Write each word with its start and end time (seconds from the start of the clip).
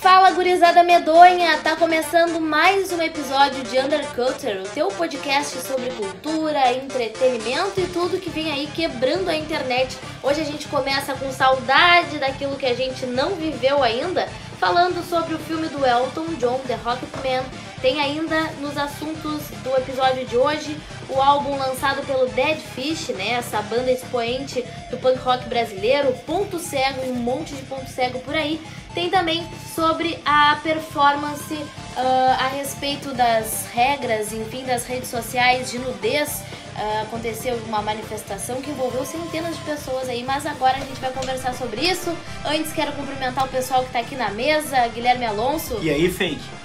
Fala 0.00 0.32
gurizada 0.32 0.82
medonha, 0.82 1.58
tá 1.58 1.76
começando 1.76 2.40
mais 2.40 2.92
um 2.92 3.00
episódio 3.00 3.62
de 3.64 3.78
Undercutter, 3.78 4.62
o 4.62 4.68
teu 4.68 4.88
podcast 4.88 5.58
sobre 5.58 5.90
cultura, 5.90 6.72
entretenimento 6.72 7.80
e 7.80 7.86
tudo 7.86 8.20
que 8.20 8.28
vem 8.28 8.52
aí 8.52 8.66
quebrando 8.66 9.28
a 9.28 9.36
internet. 9.36 9.96
Hoje 10.22 10.40
a 10.40 10.44
gente 10.44 10.68
começa 10.68 11.14
com 11.14 11.32
saudade 11.32 12.18
daquilo 12.18 12.56
que 12.56 12.66
a 12.66 12.74
gente 12.74 13.06
não 13.06 13.36
viveu 13.36 13.82
ainda, 13.82 14.28
falando 14.58 15.02
sobre 15.08 15.34
o 15.34 15.38
filme 15.38 15.68
do 15.68 15.86
Elton 15.86 16.34
John, 16.38 16.60
The 16.66 16.74
Rocketman. 16.74 17.42
Tem 17.82 18.00
ainda 18.00 18.44
nos 18.60 18.78
assuntos 18.78 19.42
do 19.64 19.76
episódio 19.76 20.24
de 20.24 20.36
hoje 20.36 20.76
o 21.08 21.20
álbum 21.20 21.58
lançado 21.58 22.06
pelo 22.06 22.28
Dead 22.28 22.56
Fish, 22.56 23.08
né? 23.08 23.32
Essa 23.32 23.60
banda 23.60 23.90
expoente 23.90 24.64
do 24.88 24.96
punk 24.98 25.18
rock 25.18 25.48
brasileiro, 25.48 26.12
Ponto 26.24 26.60
Cego 26.60 27.02
um 27.10 27.14
monte 27.14 27.52
de 27.56 27.62
ponto 27.62 27.90
cego 27.90 28.20
por 28.20 28.36
aí. 28.36 28.60
Tem 28.94 29.10
também 29.10 29.44
sobre 29.74 30.16
a 30.24 30.60
performance 30.62 31.54
uh, 31.54 32.38
a 32.38 32.46
respeito 32.54 33.12
das 33.14 33.66
regras, 33.74 34.32
enfim, 34.32 34.62
das 34.62 34.86
redes 34.86 35.08
sociais 35.08 35.72
de 35.72 35.80
nudez. 35.80 36.40
Uh, 36.76 37.02
aconteceu 37.02 37.56
uma 37.66 37.82
manifestação 37.82 38.62
que 38.62 38.70
envolveu 38.70 39.04
centenas 39.04 39.56
de 39.56 39.62
pessoas 39.62 40.08
aí, 40.08 40.22
mas 40.22 40.46
agora 40.46 40.76
a 40.76 40.80
gente 40.80 41.00
vai 41.00 41.10
conversar 41.10 41.52
sobre 41.54 41.80
isso. 41.80 42.16
Antes 42.44 42.72
quero 42.72 42.92
cumprimentar 42.92 43.44
o 43.44 43.48
pessoal 43.48 43.80
que 43.80 43.88
está 43.88 43.98
aqui 43.98 44.14
na 44.14 44.30
mesa, 44.30 44.86
Guilherme 44.86 45.26
Alonso. 45.26 45.80
E 45.82 45.90
aí, 45.90 46.08
fake? 46.08 46.62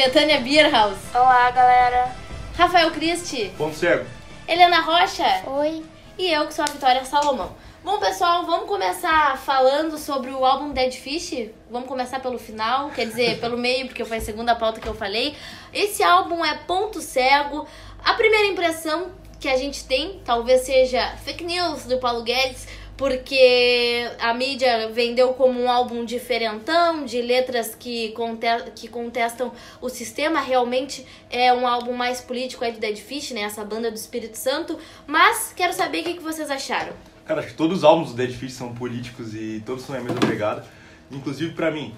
Betânia 0.00 0.40
Bierhaus. 0.40 0.96
Olá, 1.14 1.50
galera. 1.50 2.16
Rafael 2.56 2.90
Cristi. 2.90 3.52
Ponto 3.58 3.76
cego. 3.76 4.06
Helena 4.48 4.80
Rocha. 4.80 5.42
Oi. 5.46 5.84
E 6.16 6.32
eu 6.32 6.46
que 6.46 6.54
sou 6.54 6.64
a 6.64 6.68
Vitória 6.68 7.04
Salomão. 7.04 7.54
Bom, 7.84 7.98
pessoal, 7.98 8.46
vamos 8.46 8.66
começar 8.66 9.36
falando 9.36 9.98
sobre 9.98 10.30
o 10.30 10.42
álbum 10.42 10.70
Dead 10.70 10.94
Fish. 10.94 11.50
Vamos 11.70 11.86
começar 11.86 12.18
pelo 12.20 12.38
final, 12.38 12.88
quer 12.88 13.08
dizer, 13.08 13.40
pelo 13.40 13.58
meio, 13.58 13.88
porque 13.88 14.02
foi 14.06 14.16
a 14.16 14.20
segunda 14.22 14.54
pauta 14.54 14.80
que 14.80 14.88
eu 14.88 14.94
falei. 14.94 15.36
Esse 15.70 16.02
álbum 16.02 16.42
é 16.42 16.56
ponto 16.66 17.02
cego. 17.02 17.66
A 18.02 18.14
primeira 18.14 18.46
impressão 18.46 19.10
que 19.38 19.50
a 19.50 19.56
gente 19.58 19.84
tem, 19.84 20.22
talvez 20.24 20.62
seja 20.62 21.14
fake 21.24 21.44
news 21.44 21.84
do 21.84 21.98
Paulo 21.98 22.22
Guedes, 22.22 22.66
porque 23.00 24.06
a 24.20 24.34
mídia 24.34 24.90
vendeu 24.90 25.32
como 25.32 25.58
um 25.58 25.70
álbum 25.70 26.04
diferentão, 26.04 27.06
de 27.06 27.22
letras 27.22 27.74
que, 27.74 28.14
que 28.74 28.88
contestam 28.88 29.52
o 29.80 29.88
sistema. 29.88 30.38
Realmente 30.38 31.06
é 31.30 31.50
um 31.50 31.66
álbum 31.66 31.94
mais 31.94 32.20
político 32.20 32.62
aí 32.62 32.72
do 32.72 32.78
Dead 32.78 32.98
Fish, 32.98 33.30
né? 33.30 33.40
Essa 33.40 33.64
banda 33.64 33.90
do 33.90 33.96
Espírito 33.96 34.36
Santo. 34.36 34.78
Mas 35.06 35.50
quero 35.56 35.72
saber 35.72 36.00
o 36.00 36.04
que 36.04 36.20
vocês 36.20 36.50
acharam. 36.50 36.92
Cara, 37.24 37.40
acho 37.40 37.48
que 37.48 37.54
todos 37.54 37.78
os 37.78 37.84
álbuns 37.84 38.10
do 38.10 38.16
Dead 38.16 38.32
Fish 38.32 38.52
são 38.52 38.74
políticos 38.74 39.34
e 39.34 39.62
todos 39.64 39.82
são 39.82 39.96
a 39.96 40.00
mesma 40.00 40.20
pegada. 40.20 40.66
Inclusive, 41.10 41.54
pra 41.54 41.70
mim, 41.70 41.94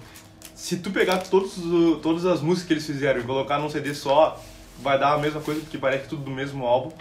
se 0.55 0.77
tu 0.77 0.89
pegar 0.89 1.17
todos, 1.17 1.55
todas 2.01 2.25
as 2.25 2.39
músicas 2.39 2.65
que 2.65 2.73
eles 2.75 2.85
fizeram 2.85 3.19
e 3.19 3.23
colocar 3.25 3.59
num 3.59 3.69
CD 3.69 3.93
só, 3.93 4.41
vai 4.79 4.97
dar 4.97 5.15
a 5.15 5.17
mesma 5.17 5.41
coisa, 5.41 5.59
porque 5.59 5.77
parece 5.77 6.07
tudo 6.07 6.23
do 6.23 6.31
mesmo 6.31 6.65
álbum. 6.65 6.93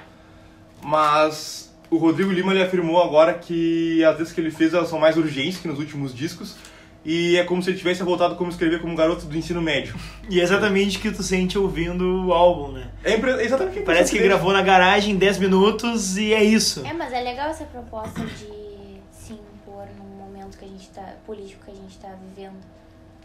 Mas 0.83 1.72
o 1.93 1.99
Rodrigo 1.99 2.33
Lima 2.33 2.53
ele 2.53 2.63
afirmou 2.63 3.03
agora 3.03 3.35
que 3.35 4.03
as 4.03 4.17
vezes 4.17 4.33
que 4.33 4.41
ele 4.41 4.51
fez 4.51 4.73
elas 4.73 4.89
são 4.89 4.99
mais 4.99 5.17
urgentes 5.19 5.59
que 5.59 5.69
nos 5.69 5.79
últimos 5.79 6.15
discos. 6.15 6.57
E 7.05 7.37
é 7.37 7.45
como 7.45 7.61
se 7.63 7.69
ele 7.69 7.77
tivesse 7.77 8.03
voltado 8.03 8.37
como 8.37 8.49
escrever 8.49 8.81
como 8.81 8.97
garoto 8.97 9.27
do 9.27 9.37
ensino 9.37 9.61
médio. 9.61 9.95
E 10.31 10.41
é 10.41 10.43
exatamente 10.43 10.97
o 10.97 11.01
que 11.01 11.11
tu 11.11 11.23
sente 11.23 11.59
ouvindo 11.59 12.29
o 12.29 12.33
álbum, 12.33 12.73
né? 12.73 12.89
É 13.05 13.17
impre... 13.17 13.33
exatamente 13.45 13.77
o 13.77 13.81
que 13.81 13.87
Parece 13.87 14.13
que 14.13 14.19
dele. 14.19 14.31
gravou 14.31 14.53
na 14.53 14.63
garagem 14.63 15.15
em 15.15 15.19
10 15.19 15.39
minutos 15.39 16.17
e 16.17 16.33
é 16.33 16.43
isso. 16.43 16.87
É, 16.87 16.93
mas 16.95 17.13
é 17.13 17.21
legal 17.21 17.51
essa 17.51 17.65
proposta 17.65 18.21
de 18.21 19.01
se 19.11 19.33
impor 19.33 19.85
num 19.99 20.17
momento 20.17 20.57
que 20.57 20.65
a 20.65 20.69
gente 20.69 20.89
tá, 20.91 21.17
político 21.27 21.65
que 21.65 21.73
a 21.73 21.75
gente 21.75 21.99
tá 21.99 22.15
vivendo. 22.23 22.57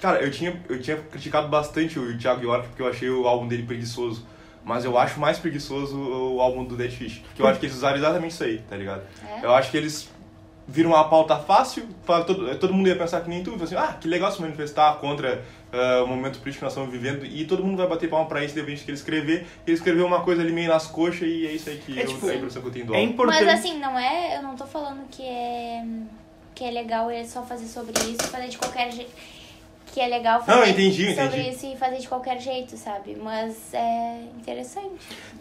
Cara, 0.01 0.21
eu 0.21 0.31
tinha, 0.31 0.59
eu 0.67 0.81
tinha 0.81 0.97
criticado 0.97 1.47
bastante 1.47 1.97
o 1.99 2.17
Thiago 2.17 2.43
York 2.43 2.67
porque 2.69 2.81
eu 2.81 2.87
achei 2.87 3.09
o 3.09 3.27
álbum 3.27 3.47
dele 3.47 3.63
preguiçoso. 3.63 4.25
Mas 4.67 4.83
eu 4.83 4.97
acho 4.97 5.17
mais 5.17 5.39
preguiçoso 5.39 5.97
o 5.97 6.41
álbum 6.41 6.65
do 6.65 6.75
Dead 6.75 6.91
Fish. 6.91 7.19
Porque 7.19 7.41
eu 7.41 7.47
acho 7.47 7.57
que 7.57 7.67
eles 7.67 7.77
usaram 7.77 7.95
exatamente 7.95 8.31
isso 8.31 8.43
aí, 8.43 8.57
tá 8.69 8.75
ligado? 8.75 9.01
É? 9.25 9.45
Eu 9.45 9.55
acho 9.55 9.71
que 9.71 9.77
eles 9.77 10.09
viram 10.67 10.89
uma 10.89 11.07
pauta 11.07 11.37
fácil, 11.37 11.87
todo, 12.05 12.53
todo 12.57 12.73
mundo 12.73 12.89
ia 12.89 12.95
pensar 12.97 13.21
que 13.21 13.29
nem 13.29 13.41
tu, 13.41 13.57
assim, 13.63 13.75
ah, 13.77 13.95
que 13.99 14.09
legal 14.09 14.29
se 14.29 14.41
manifestar 14.41 14.95
contra 14.95 15.41
uh, 15.71 16.03
o 16.03 16.07
momento 16.07 16.39
político 16.39 16.57
que 16.57 16.63
nós 16.63 16.73
estamos 16.73 16.91
vivendo, 16.91 17.25
e 17.25 17.45
todo 17.45 17.63
mundo 17.63 17.77
vai 17.77 17.87
bater 17.87 18.09
palma 18.09 18.27
pra 18.27 18.43
isso, 18.43 18.53
depois 18.53 18.81
que 18.81 18.91
ele 18.91 18.97
escrever, 18.97 19.47
ele 19.65 19.77
escreveu 19.77 20.05
uma 20.05 20.21
coisa 20.23 20.41
ali 20.41 20.51
meio 20.51 20.67
nas 20.67 20.85
coxas, 20.85 21.21
e 21.21 21.47
é 21.47 21.53
isso 21.53 21.69
aí 21.69 21.77
que 21.77 21.97
É, 21.97 22.03
eu, 22.03 22.07
tipo, 22.07 22.27
a 22.27 22.35
impressão 22.35 22.61
que 22.61 22.67
eu 22.67 22.71
tenho 22.73 22.85
do 22.87 22.93
É 22.95 23.01
importante. 23.01 23.45
Mas 23.45 23.59
assim, 23.59 23.79
não 23.79 23.97
é. 23.97 24.37
Eu 24.37 24.43
não 24.43 24.57
tô 24.57 24.65
falando 24.65 25.07
que 25.09 25.23
é. 25.23 25.85
Que 26.53 26.65
é 26.65 26.71
legal 26.71 27.09
ele 27.09 27.25
só 27.25 27.43
fazer 27.43 27.67
sobre 27.67 27.93
isso 28.01 28.19
e 28.21 28.27
fazer 28.27 28.49
de 28.49 28.57
qualquer 28.57 28.91
jeito. 28.91 29.11
Que 29.97 30.01
é 30.01 30.07
legal 30.09 30.45
fazer 30.45 30.59
Não, 30.59 30.67
entendi, 30.67 31.15
sobre 31.15 31.39
entendi. 31.39 31.49
isso 31.49 31.65
e 31.65 31.75
fazer 31.75 31.97
de 31.97 32.07
qualquer 32.07 32.39
jeito, 32.39 32.77
sabe? 32.77 33.17
Mas 33.19 33.73
é 33.73 34.19
interessante. 34.37 34.91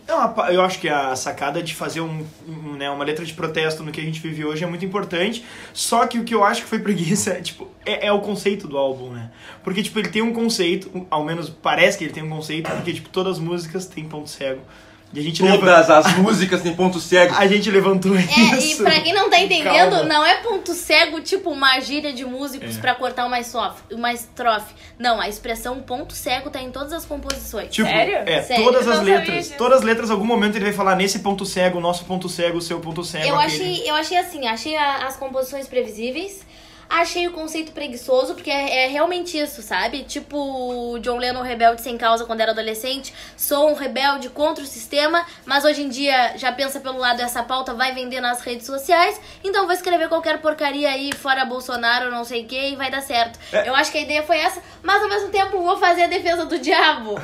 Não, 0.08 0.34
eu 0.48 0.62
acho 0.62 0.78
que 0.78 0.88
a 0.88 1.14
sacada 1.14 1.62
de 1.62 1.74
fazer 1.74 2.00
um, 2.00 2.24
um, 2.48 2.72
né, 2.72 2.88
uma 2.88 3.04
letra 3.04 3.22
de 3.22 3.34
protesto 3.34 3.82
no 3.82 3.92
que 3.92 4.00
a 4.00 4.02
gente 4.02 4.18
vive 4.18 4.46
hoje 4.46 4.64
é 4.64 4.66
muito 4.66 4.82
importante. 4.82 5.44
Só 5.74 6.06
que 6.06 6.18
o 6.18 6.24
que 6.24 6.34
eu 6.34 6.42
acho 6.42 6.62
que 6.62 6.68
foi 6.68 6.78
preguiça 6.80 7.32
é, 7.32 7.42
tipo, 7.42 7.68
é, 7.84 8.06
é 8.06 8.12
o 8.12 8.20
conceito 8.20 8.66
do 8.66 8.78
álbum, 8.78 9.10
né? 9.10 9.30
Porque, 9.62 9.82
tipo, 9.82 9.98
ele 9.98 10.08
tem 10.08 10.22
um 10.22 10.32
conceito, 10.32 11.06
ao 11.10 11.22
menos 11.22 11.50
parece 11.50 11.98
que 11.98 12.04
ele 12.04 12.14
tem 12.14 12.22
um 12.22 12.30
conceito, 12.30 12.70
porque, 12.70 12.94
tipo, 12.94 13.10
todas 13.10 13.34
as 13.34 13.38
músicas 13.38 13.84
têm 13.84 14.08
ponto 14.08 14.30
cego. 14.30 14.62
E 15.14 15.20
a 15.20 15.22
gente, 15.22 15.42
leva- 15.42 15.58
Todas 15.58 15.88
as 15.88 16.16
músicas 16.18 16.60
têm 16.62 16.74
ponto 16.74 16.98
cego. 17.00 17.32
a 17.38 17.46
gente 17.46 17.70
levantou 17.70 18.14
É, 18.16 18.20
isso. 18.58 18.82
e 18.82 18.84
pra 18.84 19.00
quem 19.00 19.14
não 19.14 19.30
tá 19.30 19.38
entendendo, 19.40 19.90
Calma. 19.92 20.02
não 20.02 20.24
é 20.26 20.34
ponto 20.42 20.74
cego, 20.74 21.20
tipo 21.20 21.48
uma 21.50 21.78
gíria 21.80 22.12
de 22.12 22.24
músicos 22.24 22.76
É. 22.76 22.80
pra 22.80 22.94
cortar 22.94 23.24
uma 23.24 23.38
estrofe, 23.40 23.82
uma 23.92 24.12
estrofe. 24.12 24.74
Não, 24.98 25.20
a 25.20 25.28
expressão 25.28 25.80
ponto 25.80 26.12
cego 26.12 26.50
tá 26.50 26.60
em 26.60 26.70
todas 26.70 26.92
as 26.92 27.04
composições. 27.06 27.70
Tipo, 27.70 27.88
Sério? 27.88 28.16
É, 28.26 28.42
Sério? 28.42 28.64
todas 28.64 28.86
Eu 28.86 28.92
as 28.92 29.02
letras. 29.02 29.48
Todas 29.56 29.78
as 29.78 29.84
letras, 29.84 30.10
em 30.10 30.12
algum 30.12 30.26
momento 30.26 30.56
ele 30.56 30.64
vai 30.66 30.74
falar 30.74 30.96
nesse 30.96 31.20
ponto 31.20 31.46
cego, 31.46 31.80
nosso 31.80 32.04
ponto 32.04 32.28
cego, 32.28 32.58
o 32.58 32.62
seu 32.62 32.80
ponto 32.80 33.02
cego. 33.04 33.26
Eu 33.26 33.36
aquele. 33.38 33.62
achei, 33.74 33.90
eu 33.90 33.94
achei 33.94 34.16
assim, 34.18 34.46
achei 34.46 34.76
a- 34.76 35.06
as 35.06 35.16
composições 35.16 35.66
previsíveis. 35.68 36.44
Achei 36.88 37.26
o 37.26 37.32
conceito 37.32 37.72
preguiçoso, 37.72 38.34
porque 38.34 38.50
é, 38.50 38.84
é 38.84 38.88
realmente 38.88 39.36
isso, 39.36 39.60
sabe? 39.60 40.04
Tipo 40.04 40.36
o 40.36 40.98
John 41.00 41.18
Lennon 41.18 41.42
rebelde 41.42 41.82
sem 41.82 41.98
causa 41.98 42.24
quando 42.24 42.40
era 42.40 42.52
adolescente. 42.52 43.12
Sou 43.36 43.70
um 43.70 43.74
rebelde 43.74 44.28
contra 44.28 44.62
o 44.62 44.66
sistema, 44.66 45.24
mas 45.44 45.64
hoje 45.64 45.82
em 45.82 45.88
dia 45.88 46.36
já 46.36 46.52
pensa 46.52 46.78
pelo 46.80 46.98
lado 46.98 47.20
essa 47.20 47.42
pauta 47.42 47.74
vai 47.74 47.92
vender 47.92 48.20
nas 48.20 48.40
redes 48.40 48.66
sociais. 48.66 49.20
Então 49.42 49.64
vou 49.64 49.72
escrever 49.72 50.08
qualquer 50.08 50.40
porcaria 50.40 50.88
aí, 50.90 51.12
fora 51.12 51.44
Bolsonaro, 51.44 52.10
não 52.10 52.24
sei 52.24 52.44
o 52.44 52.46
que, 52.46 52.70
e 52.70 52.76
vai 52.76 52.90
dar 52.90 53.02
certo. 53.02 53.38
É. 53.52 53.68
Eu 53.68 53.74
acho 53.74 53.90
que 53.90 53.98
a 53.98 54.02
ideia 54.02 54.22
foi 54.22 54.38
essa, 54.38 54.62
mas 54.82 55.02
ao 55.02 55.08
mesmo 55.08 55.28
tempo 55.28 55.62
vou 55.62 55.76
fazer 55.76 56.04
a 56.04 56.08
defesa 56.08 56.46
do 56.46 56.58
diabo. 56.58 57.20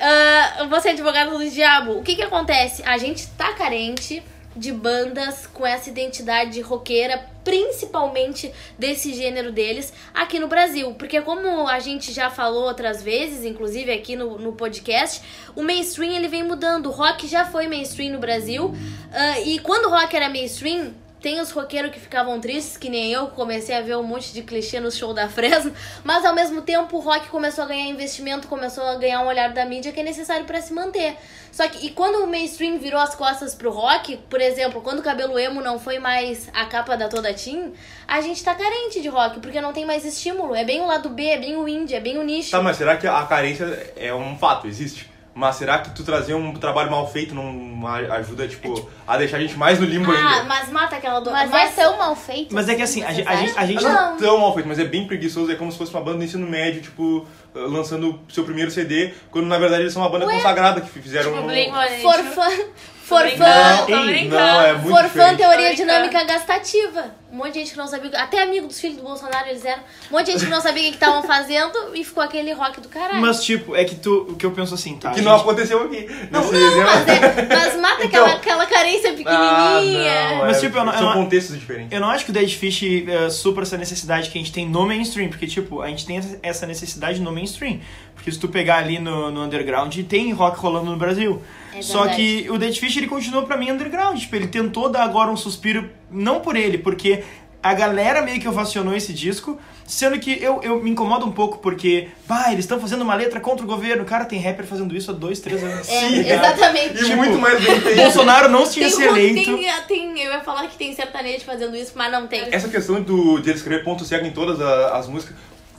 Ah, 0.00 0.66
vou 0.68 0.80
ser 0.80 0.90
advogado 0.90 1.38
do 1.38 1.50
diabo. 1.50 1.98
O 1.98 2.02
que 2.02 2.16
que 2.16 2.22
acontece? 2.22 2.82
A 2.84 2.98
gente 2.98 3.26
tá 3.28 3.52
carente 3.52 4.22
de 4.56 4.72
bandas 4.72 5.46
com 5.46 5.66
essa 5.66 5.88
identidade 5.88 6.60
roqueira, 6.60 7.24
principalmente 7.42 8.52
desse 8.78 9.12
gênero 9.12 9.52
deles, 9.52 9.92
aqui 10.14 10.38
no 10.38 10.48
Brasil. 10.48 10.94
Porque 10.94 11.20
como 11.20 11.68
a 11.68 11.78
gente 11.80 12.12
já 12.12 12.30
falou 12.30 12.64
outras 12.64 13.02
vezes, 13.02 13.44
inclusive 13.44 13.92
aqui 13.92 14.16
no, 14.16 14.38
no 14.38 14.52
podcast, 14.52 15.22
o 15.54 15.62
mainstream 15.62 16.12
ele 16.12 16.28
vem 16.28 16.42
mudando. 16.42 16.86
O 16.86 16.90
rock 16.90 17.26
já 17.26 17.44
foi 17.44 17.66
mainstream 17.66 18.12
no 18.12 18.18
Brasil. 18.18 18.74
ah, 19.12 19.40
e 19.40 19.58
quando 19.58 19.86
o 19.86 19.90
rock 19.90 20.14
era 20.16 20.28
mainstream, 20.28 20.94
tem 21.24 21.40
os 21.40 21.50
roqueiros 21.52 21.90
que 21.90 21.98
ficavam 21.98 22.38
tristes, 22.38 22.76
que 22.76 22.90
nem 22.90 23.10
eu, 23.10 23.28
comecei 23.28 23.74
a 23.74 23.80
ver 23.80 23.96
um 23.96 24.02
monte 24.02 24.30
de 24.30 24.42
clichê 24.42 24.78
no 24.78 24.92
show 24.92 25.14
da 25.14 25.26
Fresno, 25.26 25.72
mas 26.04 26.22
ao 26.22 26.34
mesmo 26.34 26.60
tempo 26.60 26.98
o 26.98 27.00
rock 27.00 27.28
começou 27.28 27.64
a 27.64 27.66
ganhar 27.66 27.86
investimento, 27.86 28.46
começou 28.46 28.84
a 28.84 28.96
ganhar 28.96 29.22
um 29.22 29.26
olhar 29.26 29.50
da 29.50 29.64
mídia 29.64 29.90
que 29.90 30.00
é 30.00 30.02
necessário 30.02 30.44
pra 30.44 30.60
se 30.60 30.74
manter. 30.74 31.16
Só 31.50 31.66
que, 31.66 31.86
e 31.86 31.90
quando 31.92 32.22
o 32.22 32.26
mainstream 32.26 32.78
virou 32.78 33.00
as 33.00 33.14
costas 33.14 33.54
pro 33.54 33.70
rock, 33.70 34.18
por 34.28 34.38
exemplo, 34.38 34.82
quando 34.82 34.98
o 34.98 35.02
cabelo 35.02 35.38
emo 35.38 35.62
não 35.62 35.78
foi 35.78 35.98
mais 35.98 36.50
a 36.52 36.66
capa 36.66 36.94
da 36.94 37.08
Toda 37.08 37.32
Team, 37.32 37.72
a 38.06 38.20
gente 38.20 38.44
tá 38.44 38.54
carente 38.54 39.00
de 39.00 39.08
rock, 39.08 39.40
porque 39.40 39.62
não 39.62 39.72
tem 39.72 39.86
mais 39.86 40.04
estímulo. 40.04 40.54
É 40.54 40.62
bem 40.62 40.82
o 40.82 40.86
lado 40.86 41.08
B, 41.08 41.24
é 41.24 41.38
bem 41.38 41.56
o 41.56 41.66
indie, 41.66 41.94
é 41.94 42.00
bem 42.00 42.18
o 42.18 42.22
nicho. 42.22 42.50
Tá, 42.50 42.60
mas 42.60 42.76
será 42.76 42.98
que 42.98 43.06
a 43.06 43.24
carência 43.24 43.64
é 43.96 44.14
um 44.14 44.36
fato, 44.36 44.66
existe? 44.66 45.13
Mas 45.34 45.56
será 45.56 45.78
que 45.80 45.90
tu 45.90 46.04
trazer 46.04 46.34
um 46.34 46.54
trabalho 46.54 46.90
mal 46.92 47.10
feito 47.10 47.34
não 47.34 47.84
ajuda, 48.12 48.46
tipo, 48.46 48.88
a 49.04 49.16
deixar 49.16 49.38
a 49.38 49.40
gente 49.40 49.56
mais 49.58 49.80
no 49.80 49.84
limbo 49.84 50.10
ah, 50.12 50.14
ainda? 50.14 50.44
mas 50.44 50.70
mata 50.70 50.94
aquela 50.94 51.18
dor. 51.18 51.32
Mas 51.32 51.52
é 51.52 51.68
tão 51.82 51.98
mal 51.98 52.14
feito. 52.14 52.54
Mas 52.54 52.68
é 52.68 52.74
que 52.76 52.82
assim, 52.82 53.02
a, 53.02 53.12
gente- 53.12 53.26
a 53.28 53.34
gente, 53.36 53.58
a 53.58 53.66
gente 53.66 53.82
Não, 53.82 53.92
Não. 53.92 54.14
é 54.14 54.18
tão 54.18 54.38
mal 54.38 54.54
feito, 54.54 54.68
mas 54.68 54.78
é 54.78 54.84
bem 54.84 55.06
preguiçoso. 55.08 55.50
É 55.50 55.56
como 55.56 55.72
se 55.72 55.76
fosse 55.78 55.92
uma 55.92 56.02
banda 56.02 56.18
do 56.18 56.24
ensino 56.24 56.46
médio, 56.46 56.82
tipo, 56.82 57.26
lançando 57.52 58.20
seu 58.28 58.44
primeiro 58.44 58.70
CD, 58.70 59.12
quando 59.32 59.46
na 59.46 59.58
verdade 59.58 59.82
eles 59.82 59.92
são 59.92 60.02
uma 60.02 60.08
banda 60.08 60.26
Ué? 60.26 60.34
consagrada 60.36 60.80
que 60.80 60.88
fizeram 61.00 61.32
Tipo, 61.32 61.44
um... 61.44 61.48
Blink-182. 61.48 62.00
For 62.00 62.22
fun, 62.24 62.64
Forfã. 63.04 63.84
brincando. 64.06 64.34
não, 64.36 64.60
é 64.62 64.72
muito 64.74 64.88
Forfã, 64.96 65.36
teoria 65.36 65.70
Tô 65.70 65.76
dinâmica 65.76 66.24
gastativa. 66.24 67.14
Um 67.30 67.36
monte 67.38 67.54
de 67.54 67.58
gente 67.60 67.72
que 67.72 67.78
não 67.78 67.86
sabia. 67.88 68.10
Até 68.16 68.40
amigo 68.42 68.68
dos 68.68 68.78
filhos 68.80 68.96
do 68.98 69.02
Bolsonaro 69.02 69.48
eles 69.48 69.64
eram. 69.64 69.82
Um 70.10 70.16
monte 70.16 70.26
de 70.26 70.32
gente 70.32 70.44
que 70.44 70.50
não 70.50 70.60
sabia 70.60 70.82
o 70.84 70.86
que 70.86 70.94
estavam 70.94 71.22
fazendo 71.24 71.72
e 71.94 72.04
ficou 72.04 72.22
aquele 72.22 72.52
rock 72.52 72.80
do 72.80 72.88
caralho. 72.88 73.20
Mas, 73.20 73.44
tipo, 73.44 73.74
é 73.74 73.84
que 73.84 73.96
tu. 73.96 74.28
O 74.30 74.36
que 74.36 74.46
eu 74.46 74.52
penso 74.52 74.72
assim, 74.74 74.96
tá? 74.96 75.10
Que 75.10 75.18
a 75.20 75.22
não 75.22 75.32
gente- 75.32 75.40
aconteceu 75.42 75.82
aqui. 75.82 76.06
Não, 76.30 76.40
não, 76.44 76.54
exemplo. 76.54 76.84
mas, 76.84 77.08
é- 77.08 77.46
mas 77.48 77.76
mata 77.80 78.04
Então- 78.04 78.24
aquela, 78.24 78.34
aquela 78.34 78.66
carência 78.66 79.10
Ah, 79.10 79.14
pequenininha. 79.14 80.30
não, 80.30 80.38
Mas, 80.38 80.56
é- 80.56 80.60
tipo, 80.60 80.78
eu 80.78 80.84
não- 80.84 80.92
eu 80.92 80.98
são 80.98 81.08
não- 81.08 81.14
contextos 81.14 81.58
diferentes. 81.58 81.92
Eu 81.92 82.00
não 82.00 82.08
acho 82.08 82.24
que 82.24 82.30
o 82.30 82.34
Dead 82.34 82.48
Fish 82.50 82.82
eh, 82.84 83.28
supra 83.30 83.64
essa 83.64 83.76
necessidade 83.76 84.30
que 84.30 84.38
a 84.38 84.40
gente 84.40 84.52
tem 84.52 84.68
no 84.68 84.86
mainstream, 84.86 85.28
porque, 85.28 85.46
tipo, 85.48 85.82
a 85.82 85.88
gente 85.88 86.06
tem 86.06 86.20
essa 86.40 86.66
necessidade 86.66 87.20
no 87.20 87.32
mainstream. 87.32 87.80
Porque 88.14 88.30
se 88.30 88.38
tu 88.38 88.48
pegar 88.48 88.76
ali 88.76 88.98
no, 89.00 89.30
no 89.32 89.42
underground, 89.42 89.94
tem 90.08 90.32
rock 90.32 90.58
rolando 90.60 90.88
no 90.90 90.96
Brasil. 90.96 91.42
É 91.76 91.82
Só 91.82 92.06
que 92.08 92.46
o 92.50 92.58
Dead 92.58 92.74
Fish, 92.76 92.96
ele 92.96 93.06
continua 93.06 93.44
pra 93.44 93.56
mim 93.56 93.70
underground. 93.70 94.18
Tipo, 94.18 94.36
ele 94.36 94.46
tentou 94.46 94.88
dar 94.88 95.02
agora 95.02 95.30
um 95.30 95.36
suspiro, 95.36 95.90
não 96.10 96.40
por 96.40 96.56
ele, 96.56 96.78
porque 96.78 97.24
a 97.62 97.72
galera 97.72 98.20
meio 98.20 98.38
que 98.38 98.46
ovacionou 98.46 98.94
esse 98.94 99.10
disco, 99.12 99.58
sendo 99.86 100.18
que 100.18 100.32
eu, 100.42 100.60
eu 100.62 100.82
me 100.82 100.90
incomodo 100.90 101.24
um 101.24 101.32
pouco, 101.32 101.58
porque, 101.58 102.08
bah, 102.26 102.52
eles 102.52 102.66
estão 102.66 102.78
fazendo 102.78 103.00
uma 103.00 103.14
letra 103.14 103.40
contra 103.40 103.64
o 103.64 103.66
governo. 103.66 104.04
Cara, 104.04 104.26
tem 104.26 104.38
rapper 104.38 104.66
fazendo 104.66 104.94
isso 104.94 105.10
há 105.10 105.14
dois, 105.14 105.40
três 105.40 105.62
anos. 105.64 105.88
É, 105.88 106.00
Sim, 106.00 106.24
cara. 106.24 106.34
exatamente. 106.34 106.94
E 106.94 107.04
Tipo, 107.04 107.16
muito 107.16 107.38
mais 107.38 107.64
bem 107.64 107.80
feito. 107.80 107.96
Bolsonaro 107.96 108.50
não 108.50 108.68
tinha 108.68 108.86
Tem, 108.86 108.94
se 108.96 109.02
eleito. 109.02 109.56
tem, 109.56 109.72
tem, 109.88 110.22
eu 110.22 110.32
ia 110.32 110.40
falar 110.40 110.66
que 110.68 110.76
tem 110.76 110.94
sertanejo 110.94 111.44
fazendo 111.44 111.74
isso, 111.74 111.92
mas 111.94 112.12
não 112.12 112.26
tem. 112.26 112.42
Essa 112.52 112.68
questão 112.68 113.00
do, 113.00 113.38
de 113.38 113.48
ele 113.48 113.58
escrever 113.58 113.82
ponto 113.82 114.04
cego 114.04 114.26
em 114.26 114.32
todas 114.32 114.60
as 114.60 115.08
músicas 115.08 115.34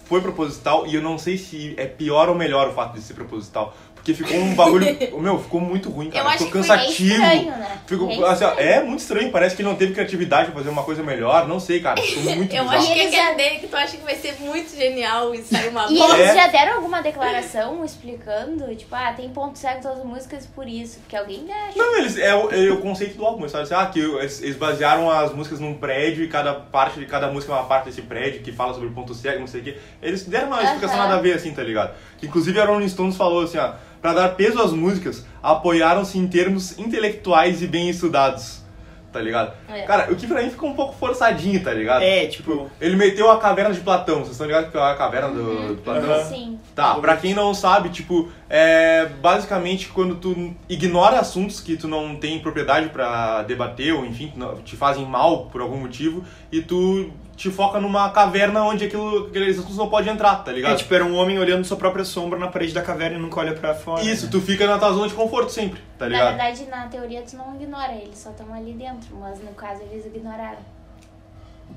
foi 0.06 0.22
proposital 0.22 0.88
e 0.88 0.96
eu 0.96 1.02
não 1.02 1.18
sei 1.18 1.38
se 1.38 1.74
é 1.78 1.86
pior 1.86 2.30
ou 2.30 2.36
melhor 2.36 2.70
o 2.70 2.74
fato 2.74 2.96
de 2.96 3.02
ser 3.02 3.14
proposital. 3.14 3.76
Porque 4.06 4.14
ficou 4.24 4.38
um 4.38 4.54
bagulho. 4.54 4.86
meu, 5.20 5.40
ficou 5.40 5.60
muito 5.60 5.90
ruim, 5.90 6.12
cara. 6.12 6.24
Eu 6.26 6.28
acho 6.30 6.46
ficou 6.46 6.62
que 6.62 6.68
foi 6.68 6.78
cansativo. 6.78 7.14
estranho, 7.16 7.46
né? 7.58 7.80
Ficou, 7.88 8.12
É 8.12 8.30
assim, 8.32 8.44
ó, 8.46 8.54
é 8.56 8.84
muito 8.84 9.00
estranho, 9.00 9.32
parece 9.32 9.56
que 9.56 9.64
ele 9.64 9.70
não 9.70 9.76
teve 9.76 9.94
criatividade 9.94 10.46
pra 10.52 10.60
fazer 10.60 10.70
uma 10.70 10.84
coisa 10.84 11.02
melhor. 11.02 11.48
Não 11.48 11.60
sei, 11.60 11.80
cara. 11.80 12.00
Ficou 12.00 12.36
muito 12.36 12.54
Eu 12.56 12.64
bizarro. 12.66 12.80
acho 12.84 12.94
que 12.94 13.00
é 13.00 13.04
Eles 13.04 13.38
dele 13.38 13.60
que 13.62 13.68
tu 13.68 13.76
acha 13.76 13.98
que 13.98 14.04
vai 14.04 14.16
ser 14.16 14.36
muito 14.40 14.76
genial 14.78 15.34
e 15.34 15.42
sair 15.42 15.70
uma 15.70 15.88
E 15.92 15.98
bosta. 15.98 16.18
eles 16.18 16.30
É. 16.32 16.36
já 16.36 16.48
deram 16.48 16.76
alguma 16.76 17.02
declaração 17.02 17.84
explicando, 17.84 18.76
tipo, 18.76 18.94
ah, 18.96 19.12
tem 19.12 19.28
ponto 19.30 19.58
cego 19.58 19.80
em 19.80 19.82
todas 19.82 19.98
as 20.00 20.06
músicas 20.06 20.46
por 20.46 20.68
isso, 20.68 21.00
porque 21.00 21.16
alguém 21.18 21.48
acha. 21.52 21.76
Não, 21.78 21.98
eles, 21.98 22.16
é, 22.18 22.36
o, 22.36 22.52
é 22.52 22.70
o 22.72 22.78
conceito 22.82 23.18
do 23.18 23.26
álbum, 23.26 23.50
sabe? 23.50 23.64
Assim, 23.64 23.74
ah, 23.74 23.86
que 23.88 24.00
eles, 24.00 24.40
eles 24.44 24.56
basearam 24.56 25.10
as 25.10 25.34
músicas 25.34 25.60
num 25.60 25.74
prédio 25.74 26.24
e 26.24 26.28
cada 26.28 26.54
parte 26.54 27.00
de 27.00 27.08
cada 27.08 27.28
música 27.32 27.52
é 27.52 27.56
uma 27.56 27.66
parte 27.66 27.86
desse 27.86 28.04
prédio 28.04 28.42
que 28.42 28.52
fala 28.52 28.74
sobre 28.76 28.90
ponto 28.90 29.16
cego, 29.16 29.40
não 29.40 29.48
sei 29.48 29.62
o 29.62 29.64
quê. 29.64 29.78
Eles 30.00 30.24
deram 30.26 30.48
uma 30.50 30.62
explicação 30.64 30.98
Aham. 31.00 31.08
nada 31.08 31.20
a 31.20 31.22
ver, 31.24 31.34
assim, 31.34 31.52
tá 31.52 31.64
ligado? 31.64 31.96
Inclusive 32.22 32.60
a 32.60 32.66
Rolling 32.66 32.88
Stones 32.90 33.16
falou 33.18 33.44
assim, 33.44 33.58
ó, 33.58 33.74
pra 34.06 34.14
dar 34.14 34.36
peso 34.36 34.62
às 34.62 34.72
músicas, 34.72 35.26
apoiaram-se 35.42 36.20
em 36.20 36.28
termos 36.28 36.78
intelectuais 36.78 37.64
e 37.64 37.68
bem 37.68 37.90
estudados. 37.90 38.64
Tá 39.12 39.20
ligado? 39.20 39.54
É. 39.68 39.82
Cara, 39.84 40.12
o 40.12 40.16
que 40.16 40.28
pra 40.28 40.44
mim 40.44 40.50
fica 40.50 40.66
um 40.66 40.74
pouco 40.74 40.94
forçadinho, 40.94 41.64
tá 41.64 41.74
ligado? 41.74 42.04
É, 42.04 42.28
tipo. 42.28 42.70
Ele 42.80 42.98
meteu 42.98 43.32
a 43.32 43.40
caverna 43.40 43.74
de 43.74 43.80
Platão, 43.80 44.18
vocês 44.18 44.32
estão 44.32 44.46
ligados 44.46 44.70
que 44.70 44.78
é 44.78 44.82
a 44.82 44.94
caverna 44.94 45.30
do, 45.30 45.76
do 45.76 45.82
Platão? 45.82 46.12
Aham. 46.12 46.24
Sim. 46.26 46.60
Tá, 46.76 46.96
pra 46.96 47.16
quem 47.16 47.34
não 47.34 47.54
sabe, 47.54 47.90
tipo, 47.90 48.30
é 48.48 49.08
basicamente 49.22 49.88
quando 49.88 50.16
tu 50.16 50.54
ignora 50.68 51.18
assuntos 51.18 51.62
que 51.62 51.78
tu 51.78 51.88
não 51.88 52.18
tem 52.18 52.38
propriedade 52.40 52.90
pra 52.90 53.42
debater, 53.44 53.94
ou 53.94 54.06
enfim, 54.06 54.34
te 54.66 54.76
fazem 54.76 55.06
mal 55.06 55.46
por 55.46 55.62
algum 55.62 55.78
motivo, 55.78 56.24
e 56.52 56.62
tu 56.62 57.10
te 57.36 57.52
foca 57.52 57.80
numa 57.80 58.10
caverna 58.12 58.64
onde 58.64 58.86
aquilo, 58.86 59.28
aqueles 59.28 59.58
assuntos 59.58 59.78
não 59.78 59.90
podem 59.90 60.14
entrar, 60.14 60.36
tá 60.38 60.52
ligado? 60.52 60.74
É, 60.74 60.76
tipo, 60.78 60.94
era 60.94 61.04
um 61.04 61.16
homem 61.16 61.38
olhando 61.38 61.66
sua 61.66 61.76
própria 61.78 62.06
sombra 62.06 62.40
na 62.40 62.48
parede 62.48 62.74
da 62.74 62.82
caverna 62.82 63.18
e 63.18 63.22
nunca 63.22 63.40
olha 63.40 63.54
pra 63.54 63.74
fora. 63.76 64.04
Isso, 64.04 64.26
né? 64.26 64.32
tu 64.32 64.42
fica 64.42 64.66
na 64.66 64.78
tua 64.78 64.92
zona 64.94 65.08
de 65.08 65.14
conforto 65.14 65.52
sempre, 65.52 65.82
tá 65.98 66.06
Na 66.06 66.12
ligado? 66.12 66.30
verdade, 66.38 66.66
na 66.68 66.88
teoria, 66.88 67.22
tu 67.24 67.36
não 67.36 67.56
ignora, 67.56 67.94
eles 67.94 68.18
só 68.18 68.30
estão 68.30 68.54
ali 68.54 68.74
dentro, 68.74 69.16
mas 69.18 69.40
no 69.44 69.52
caso 69.52 69.82
eles 69.84 70.06
ignoraram. 70.06 70.60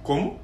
Como? 0.03 0.39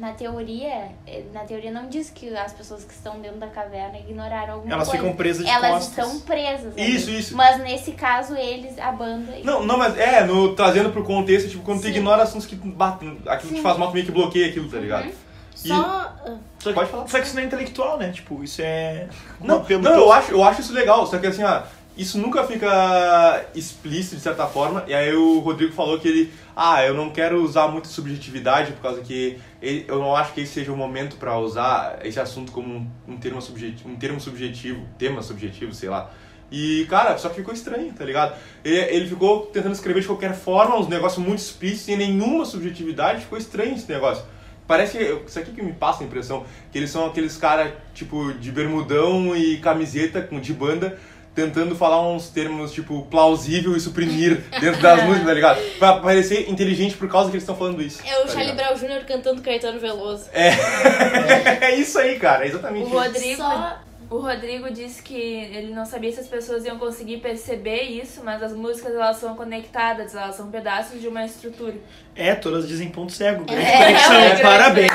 Na 0.00 0.12
teoria, 0.14 0.92
eh, 1.06 1.24
na 1.30 1.40
teoria 1.40 1.70
não 1.70 1.86
diz 1.86 2.08
que 2.08 2.34
as 2.34 2.54
pessoas 2.54 2.84
que 2.84 2.92
estão 2.94 3.20
dentro 3.20 3.36
da 3.36 3.48
caverna 3.48 3.98
ignoraram 3.98 4.54
alguma 4.54 4.72
Elas 4.72 4.88
coisa. 4.88 5.02
ficam 5.02 5.14
presas 5.14 5.44
de 5.44 5.50
Elas 5.50 5.70
costas. 5.72 5.88
estão 6.06 6.20
presas. 6.20 6.72
ali. 6.72 6.96
Isso, 6.96 7.10
isso. 7.10 7.36
Mas 7.36 7.58
nesse 7.60 7.92
caso, 7.92 8.34
eles, 8.34 8.78
a 8.78 8.90
banda. 8.92 9.30
Não, 9.44 9.62
não, 9.62 9.76
mas 9.76 9.98
é, 9.98 10.24
no, 10.24 10.54
trazendo 10.56 10.88
pro 10.90 11.04
contexto, 11.04 11.50
tipo, 11.50 11.62
quando 11.62 11.80
tu 11.80 11.84
Sim. 11.84 11.90
ignora 11.90 12.22
assuntos 12.22 12.46
que 12.46 12.56
batem, 12.56 13.10
aquilo 13.26 13.40
que 13.40 13.48
te 13.48 13.56
Sim. 13.58 13.62
faz 13.62 13.76
mal, 13.76 13.88
tu 13.88 13.92
meio 13.94 14.06
que 14.06 14.12
bloqueia 14.12 14.48
aquilo, 14.48 14.70
tá 14.70 14.78
ligado? 14.78 15.04
Uhum. 15.04 15.10
E- 15.10 15.68
Só. 15.68 16.14
Só 16.60 16.68
que, 16.70 16.74
Pode 16.74 16.90
falar. 16.90 17.06
Só 17.06 17.18
que 17.20 17.26
isso 17.26 17.34
não 17.36 17.42
é 17.42 17.46
intelectual, 17.46 17.98
né? 17.98 18.10
Tipo, 18.10 18.42
isso 18.42 18.62
é. 18.62 19.06
Não, 19.38 19.58
apelo 19.58 19.82
não 19.82 19.92
eu, 19.92 20.10
acho, 20.10 20.32
eu 20.32 20.42
acho 20.42 20.62
isso 20.62 20.72
legal, 20.72 21.06
só 21.06 21.18
que 21.18 21.26
assim, 21.26 21.44
ó, 21.44 21.60
isso 21.96 22.18
nunca 22.18 22.44
fica 22.44 23.46
explícito 23.54 24.16
de 24.16 24.22
certa 24.22 24.46
forma, 24.46 24.84
e 24.86 24.94
aí 24.94 25.14
o 25.14 25.38
Rodrigo 25.40 25.72
falou 25.72 25.98
que 25.98 26.08
ele, 26.08 26.32
ah, 26.56 26.84
eu 26.84 26.94
não 26.94 27.10
quero 27.10 27.42
usar 27.42 27.68
muita 27.68 27.88
subjetividade, 27.88 28.72
por 28.72 28.82
causa 28.82 29.00
que 29.02 29.38
ele- 29.60 29.84
eu 29.86 29.98
não 29.98 30.14
acho 30.16 30.32
que 30.32 30.40
esse 30.40 30.52
seja 30.52 30.72
o 30.72 30.76
momento 30.76 31.16
pra 31.16 31.38
usar 31.38 31.98
esse 32.04 32.18
assunto 32.18 32.52
como 32.52 32.74
um, 32.74 32.86
um 33.08 33.16
termo 33.16 33.42
subjetivo, 33.42 33.88
um 33.88 33.96
termo 33.96 34.20
subjetivo, 34.20 34.80
tema 34.98 35.22
subjetivo, 35.22 35.74
sei 35.74 35.88
lá. 35.88 36.10
E, 36.50 36.84
cara, 36.90 37.16
só 37.16 37.28
que 37.28 37.36
ficou 37.36 37.54
estranho, 37.54 37.92
tá 37.92 38.04
ligado? 38.04 38.36
Ele, 38.64 38.76
ele 38.76 39.08
ficou 39.08 39.46
tentando 39.46 39.72
escrever 39.72 40.00
de 40.00 40.06
qualquer 40.06 40.34
forma, 40.34 40.76
uns 40.76 40.88
negócios 40.88 41.24
muito 41.24 41.38
explícitos, 41.38 41.84
sem 41.86 41.96
nenhuma 41.96 42.44
subjetividade, 42.44 43.22
ficou 43.22 43.38
estranho 43.38 43.74
esse 43.74 43.88
negócio. 43.88 44.24
Parece 44.66 44.98
que, 44.98 45.04
isso 45.26 45.38
aqui 45.38 45.50
que 45.50 45.62
me 45.62 45.72
passa 45.72 46.02
a 46.02 46.06
impressão, 46.06 46.44
que 46.70 46.78
eles 46.78 46.90
são 46.90 47.06
aqueles 47.06 47.36
caras, 47.36 47.72
tipo, 47.92 48.32
de 48.34 48.52
bermudão 48.52 49.36
e 49.36 49.56
camiseta 49.58 50.20
de 50.40 50.52
banda, 50.52 50.96
tentando 51.34 51.74
falar 51.76 52.02
uns 52.08 52.28
termos, 52.28 52.72
tipo, 52.72 53.02
plausível 53.10 53.76
e 53.76 53.80
suprimir 53.80 54.42
dentro 54.60 54.80
das 54.82 55.02
músicas, 55.04 55.26
tá 55.28 55.34
ligado? 55.34 55.60
Pra 55.78 55.94
parecer 55.98 56.50
inteligente 56.50 56.96
por 56.96 57.08
causa 57.08 57.30
que 57.30 57.36
eles 57.36 57.42
estão 57.44 57.56
falando 57.56 57.80
isso. 57.80 58.00
É 58.04 58.18
o 58.18 58.26
tá 58.26 58.32
Charlie? 58.32 58.52
Brown 58.54 58.74
Jr. 58.74 59.04
cantando 59.06 59.40
Caetano 59.40 59.78
Veloso. 59.80 60.24
É 60.32 61.74
isso 61.76 61.98
aí, 61.98 62.18
cara, 62.18 62.44
é 62.44 62.48
exatamente 62.48 62.84
O 62.84 62.88
isso. 62.88 62.98
Rodrigo, 62.98 63.36
Só- 63.36 63.78
o 64.10 64.18
Rodrigo 64.18 64.70
disse 64.72 65.00
que 65.02 65.14
ele 65.14 65.72
não 65.72 65.86
sabia 65.86 66.12
se 66.12 66.18
as 66.20 66.26
pessoas 66.26 66.64
iam 66.64 66.76
conseguir 66.78 67.18
perceber 67.18 67.82
isso, 67.82 68.22
mas 68.24 68.42
as 68.42 68.52
músicas 68.52 68.92
elas 68.92 69.16
são 69.18 69.36
conectadas, 69.36 70.14
elas 70.14 70.34
são 70.34 70.50
pedaços 70.50 71.00
de 71.00 71.06
uma 71.06 71.24
estrutura. 71.24 71.74
É, 72.16 72.34
todas 72.34 72.66
dizem 72.66 72.88
ponto 72.90 73.12
cego. 73.12 73.44
Grande 73.44 73.62
É, 73.64 73.76
conexão. 73.78 74.14
é, 74.14 74.26
é, 74.32 74.36
Parabéns. 74.38 74.92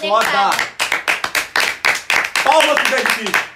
Foda! 0.00 0.50
Palmas 2.42 2.80
pro 2.80 2.90
Dead. 3.24 3.53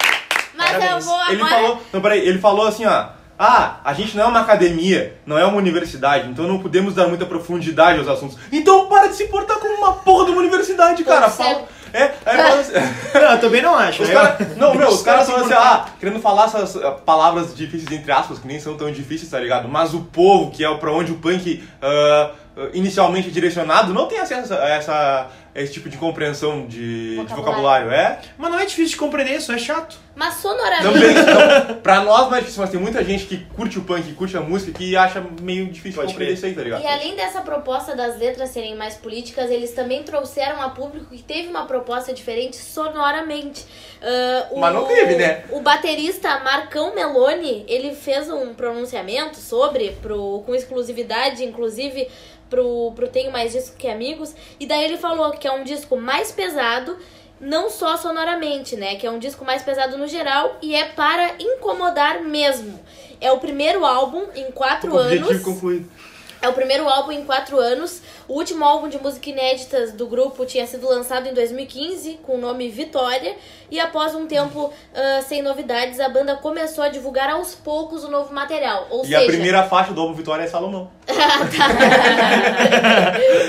Mas 0.73 0.91
eu 0.91 0.99
vou 1.01 1.15
agora. 1.15 1.33
Ele 1.33 1.45
falou, 1.45 1.81
não, 1.93 2.01
peraí, 2.01 2.19
ele 2.19 2.39
falou 2.39 2.67
assim, 2.67 2.85
ó. 2.85 3.19
Ah, 3.41 3.79
a 3.85 3.93
gente 3.93 4.17
não 4.17 4.25
é 4.25 4.27
uma 4.27 4.41
academia, 4.41 5.17
não 5.25 5.37
é 5.37 5.45
uma 5.45 5.55
universidade, 5.55 6.27
então 6.29 6.45
não 6.45 6.59
podemos 6.59 6.93
dar 6.93 7.07
muita 7.07 7.25
profundidade 7.25 7.97
aos 7.97 8.09
assuntos. 8.09 8.37
Então 8.51 8.87
para 8.87 9.07
de 9.07 9.15
se 9.15 9.27
portar 9.27 9.57
como 9.59 9.75
uma 9.75 9.93
porra 9.93 10.25
de 10.25 10.31
uma 10.31 10.41
universidade, 10.41 11.05
cara. 11.05 11.29
Fala, 11.29 11.65
é, 11.93 12.11
Não, 13.15 13.31
eu 13.31 13.39
também 13.39 13.61
não 13.61 13.75
acho. 13.75 14.03
os 14.03 14.09
né? 14.09 14.15
cara, 14.15 14.37
não, 14.57 14.75
meu, 14.75 14.89
os 14.89 15.01
caras 15.01 15.25
falam 15.27 15.45
assim, 15.45 15.53
ah, 15.53 15.85
querendo 15.99 16.19
falar 16.19 16.45
essas 16.45 16.75
ah, 16.75 16.91
palavras 16.91 17.55
difíceis 17.55 17.91
entre 17.91 18.11
aspas, 18.11 18.39
que 18.39 18.47
nem 18.47 18.59
são 18.59 18.75
tão 18.75 18.91
difíceis, 18.91 19.31
tá 19.31 19.39
ligado? 19.39 19.69
Mas 19.69 19.93
o 19.93 20.01
povo, 20.01 20.51
que 20.51 20.63
é 20.63 20.75
pra 20.75 20.91
onde 20.91 21.11
o 21.11 21.15
punk 21.15 21.63
ah, 21.81 22.31
inicialmente 22.73 23.29
é 23.29 23.31
direcionado, 23.31 23.93
não 23.93 24.07
tem 24.07 24.19
acesso 24.19 24.53
a 24.53 24.69
essa, 24.69 25.27
a 25.55 25.61
esse 25.61 25.73
tipo 25.73 25.89
de 25.89 25.97
compreensão 25.97 26.67
de 26.67 27.09
de 27.09 27.15
Vocabulário. 27.15 27.87
vocabulário, 27.87 27.91
é? 27.91 28.19
Mas 28.37 28.51
não 28.51 28.59
é 28.59 28.65
difícil 28.65 28.91
de 28.91 28.97
compreender, 28.97 29.37
isso 29.37 29.51
é 29.51 29.57
chato. 29.57 29.97
Mas 30.19 30.33
sonoramente. 30.33 30.83
Também, 30.83 31.13
não, 31.13 31.75
pra 31.75 32.03
nós 32.03 32.29
não 32.29 32.35
é 32.35 32.41
difícil, 32.41 32.61
mas 32.61 32.69
tem 32.69 32.77
muita 32.77 33.01
gente 33.05 33.25
que 33.25 33.37
curte 33.55 33.79
o 33.79 33.83
punk, 33.83 34.11
curte 34.15 34.35
a 34.35 34.41
música, 34.41 34.77
que 34.77 34.93
acha 34.93 35.25
meio 35.41 35.67
difícil 35.67 36.01
Pode 36.01 36.11
compreender 36.11 36.35
crer. 36.35 36.37
isso 36.37 36.45
aí, 36.45 36.53
tá 36.53 36.61
ligado? 36.61 36.83
E 36.83 36.87
além 36.87 37.15
dessa 37.15 37.39
proposta 37.39 37.95
das 37.95 38.19
letras 38.19 38.49
serem 38.49 38.75
mais 38.75 38.95
políticas, 38.95 39.49
eles 39.49 39.71
também 39.71 40.03
trouxeram 40.03 40.61
a 40.61 40.71
público 40.71 41.15
que 41.15 41.23
teve 41.23 41.47
uma 41.47 41.65
proposta 41.65 42.11
diferente 42.11 42.57
sonoramente. 42.57 43.65
Ah, 44.01 44.47
o, 44.51 44.59
Mas 44.59 44.73
não 44.73 44.85
teve, 44.85 45.15
né? 45.15 45.45
O 45.51 45.61
baterista 45.61 46.37
Marcão 46.41 46.93
Meloni, 46.93 47.63
ele 47.69 47.95
fez 47.95 48.29
um 48.29 48.53
pronunciamento 48.53 49.37
sobre, 49.37 49.91
pro, 50.01 50.43
com 50.45 50.53
exclusividade, 50.53 51.45
inclusive, 51.45 52.09
pro, 52.49 52.91
pro 52.93 53.07
Tenho 53.07 53.31
Mais 53.31 53.53
Disco 53.53 53.77
Que 53.77 53.87
Amigos. 53.87 54.35
E 54.59 54.65
daí 54.65 54.83
ele 54.83 54.97
falou 54.97 55.31
que 55.31 55.47
é 55.47 55.51
um 55.53 55.63
disco 55.63 55.95
mais 55.95 56.29
pesado, 56.29 56.97
não 57.39 57.69
só 57.69 57.97
sonoramente, 57.97 58.75
né? 58.75 58.95
Que 58.95 59.07
é 59.07 59.11
um 59.11 59.19
disco 59.19 59.45
mais 59.45 59.61
pesado 59.61 59.97
no 59.97 60.07
geral 60.07 60.57
e 60.61 60.75
é 60.75 60.85
para 60.85 61.35
incomodar 61.39 62.21
mesmo. 62.21 62.79
É 63.21 63.31
o 63.31 63.39
primeiro 63.39 63.85
álbum 63.85 64.25
em 64.35 64.51
quatro 64.51 64.97
anos. 64.97 65.41
concluído. 65.43 65.89
É 66.41 66.47
o 66.47 66.53
primeiro 66.53 66.87
álbum 66.87 67.11
em 67.11 67.23
quatro 67.25 67.59
anos. 67.59 68.01
O 68.29 68.35
último 68.35 68.63
álbum 68.63 68.87
de 68.87 68.99
música 68.99 69.27
inéditas 69.27 69.91
do 69.91 70.05
grupo 70.05 70.45
tinha 70.45 70.67
sido 70.67 70.87
lançado 70.87 71.27
em 71.27 71.33
2015 71.33 72.19
com 72.21 72.35
o 72.35 72.37
nome 72.37 72.69
Vitória. 72.69 73.35
E 73.71 73.79
após 73.79 74.13
um 74.13 74.27
tempo 74.27 74.71
ah, 74.93 75.21
sem 75.23 75.41
novidades, 75.41 75.99
a 75.99 76.07
banda 76.07 76.35
começou 76.35 76.83
a 76.83 76.89
divulgar 76.89 77.31
aos 77.31 77.55
poucos 77.55 78.03
o 78.03 78.11
novo 78.11 78.31
material. 78.31 78.85
Ou 78.91 79.01
E 79.01 79.07
seja, 79.07 79.21
a 79.21 79.25
primeira 79.25 79.63
faixa 79.63 79.93
do 79.93 80.01
álbum 80.01 80.13
Vitória 80.13 80.43
é 80.43 80.47
Salomão. 80.47 80.91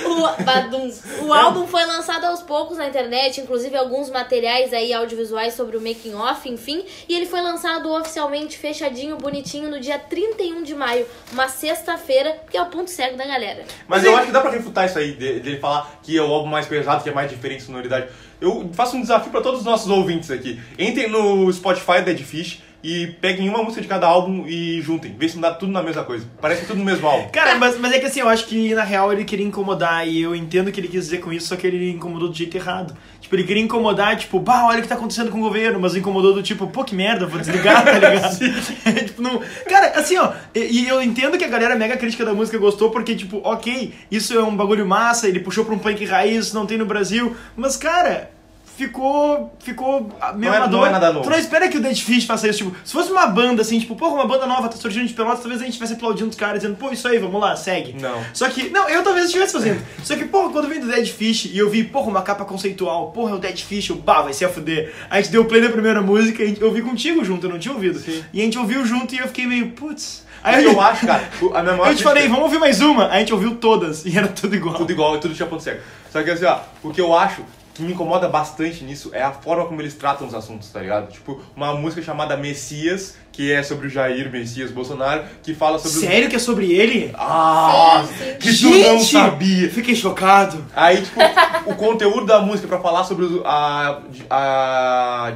o, 0.07 0.43
badum. 0.43 0.91
o 1.27 1.33
álbum 1.33 1.67
foi 1.67 1.85
lançado 1.85 2.25
aos 2.25 2.41
poucos 2.43 2.79
na 2.79 2.87
internet, 2.89 3.39
inclusive 3.41 3.77
alguns 3.77 4.09
materiais 4.09 4.73
aí 4.73 4.95
audiovisuais 4.95 5.53
sobre 5.55 5.77
o 5.77 5.81
making 5.81 6.15
off, 6.15 6.49
enfim, 6.49 6.85
e 7.07 7.15
ele 7.15 7.27
foi 7.27 7.43
lançado 7.43 7.93
oficialmente 7.93 8.57
fechadinho, 8.57 9.19
bonitinho 9.19 9.69
no 9.71 9.79
dia 9.79 9.99
31 9.99 10.63
de 10.63 10.75
maio, 10.75 11.07
uma 11.33 11.49
sexta-feira, 11.49 12.41
que 12.51 12.57
é 12.57 12.63
o 12.63 12.67
ponto 12.67 12.91
cego 12.91 13.19
da 13.19 13.27
galera. 13.27 13.65
Mas 13.87 14.05
eu 14.05 14.17
acho 14.17 14.27
que 14.27 14.33
dá 14.33 14.41
pra 14.41 14.51
refutar 14.71 14.87
isso 14.87 14.99
aí, 14.99 15.13
de- 15.13 15.41
dele 15.41 15.59
falar 15.59 16.01
que 16.03 16.17
é 16.17 16.23
o 16.23 16.33
álbum 16.33 16.49
mais 16.49 16.67
pesado, 16.67 17.03
que 17.03 17.09
é 17.11 17.13
mais 17.13 17.29
diferente 17.31 17.63
em 17.63 17.67
sonoridade. 17.67 18.07
Eu 18.41 18.71
faço 18.73 18.97
um 18.97 19.03
desafio 19.03 19.31
pra 19.31 19.41
todos 19.41 19.61
os 19.61 19.67
nossos 19.67 19.91
ouvintes 19.91 20.31
aqui. 20.31 20.59
Entrem 20.79 21.09
no 21.11 21.53
Spotify 21.53 22.01
Dead 22.03 22.19
Fish 22.21 22.61
e 22.83 23.09
peguem 23.21 23.49
uma 23.49 23.63
música 23.63 23.83
de 23.83 23.89
cada 23.89 24.07
álbum 24.07 24.47
e 24.47 24.81
juntem. 24.81 25.15
Vê 25.19 25.29
se 25.29 25.35
não 25.35 25.43
dá 25.43 25.53
tudo 25.53 25.73
na 25.73 25.83
mesma 25.83 26.05
coisa. 26.05 26.27
Parece 26.41 26.63
que 26.63 26.67
tudo 26.67 26.79
no 26.79 26.85
mesmo 26.85 27.07
álbum. 27.07 27.29
Cara, 27.31 27.57
mas, 27.57 27.79
mas 27.79 27.93
é 27.93 27.99
que 27.99 28.07
assim, 28.07 28.21
eu 28.21 28.29
acho 28.29 28.47
que 28.47 28.75
na 28.75 28.83
real 28.83 29.13
ele 29.13 29.25
queria 29.25 29.47
incomodar 29.47 30.07
e 30.07 30.21
eu 30.21 30.35
entendo 30.35 30.69
o 30.69 30.73
que 30.73 30.81
ele 30.81 30.89
quis 30.89 31.05
dizer 31.05 31.19
com 31.19 31.33
isso, 31.33 31.49
só 31.49 31.57
que 31.57 31.67
ele 31.67 31.91
incomodou 31.91 32.29
do 32.29 32.35
jeito 32.35 32.57
errado. 32.57 32.97
Tipo, 33.21 33.37
ele 33.37 33.45
queria 33.45 33.63
incomodar, 33.63 34.17
tipo, 34.17 34.41
bah, 34.41 34.67
olha 34.67 34.81
o 34.81 34.83
que 34.83 34.89
tá 34.89 34.95
acontecendo 34.95 35.31
com 35.31 35.39
o 35.39 35.43
governo, 35.43 35.79
mas 35.79 35.95
incomodou 35.95 36.35
do 36.35 36.43
tipo, 36.43 36.67
pô, 36.67 36.83
que 36.83 36.95
merda, 36.95 37.27
vou 37.27 37.39
desligar, 37.39 37.85
tá 37.85 37.93
ligado? 37.93 38.39
tipo, 39.07 39.23
não... 39.23 39.41
Cara, 39.69 39.99
assim, 39.99 40.17
ó, 40.17 40.33
e, 40.55 40.83
e 40.83 40.89
eu 40.89 41.03
entendo 41.03 41.39
que 41.39 41.45
a 41.45 41.49
galera 41.49 41.77
mega 41.77 41.97
crítica 41.97 42.25
da 42.25 42.33
música 42.33 42.59
gostou, 42.59 42.91
porque, 42.91 43.15
tipo, 43.15 43.41
ok, 43.45 43.95
isso 44.11 44.37
é 44.37 44.43
um 44.43 44.57
bagulho 44.57 44.87
massa, 44.87 45.29
ele 45.29 45.39
puxou 45.39 45.65
pra 45.65 45.75
um 45.75 45.79
punk 45.79 46.05
raiz, 46.05 46.53
não 46.53 46.67
tem 46.67 46.79
no 46.79 46.87
Brasil, 46.87 47.37
mas, 47.57 47.77
cara. 47.77 48.40
Ficou. 48.77 49.53
Ficou 49.61 50.11
ah, 50.21 50.33
meio 50.33 50.53
Não 50.53 50.65
é- 50.65 50.69
não 50.69 50.87
é 50.87 50.91
nada 50.91 51.13
novo. 51.13 51.25
Tu 51.25 51.31
não 51.31 51.39
espera 51.39 51.69
que 51.69 51.77
o 51.77 51.81
Dead 51.81 51.97
Fish 51.99 52.25
faça 52.25 52.49
isso. 52.49 52.59
Tipo, 52.65 52.77
se 52.85 52.93
fosse 52.93 53.11
uma 53.13 53.27
banda 53.27 53.63
assim, 53.63 53.79
tipo, 53.79 53.95
porra, 53.95 54.15
uma 54.15 54.27
banda 54.27 54.47
nova 54.47 54.69
tá 54.69 54.77
surgindo 54.77 55.07
de 55.07 55.13
Pelotas, 55.15 55.41
talvez 55.41 55.61
a 55.61 55.65
gente 55.65 55.73
estivesse 55.73 55.95
aplaudindo 55.95 56.31
os 56.31 56.37
caras, 56.37 56.61
dizendo, 56.61 56.77
pô, 56.77 56.91
isso 56.91 57.07
aí, 57.07 57.19
vamos 57.19 57.41
lá, 57.41 57.55
segue. 57.57 57.95
Não. 58.01 58.23
Só 58.33 58.49
que, 58.49 58.71
não, 58.71 58.89
eu 58.89 59.03
talvez 59.03 59.27
estivesse 59.27 59.53
fazendo. 59.53 59.83
Só 60.03 60.17
que, 60.17 60.25
porra, 60.25 60.51
quando 60.51 60.69
veio 60.69 60.81
do 60.81 60.89
Dead 60.89 61.07
Fish 61.09 61.47
e 61.47 61.59
eu 61.59 61.69
vi, 61.69 61.85
porra, 61.85 62.09
uma 62.09 62.23
capa 62.23 62.45
conceitual, 62.45 63.11
porra, 63.13 63.33
é 63.33 63.35
o 63.35 63.39
Dead 63.39 63.59
Fish, 63.59 63.91
eu, 63.91 63.97
bah, 63.97 64.23
vai 64.23 64.33
ser 64.33 64.47
a 64.47 64.49
fuder. 64.49 64.93
A 65.11 65.21
gente 65.21 65.31
deu 65.31 65.45
play 65.45 65.61
da 65.61 65.69
primeira 65.69 66.01
música, 66.01 66.43
a 66.43 66.47
gente- 66.47 66.61
eu 66.61 66.73
vi 66.73 66.81
contigo 66.83 67.25
junto, 67.25 67.47
eu 67.47 67.51
não 67.51 67.59
tinha 67.59 67.75
ouvido. 67.75 67.99
Sim. 67.99 68.25
E 68.33 68.41
a 68.41 68.45
gente 68.45 68.59
ouviu 68.59 68.85
junto 68.87 69.15
e 69.15 69.19
eu 69.19 69.27
fiquei 69.27 69.47
meio, 69.47 69.71
putz. 69.73 70.25
Aí 70.43 70.65
eu 70.65 70.81
acho, 70.81 71.07
cara, 71.07 71.29
o- 71.43 71.55
a 71.55 71.63
maior 71.63 71.89
eu 71.89 71.95
te 71.95 72.03
falei, 72.03 72.27
vamos 72.27 72.45
ouvir 72.45 72.59
mais 72.59 72.81
uma. 72.81 73.09
Aí 73.09 73.17
a 73.17 73.19
gente 73.19 73.35
ouviu 73.35 73.57
todas 73.57 74.07
e 74.07 74.17
era 74.17 74.27
tudo 74.27 74.57
igual. 74.57 74.75
Tudo 74.75 74.91
igual 74.91 75.15
e 75.17 75.21
tudo 75.21 75.35
tinha 75.35 75.47
ponto 75.47 75.63
cego. 75.63 75.81
Só 76.11 76.23
que 76.23 76.31
assim, 76.31 76.47
ó, 76.47 76.61
o 76.83 76.91
que 76.91 77.01
eu 77.01 77.15
acho 77.15 77.43
que 77.75 77.83
me 77.83 77.93
incomoda 77.93 78.29
bastante 78.29 78.83
nisso 78.85 79.11
é 79.13 79.23
a 79.23 79.31
forma 79.33 79.65
como 79.67 79.81
eles 79.81 79.95
tratam 79.95 80.27
os 80.27 80.35
assuntos, 80.35 80.69
tá 80.71 80.81
ligado? 80.81 81.11
Tipo, 81.11 81.41
uma 81.57 81.73
música 81.75 82.03
chamada 82.03 82.37
Messias, 82.37 83.17
que 83.33 83.51
é 83.53 83.63
sobre 83.63 83.87
o 83.87 83.91
Jair 83.91 84.31
Messias 84.31 84.71
Bolsonaro, 84.71 85.23
que 85.43 85.55
fala 85.55 85.79
sobre 85.79 85.97
os... 85.99 86.05
Sério 86.05 86.29
que 86.29 86.37
é 86.37 86.39
sobre 86.39 86.73
ele? 86.73 87.11
Ah, 87.15 88.05
Sim, 88.07 88.25
sim. 88.25 88.35
que 88.39 88.59
tu 88.59 88.71
não 88.89 89.01
sabia. 89.01 89.71
Fiquei 89.71 89.95
chocado. 89.95 90.65
Aí, 90.75 91.01
tipo, 91.03 91.21
o 91.67 91.75
conteúdo 91.77 92.27
da 92.27 92.41
música 92.41 92.67
pra 92.69 92.81
falar 92.81 93.05
sobre 93.05 93.25
o- 93.25 93.43
a, 93.47 94.01
a 94.29 95.33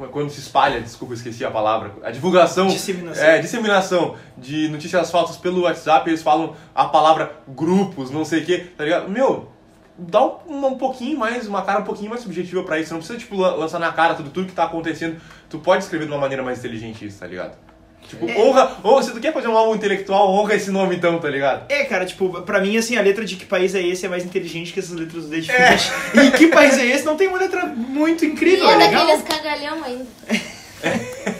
é- 0.00 0.06
quando 0.10 0.28
se 0.30 0.40
espalha, 0.40 0.80
desculpa, 0.80 1.14
esqueci 1.14 1.44
a 1.44 1.50
palavra, 1.52 1.92
a 2.02 2.10
divulgação, 2.10 2.66
Disseminação. 2.66 3.24
é, 3.24 3.38
disseminação 3.38 4.16
de 4.36 4.68
notícias 4.68 5.08
falsas 5.10 5.36
pelo 5.36 5.62
WhatsApp, 5.62 6.10
eles 6.10 6.20
falam 6.22 6.54
a 6.74 6.86
palavra 6.86 7.32
grupos, 7.48 8.10
não 8.10 8.24
sei 8.24 8.42
o 8.42 8.44
que, 8.44 8.58
tá 8.58 8.82
ligado? 8.84 9.08
Meu, 9.08 9.48
dá 9.98 10.24
um, 10.24 10.66
um 10.66 10.76
pouquinho 10.78 11.18
mais, 11.18 11.46
uma 11.46 11.62
cara 11.62 11.80
um 11.80 11.84
pouquinho 11.84 12.10
mais 12.10 12.22
subjetiva 12.22 12.62
pra 12.64 12.78
isso, 12.80 12.92
não 12.92 12.98
precisa, 12.98 13.18
tipo, 13.18 13.36
lan- 13.36 13.54
lançar 13.54 13.78
na 13.78 13.92
cara 13.92 14.14
tudo, 14.14 14.30
tudo 14.30 14.46
que 14.48 14.52
tá 14.52 14.64
acontecendo, 14.64 15.20
tu 15.48 15.58
pode 15.58 15.84
escrever 15.84 16.06
de 16.06 16.12
uma 16.12 16.20
maneira 16.20 16.42
mais 16.42 16.58
inteligente 16.58 17.04
isso, 17.06 17.18
tá 17.20 17.26
ligado? 17.26 17.56
Tipo, 18.06 18.26
honra, 18.38 18.70
honra, 18.84 19.02
se 19.02 19.12
tu 19.12 19.18
quer 19.20 19.32
fazer 19.32 19.48
um 19.48 19.56
álbum 19.56 19.74
intelectual, 19.74 20.28
honra 20.30 20.54
esse 20.56 20.70
nome 20.70 20.94
então, 20.96 21.18
tá 21.18 21.30
ligado? 21.30 21.64
É, 21.70 21.84
cara, 21.84 22.04
tipo, 22.04 22.42
pra 22.42 22.60
mim, 22.60 22.76
assim, 22.76 22.98
a 22.98 23.00
letra 23.00 23.24
de 23.24 23.34
que 23.36 23.46
país 23.46 23.74
é 23.74 23.80
esse 23.82 24.04
é 24.04 24.08
mais 24.10 24.24
inteligente 24.26 24.74
que 24.74 24.78
essas 24.80 24.92
letras 24.92 25.24
do 25.24 25.30
Dead 25.30 25.46
Fish. 25.46 25.90
E 26.22 26.30
que 26.32 26.48
país 26.48 26.76
é 26.76 26.84
esse 26.84 27.04
não 27.06 27.16
tem 27.16 27.28
uma 27.28 27.38
letra 27.38 27.64
muito 27.64 28.22
E 28.24 28.28
incrível, 28.28 28.68
é 28.68 28.74
é 28.74 28.76
legal? 28.76 29.06
daqueles 29.06 29.22
cagalhão 29.26 29.82
ainda. 29.84 30.06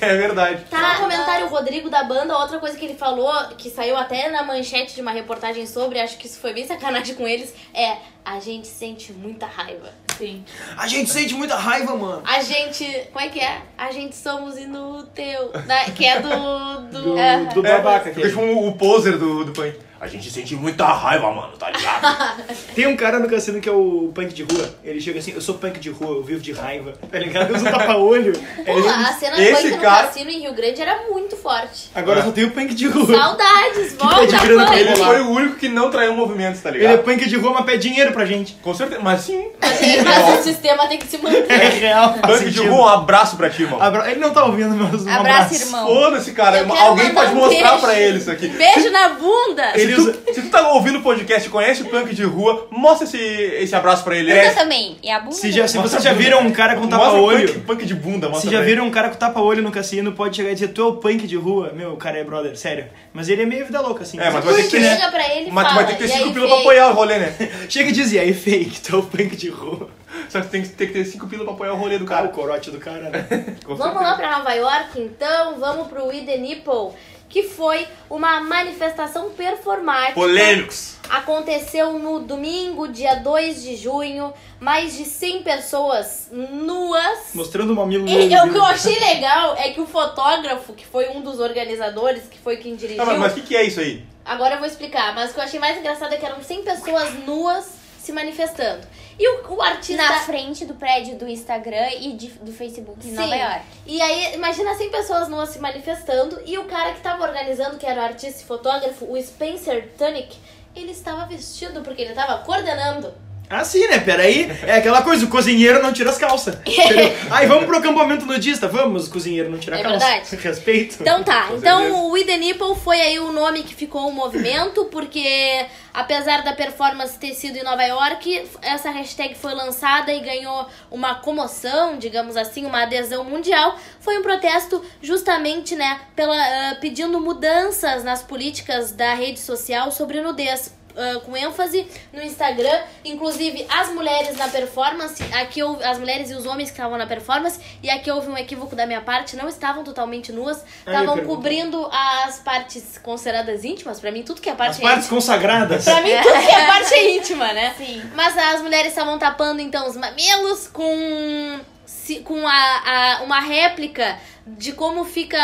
É 0.00 0.16
verdade. 0.16 0.64
Tá 0.70 0.94
no 0.94 1.00
comentário 1.00 1.46
o 1.46 1.48
Rodrigo 1.48 1.88
da 1.90 2.02
banda, 2.04 2.36
outra 2.36 2.58
coisa 2.58 2.76
que 2.76 2.84
ele 2.84 2.94
falou, 2.94 3.32
que 3.56 3.70
saiu 3.70 3.96
até 3.96 4.28
na 4.30 4.42
manchete 4.42 4.94
de 4.94 5.00
uma 5.00 5.10
reportagem 5.12 5.66
sobre, 5.66 6.00
acho 6.00 6.18
que 6.18 6.26
isso 6.26 6.38
foi 6.40 6.52
bem 6.52 6.66
sacanagem 6.66 7.14
com 7.14 7.26
eles, 7.26 7.54
é 7.72 7.96
a 8.24 8.40
gente 8.40 8.66
sente 8.66 9.12
muita 9.12 9.46
raiva. 9.46 9.90
Sim. 10.16 10.44
A 10.76 10.86
gente 10.86 11.10
sente 11.10 11.34
muita 11.34 11.56
raiva, 11.56 11.96
mano. 11.96 12.22
A 12.24 12.40
gente. 12.40 12.84
Como 13.12 13.24
é 13.24 13.28
que 13.28 13.40
é? 13.40 13.62
A 13.76 13.90
gente 13.90 14.14
somos 14.14 14.56
inútil. 14.56 15.50
Da, 15.66 15.84
que 15.90 16.04
é 16.06 16.20
do. 16.20 16.28
do, 16.28 17.02
Do, 17.02 17.18
Aham. 17.18 17.44
do 17.46 17.62
babaca. 17.62 18.10
Aquele. 18.10 18.28
tipo 18.28 18.40
um- 18.40 18.68
o 18.68 18.76
poser 18.76 19.18
do, 19.18 19.44
do 19.44 19.52
punk. 19.52 19.76
A 20.00 20.06
gente 20.06 20.30
sente 20.30 20.54
muita 20.54 20.84
raiva, 20.86 21.30
mano, 21.30 21.52
tá 21.56 21.70
ligado? 21.70 22.44
Tem 22.74 22.86
um 22.86 22.94
cara 22.96 23.18
no 23.18 23.28
cassino 23.28 23.58
que 23.60 23.68
é 23.68 23.72
o 23.72 24.10
punk 24.14 24.34
de 24.34 24.42
rua. 24.42 24.68
Ele 24.84 25.00
chega 25.00 25.18
assim, 25.18 25.32
eu 25.34 25.40
sou 25.40 25.54
punk 25.54 25.78
de 25.80 25.88
rua, 25.88 26.16
eu 26.16 26.22
vivo 26.22 26.40
de 26.40 26.52
raiva. 26.52 26.92
Tá 27.10 27.18
ligado? 27.18 27.54
Eu 27.54 27.60
um 27.60 27.64
tapa-olho. 27.64 28.32
Porra, 28.66 29.08
a 29.08 29.12
cena 29.14 29.40
Esse 29.40 29.62
punk 29.62 29.70
no 29.76 29.78
cara- 29.82 30.06
cassino 30.08 30.30
em 30.30 30.40
Rio 30.40 30.52
Grande 30.52 30.82
era 30.82 31.04
muito 31.10 31.36
forte. 31.36 31.90
Agora 31.94 32.22
só 32.22 32.32
tem 32.32 32.44
o 32.44 32.50
punk 32.50 32.74
de 32.74 32.86
rua. 32.86 33.16
Saudades, 33.16 33.94
volta, 33.94 34.26
pra 34.66 34.78
Ele 34.78 34.96
foi 34.96 35.20
o 35.22 35.30
único 35.30 35.56
que 35.56 35.68
não 35.68 35.90
traiu 35.90 36.12
movimentos, 36.14 36.60
tá 36.60 36.68
Ele 36.68 36.78
é 36.78 36.88
ligado? 36.88 37.04
punk 37.04 37.26
de 37.26 37.36
rua, 37.36 37.52
mas 37.54 37.64
pede 37.64 37.88
dinheiro 37.88 38.12
pra 38.12 38.26
gente. 38.26 38.54
Com 38.62 38.74
certeza, 38.74 39.00
mas 39.00 39.20
sim. 39.22 39.48
Mas 39.60 40.40
o 40.40 40.42
sistema 40.42 40.86
tem 40.86 40.98
que 40.98 41.06
se 41.06 41.16
manter. 41.18 41.50
É 41.50 41.68
real, 41.68 42.14
Punk 42.14 42.50
de 42.50 42.60
rua, 42.66 42.82
um 42.82 42.88
abraço 42.88 43.36
pra 43.36 43.48
ti, 43.48 43.62
mano. 43.62 43.82
Abra- 43.82 44.10
Ele 44.10 44.20
não 44.20 44.32
tá 44.32 44.44
ouvindo 44.44 44.70
meus 44.74 45.06
um 45.06 45.08
Abraço, 45.10 45.54
irmão. 45.54 45.86
Foda-se, 45.86 46.32
cara. 46.32 46.58
Eu 46.58 46.72
Alguém 46.74 47.14
pode 47.14 47.32
um 47.32 47.36
mostrar 47.36 47.70
beijo. 47.70 47.80
pra 47.80 47.98
ele 47.98 48.18
isso 48.18 48.30
aqui. 48.30 48.48
Beijo 48.48 48.90
na 48.90 49.08
bunda! 49.10 49.72
Ele 49.85 49.97
se, 49.97 50.03
tu, 50.03 50.09
usa- 50.09 50.35
se 50.35 50.43
tu 50.43 50.50
tá 50.50 50.69
ouvindo 50.73 50.99
o 50.99 51.03
podcast 51.03 51.47
e 51.49 51.50
conhece 51.50 51.83
o 51.83 51.87
punk 51.87 52.14
de 52.14 52.25
rua, 52.25 52.67
mostra 52.71 53.07
esse, 53.07 53.17
esse 53.19 53.75
abraço 53.75 54.03
pra 54.05 54.17
ele. 54.17 54.31
Bunda 54.33 54.43
É, 54.47 54.50
também. 54.55 54.97
E 55.03 55.11
a 55.11 55.21
bunda 55.21 55.35
Se, 55.37 55.53
já, 55.53 55.67
se 55.69 55.79
vocês 55.79 56.03
já 56.03 56.12
viram 56.12 56.41
um 56.41 56.50
cara 56.50 56.76
com 56.76 56.87
tapa-olho... 56.88 57.49
Punk, 57.53 57.61
punk 57.61 57.87
de 57.87 57.95
bunda, 57.95 58.29
mostra 58.29 58.49
Se 58.50 58.57
já 58.57 58.62
viram 58.62 58.85
um 58.87 58.91
cara 58.91 59.09
com 59.09 59.17
tapa-olho 59.17 59.62
no 59.62 59.71
cassino, 59.71 60.12
pode 60.12 60.37
chegar 60.37 60.50
e 60.50 60.55
dizer, 60.55 60.69
tu 60.69 60.83
é 60.83 60.85
o 60.87 60.93
punk 60.97 61.26
de 61.26 61.37
rua. 61.37 61.73
Meu, 61.75 61.93
o 61.93 61.97
cara 61.97 62.19
é 62.19 62.25
brother, 62.25 62.57
sério. 62.57 62.87
Mas 63.12 63.29
ele 63.29 63.43
é 63.43 63.47
meio 63.47 63.64
vida 63.67 63.81
louca, 63.81 64.03
assim. 64.03 64.19
É, 64.19 64.31
mas 64.31 64.45
tu 64.45 64.50
vai 64.50 64.55
ter 64.57 64.62
que 64.64 64.71
ter, 64.71 64.97
Chega 64.97 65.11
pra 65.11 65.35
ele 65.35 65.49
e 65.49 65.53
mas 65.53 65.67
tu 65.67 65.71
fala, 65.75 65.83
vai 65.87 65.95
ter 65.97 66.03
que 66.03 66.09
ter 66.09 66.09
"E 66.09 66.12
aí, 66.12 66.23
5 66.25 66.35
pila 66.35 66.47
pra 66.47 66.57
fake?" 66.57 66.62
apoiar 66.69 66.88
o 66.91 66.95
rolê, 66.95 67.19
né? 67.19 67.35
Chega 67.69 67.88
e 67.91 67.93
diz, 67.93 68.12
e 68.12 68.19
aí, 68.19 68.33
fake, 68.35 68.81
tu 68.81 68.97
é 68.97 68.99
o 68.99 69.03
punk 69.03 69.37
de 69.37 69.49
rua. 69.50 69.88
Só 70.29 70.41
que 70.41 70.47
tu 70.47 70.50
tem 70.50 70.62
que 70.62 70.69
ter 70.93 71.05
5 71.05 71.26
pila 71.26 71.45
pra 71.45 71.53
apoiar 71.55 71.73
o 71.73 71.76
rolê 71.76 71.99
do 71.99 72.05
Cara, 72.05 72.26
o 72.26 72.31
corote 72.31 72.71
do 72.71 72.79
cara, 72.79 73.11
né? 73.11 73.26
Vamos 73.67 74.00
lá 74.03 74.14
pra 74.14 74.38
Nova 74.38 74.53
York, 74.55 75.00
então. 75.00 75.59
Vamos 75.59 75.88
pro 75.88 76.07
We 76.07 76.21
The 76.21 76.37
Nipple, 76.38 76.91
que 77.35 77.43
foi 77.43 77.85
uma 78.09 78.41
manifestação 78.41 79.31
performática. 79.31 80.14
Polêmicos. 80.14 80.95
Aconteceu 81.11 81.99
no 81.99 82.21
domingo, 82.21 82.87
dia 82.87 83.17
2 83.17 83.61
de 83.61 83.75
junho. 83.75 84.33
Mais 84.61 84.97
de 84.97 85.05
100 85.05 85.43
pessoas 85.43 86.29
nuas. 86.31 87.35
Mostrando 87.35 87.73
o 87.73 87.75
mamilo 87.75 88.09
E 88.09 88.26
o 88.26 88.53
que 88.53 88.57
eu 88.57 88.64
achei 88.64 88.97
legal 89.00 89.57
é 89.57 89.71
que 89.71 89.81
o 89.81 89.87
fotógrafo, 89.87 90.75
que 90.75 90.87
foi 90.87 91.09
um 91.09 91.23
dos 91.23 91.41
organizadores, 91.41 92.23
que 92.31 92.38
foi 92.38 92.57
quem 92.59 92.76
dirigiu. 92.76 93.03
Ah, 93.03 93.07
mas 93.07 93.19
mas 93.19 93.33
o 93.33 93.35
que, 93.35 93.43
que 93.43 93.57
é 93.57 93.64
isso 93.64 93.81
aí? 93.81 94.05
Agora 94.25 94.55
eu 94.55 94.59
vou 94.59 94.69
explicar, 94.69 95.12
mas 95.12 95.33
o 95.33 95.35
que 95.35 95.41
eu 95.41 95.45
achei 95.45 95.59
mais 95.59 95.76
engraçado 95.76 96.12
é 96.12 96.17
que 96.17 96.25
eram 96.25 96.41
100 96.41 96.62
pessoas 96.62 97.14
nuas 97.26 97.84
se 98.04 98.12
manifestando. 98.12 98.87
E 99.18 99.28
o, 99.28 99.54
o 99.54 99.62
artista. 99.62 100.02
Na 100.02 100.20
frente 100.20 100.64
do 100.64 100.75
prédio 100.75 101.16
do 101.16 101.26
Instagram 101.28 101.88
e 102.00 102.12
de- 102.12 102.28
do 102.40 102.52
Facebook 102.52 102.99
em 103.06 103.11
Sim. 103.11 103.16
Nova 103.16 103.34
York. 103.34 103.62
E 103.87 104.00
aí, 104.02 104.34
imagina 104.34 104.75
100 104.75 104.90
pessoas 104.90 105.28
nuas 105.28 105.49
se 105.50 105.58
manifestando 105.58 106.40
e 106.44 106.58
o 106.58 106.64
cara 106.64 106.92
que 106.92 107.00
tava 107.00 107.23
organizando, 107.25 107.78
que 107.78 107.87
era 107.87 108.00
o 108.00 108.04
artista 108.04 108.42
e 108.42 108.44
fotógrafo, 108.44 109.06
o 109.11 109.20
Spencer 109.23 109.90
Tunick, 109.96 110.37
ele 110.76 110.90
estava 110.92 111.25
vestido 111.26 111.80
porque 111.82 112.02
ele 112.02 112.11
estava 112.11 112.38
coordenando. 112.44 113.14
Ah, 113.48 113.62
sim, 113.64 113.86
né? 113.86 113.98
Peraí. 114.00 114.50
É 114.66 114.76
aquela 114.76 115.02
coisa, 115.02 115.24
o 115.24 115.28
cozinheiro 115.28 115.82
não 115.82 115.92
tira 115.92 116.10
as 116.10 116.18
calças. 116.18 116.56
Aí 117.30 117.46
vamos 117.46 117.66
pro 117.66 117.76
acampamento 117.76 118.24
nudista. 118.24 118.66
Vamos, 118.66 119.06
o 119.06 119.10
cozinheiro 119.10 119.50
não 119.50 119.58
tira 119.58 119.76
a 119.76 119.80
É 119.80 119.82
calça. 119.82 119.98
verdade. 120.06 120.36
Respeito. 120.44 120.96
Então 121.00 121.22
tá, 121.22 121.50
então 121.54 122.06
o 122.06 122.10
We 122.12 122.24
The 122.24 122.36
Nipple 122.38 122.74
foi 122.82 123.00
aí 123.00 123.18
o 123.18 123.32
nome 123.32 123.62
que 123.62 123.74
ficou 123.74 124.08
o 124.08 124.12
movimento, 124.12 124.86
porque 124.86 125.66
apesar 125.92 126.42
da 126.42 126.52
performance 126.52 127.18
ter 127.18 127.34
sido 127.34 127.56
em 127.56 127.62
Nova 127.62 127.82
York, 127.84 128.46
essa 128.62 128.90
hashtag 128.90 129.34
foi 129.34 129.54
lançada 129.54 130.12
e 130.12 130.20
ganhou 130.20 130.66
uma 130.90 131.14
comoção, 131.16 131.96
digamos 131.98 132.36
assim, 132.36 132.64
uma 132.64 132.82
adesão 132.82 133.24
mundial. 133.24 133.78
Foi 134.00 134.18
um 134.18 134.22
protesto 134.22 134.82
justamente, 135.02 135.76
né, 135.76 136.00
pela, 136.16 136.34
ah, 136.36 136.76
pedindo 136.80 137.20
mudanças 137.20 138.02
nas 138.02 138.22
políticas 138.22 138.90
da 138.92 139.14
rede 139.14 139.38
social 139.40 139.90
sobre 139.92 140.20
nudez. 140.20 140.72
Ah, 140.96 141.20
com 141.24 141.36
ênfase 141.36 141.86
no 142.12 142.22
Instagram, 142.22 142.80
inclusive 143.04 143.66
as 143.68 143.88
mulheres 143.90 144.36
na 144.36 144.48
performance, 144.48 145.22
aqui 145.34 145.62
houve, 145.62 145.82
as 145.84 145.98
mulheres 145.98 146.30
e 146.30 146.34
os 146.34 146.46
homens 146.46 146.70
que 146.70 146.76
estavam 146.76 146.96
na 146.98 147.06
performance, 147.06 147.58
e 147.82 147.90
aqui 147.90 148.10
houve 148.10 148.28
um 148.28 148.36
equívoco 148.36 148.74
da 148.76 148.86
minha 148.86 149.00
parte, 149.00 149.36
não 149.36 149.48
estavam 149.48 149.82
totalmente 149.84 150.32
nuas, 150.32 150.64
estavam 150.78 151.16
cobrindo 151.26 151.88
as 152.26 152.38
partes 152.40 152.98
consideradas 153.02 153.64
íntimas, 153.64 154.00
pra 154.00 154.10
mim 154.10 154.22
tudo 154.22 154.40
que 154.40 154.48
é 154.48 154.52
As 154.52 154.58
parte 154.58 154.80
partes 154.80 155.08
consagradas. 155.08 155.84
Pra 155.84 156.00
mim, 156.00 156.10
tudo 156.22 156.32
que 156.46 156.50
é 156.54 156.66
parte 156.66 156.94
é 156.94 157.10
íntima, 157.16 157.52
né? 157.52 157.74
Sim. 157.76 158.02
Mas 158.14 158.36
as 158.36 158.62
mulheres 158.62 158.88
estavam 158.88 159.18
tapando, 159.18 159.60
então, 159.60 159.88
os 159.88 159.96
mamilos 159.96 160.68
com, 160.68 161.60
se- 161.84 162.20
com 162.20 162.46
a, 162.46 162.52
a- 162.52 163.22
uma 163.24 163.40
réplica 163.40 164.16
de 164.46 164.72
como 164.72 165.04
fica 165.04 165.38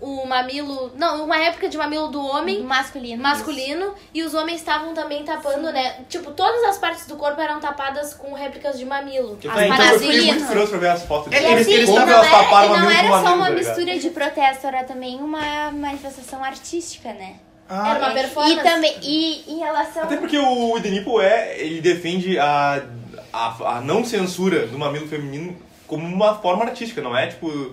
o 0.00 0.24
mamilo. 0.26 0.92
Não, 0.96 1.24
uma 1.24 1.36
réplica 1.36 1.68
de 1.68 1.76
mamilo 1.76 2.08
do 2.08 2.24
homem. 2.24 2.62
Masculino. 2.62 3.22
Masculino, 3.22 3.94
e 4.14 4.22
os 4.22 4.34
homens 4.34 4.60
estavam 4.60 4.94
também 4.94 5.24
tapando, 5.24 5.72
né? 5.72 5.96
Tipo, 6.08 6.30
todas 6.32 6.62
as 6.64 6.78
partes 6.78 7.06
do 7.06 7.16
corpo 7.16 7.40
eram 7.40 7.58
tapadas 7.60 8.14
com 8.14 8.32
réplicas 8.34 8.78
de 8.78 8.84
mamilo. 8.84 9.38
Eu 9.42 9.50
As 9.50 9.58
É, 9.58 9.68
então 9.68 9.84
eu 9.86 9.98
fiquei 10.00 10.26
muito 10.32 10.46
curioso 10.46 10.70
pra 10.70 10.78
ver 10.78 10.88
as 10.90 11.02
fotos 11.04 11.26
E 11.26 11.30
deles. 11.30 11.46
Eles- 11.50 11.60
assim, 11.62 11.72
eles 11.74 11.88
não, 11.90 12.08
elas 12.08 12.30
taparam 12.30 12.68
é, 12.68 12.72
o 12.72 12.76
não 12.76 12.84
mamilo 12.84 12.98
era 12.98 13.08
só 13.22 13.34
uma 13.34 13.48
ligado? 13.50 13.66
mistura 13.76 13.98
de 13.98 14.10
protesto, 14.10 14.66
era 14.66 14.84
também 14.84 15.16
uma 15.20 15.70
manifestação 15.72 16.44
artística, 16.44 17.12
né? 17.12 17.36
Ah, 17.68 17.90
Era 17.90 17.98
uma 18.06 18.10
performance. 18.14 18.58
E 18.58 18.62
também, 18.62 18.96
e 19.02 19.44
em 19.52 19.58
relação... 19.58 20.04
Até 20.04 20.16
porque 20.16 20.38
o 20.38 20.76
Edenipo 20.78 21.20
é, 21.20 21.58
ele 21.60 21.82
defende 21.82 22.38
a, 22.38 22.82
a, 23.30 23.76
a 23.76 23.80
não 23.82 24.02
censura 24.04 24.66
do 24.66 24.78
mamilo 24.78 25.06
feminino 25.06 25.54
como 25.86 26.06
uma 26.06 26.34
forma 26.36 26.64
artística, 26.64 27.02
não 27.02 27.14
é 27.16 27.26
tipo 27.26 27.72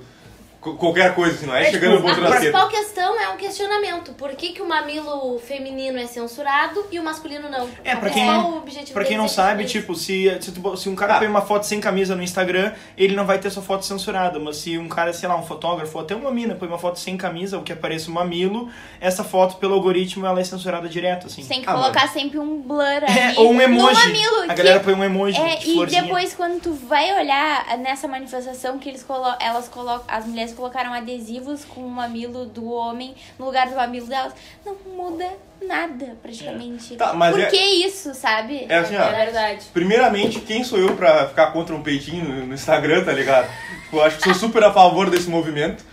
qualquer 0.74 1.14
coisa, 1.16 1.36
assim, 1.36 1.46
não 1.46 1.56
é, 1.56 1.68
É, 1.68 1.72
chegando 1.72 1.96
tipo, 1.98 2.08
no 2.08 2.12
A 2.12 2.16
ponto 2.16 2.22
da 2.22 2.28
cena. 2.28 2.40
principal 2.40 2.68
questão 2.70 3.20
é 3.20 3.30
um 3.30 3.38
questionamento. 3.38 4.14
Por 4.14 4.32
que, 4.36 4.50
que 4.54 4.62
o 4.62 4.68
mamilo 4.68 5.40
feminino 5.40 6.00
é 6.00 6.08
censurado 6.08 6.86
e 6.92 7.00
o 7.00 7.04
masculino 7.04 7.50
não? 7.50 7.70
É, 7.84 7.96
pra 7.96 8.10
O 8.10 8.14
quem- 8.14 8.30
objetivo 8.30 8.94
Pra 8.94 9.06
quem 9.06 9.18
não 9.18 9.26
é 9.26 9.30
sabe, 9.30 9.64
isso. 9.64 9.74
tipo, 9.74 9.96
se, 9.96 10.38
se, 10.42 10.52
tu- 10.52 10.78
se 10.78 10.90
um 10.90 10.96
cara 10.96 11.16
Ah. 11.16 11.20
põe 11.20 11.28
uma 11.28 11.42
foto 11.42 11.66
sem 11.66 11.80
camisa 11.80 12.16
no 12.16 12.24
Instagram, 12.24 12.74
ele 12.98 13.16
não 13.16 13.26
vai 13.26 13.38
ter 13.40 13.50
sua 13.50 13.64
foto 13.64 13.86
censurada. 13.86 14.40
Mas 14.40 14.58
se 14.58 14.78
um 14.78 14.88
cara, 14.88 15.14
sei 15.14 15.28
lá, 15.30 15.36
um 15.38 15.44
fotógrafo, 15.44 15.98
ou 15.98 16.04
até 16.04 16.16
uma 16.16 16.32
mina, 16.32 16.56
põe 16.56 16.68
uma 16.68 16.80
foto 16.80 17.00
sem 17.00 17.16
camisa, 17.18 17.58
ou 17.58 17.64
que 17.64 17.72
apareça 17.74 18.10
o 18.10 18.14
mamilo, 18.14 18.70
essa 19.00 19.24
foto, 19.24 19.58
pelo 19.58 19.74
algoritmo, 19.76 20.26
ela 20.26 20.40
é 20.40 20.44
censurada 20.44 20.88
direto, 20.90 21.28
assim. 21.28 21.44
Tem 21.46 21.62
que 21.62 21.70
Ah, 21.70 21.74
colocar 21.74 22.08
sempre 22.10 22.40
um 22.40 22.62
blur 22.62 22.82
É, 22.82 23.28
ali 23.28 23.38
ou 23.38 23.52
um 23.52 23.62
emoji. 23.62 23.96
mamilo. 24.08 24.42
A 24.44 24.48
que- 24.48 24.56
galera 24.56 24.80
põe 24.80 24.94
um 24.94 25.04
emoji 25.04 25.40
É, 25.40 25.56
de 25.58 25.70
e 25.72 25.86
depois 25.86 26.34
quando 26.34 26.62
tu 26.62 26.74
vai 26.74 27.20
olhar 27.20 27.78
nessa 27.80 28.08
manifestação 28.08 28.78
que 28.80 28.90
eles 28.90 29.04
colo 29.04 29.26
elas 29.40 29.68
colocam, 29.68 30.04
as 30.08 30.26
mulheres 30.26 30.54
colocaram 30.56 30.94
adesivos 30.94 31.64
com 31.66 31.82
o 31.82 31.90
mamilo 31.90 32.46
do 32.46 32.70
homem 32.72 33.14
no 33.38 33.46
lugar 33.46 33.70
do 33.70 33.76
mamilo 33.76 34.08
delas, 34.08 34.34
não 34.66 34.76
muda 34.96 35.28
nada 35.62 36.18
praticamente. 36.22 36.96
Tá, 36.96 37.14
mas 37.14 37.32
Por 37.32 37.42
é- 37.42 37.46
que 37.48 37.58
isso, 37.58 38.14
sabe? 38.14 38.66
É 38.68 38.78
assim, 38.78 38.96
ó. 38.96 39.04
É 39.04 39.26
verdade. 39.26 39.66
Primeiramente, 39.74 40.40
quem 40.40 40.64
sou 40.64 40.80
eu 40.80 40.96
pra 40.96 41.28
ficar 41.28 41.48
contra 41.48 41.76
um 41.76 41.82
peitinho 41.82 42.46
no, 42.46 42.54
Instagram, 42.54 43.04
tá 43.04 43.12
ligado? 43.12 43.48
Tipo, 43.84 43.98
eu 43.98 44.04
acho 44.04 44.18
que 44.18 44.24
sou 44.24 44.34
super 44.34 44.64
a 44.64 44.74
favor 44.74 45.10
desse 45.10 45.30
movimento. 45.30 45.84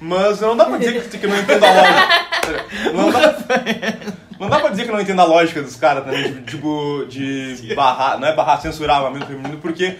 Mas 0.00 0.40
não 0.40 0.56
dá 0.56 0.66
pra 0.66 0.76
dizer 0.76 1.08
que, 1.08 1.18
que 1.18 1.24
eu 1.24 1.30
não 1.30 1.38
entendo 1.38 1.64
a 1.64 1.70
lógica. 1.70 2.24
Não 2.92 3.10
dá, 3.10 3.34
não 4.38 4.48
dá 4.50 4.60
pra 4.60 4.68
dizer 4.68 4.84
que 4.84 4.90
eu 4.90 4.94
não 4.94 5.00
entendo 5.00 5.20
a 5.20 5.24
lógica 5.24 5.62
dos 5.62 5.76
caras 5.76 6.04
também, 6.04 6.42
tipo, 6.42 7.06
de 7.08 7.72
barrar, 7.74 8.18
não 8.18 8.28
é 8.28 8.34
barrar, 8.34 8.60
censurar 8.60 9.00
o 9.00 9.04
mamilo 9.04 9.24
feminino, 9.24 9.58
porque 9.58 9.96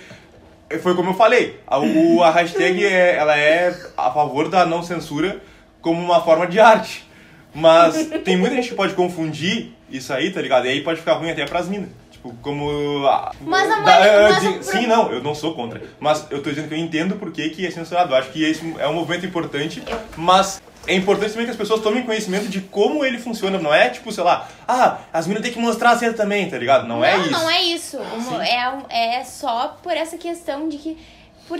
foi 0.81 0.95
como 0.95 1.11
eu 1.11 1.15
falei, 1.15 1.61
a, 1.67 1.79
o- 1.79 2.23
a 2.23 2.31
hashtag 2.31 2.85
é, 2.85 3.17
ela 3.17 3.37
é 3.39 3.75
a 3.97 4.11
favor 4.11 4.49
da 4.49 4.65
não 4.67 4.83
censura 4.83 5.41
como 5.81 6.01
uma 6.03 6.21
forma 6.23 6.47
de 6.47 6.59
arte. 6.61 7.09
Mas 7.55 8.09
tem 8.25 8.37
muita 8.37 8.57
gente 8.57 8.71
que 8.71 8.75
pode 8.75 8.95
confundir 8.95 9.73
isso 9.89 10.13
aí, 10.13 10.31
tá 10.33 10.41
ligado? 10.41 10.67
E 10.67 10.71
aí 10.71 10.81
pode 10.83 10.99
ficar 10.99 11.13
ruim 11.15 11.31
até 11.31 11.45
pras 11.47 11.69
minas. 11.69 11.89
Tipo, 12.11 12.35
como. 12.43 13.07
a- 13.07 13.33
Mas 13.41 13.71
a 13.71 13.75
da- 13.77 13.81
mãe- 13.83 14.09
eh, 14.09 14.29
mas 14.31 14.41
de- 14.43 14.65
Sim, 14.67 14.87
não, 14.89 15.13
eu 15.13 15.23
não 15.23 15.35
sou 15.37 15.55
contra. 15.55 15.81
Mas 16.01 16.27
eu 16.31 16.43
tô 16.43 16.51
dizendo 16.51 16.67
que 16.69 16.75
eu 16.75 16.79
entendo 16.79 17.15
por 17.17 17.31
que, 17.31 17.51
que 17.51 17.65
é 17.65 17.71
censurado. 17.71 18.13
Eu 18.13 18.17
acho 18.19 18.31
que 18.31 18.43
esse 18.43 18.75
é 18.79 18.89
um 18.89 18.95
movimento 18.95 19.25
importante, 19.27 19.83
mas. 20.17 20.61
É 20.87 20.95
importante 20.95 21.31
também 21.33 21.45
que 21.47 21.51
as 21.53 21.57
pessoas 21.57 21.81
tomem 21.81 22.03
conhecimento 22.03 22.47
de 22.49 22.61
como 22.61 23.05
ele 23.05 23.19
funciona. 23.19 23.59
Não 23.59 23.73
é 23.73 23.89
tipo, 23.91 24.11
sei 24.13 24.23
lá, 24.25 24.49
ah, 24.69 24.99
as 25.13 25.27
meninas 25.27 25.43
têm 25.45 25.53
que 25.53 25.59
mostrar 25.61 25.91
a 25.93 25.99
cena 25.99 26.13
também, 26.13 26.49
tá 26.49 26.59
ligado? 26.59 26.87
Não, 26.87 27.05
é 27.05 27.17
isso. 27.19 27.31
Não 27.31 27.51
é 27.51 27.63
isso. 27.63 27.97
Uma- 27.99 28.47
é, 28.47 28.69
um- 28.71 28.83
é 28.91 29.25
só 29.25 29.77
por 29.83 29.93
essa 29.97 30.17
questão 30.19 30.69
de 30.69 30.77
que. 30.79 30.99
Por 31.47 31.59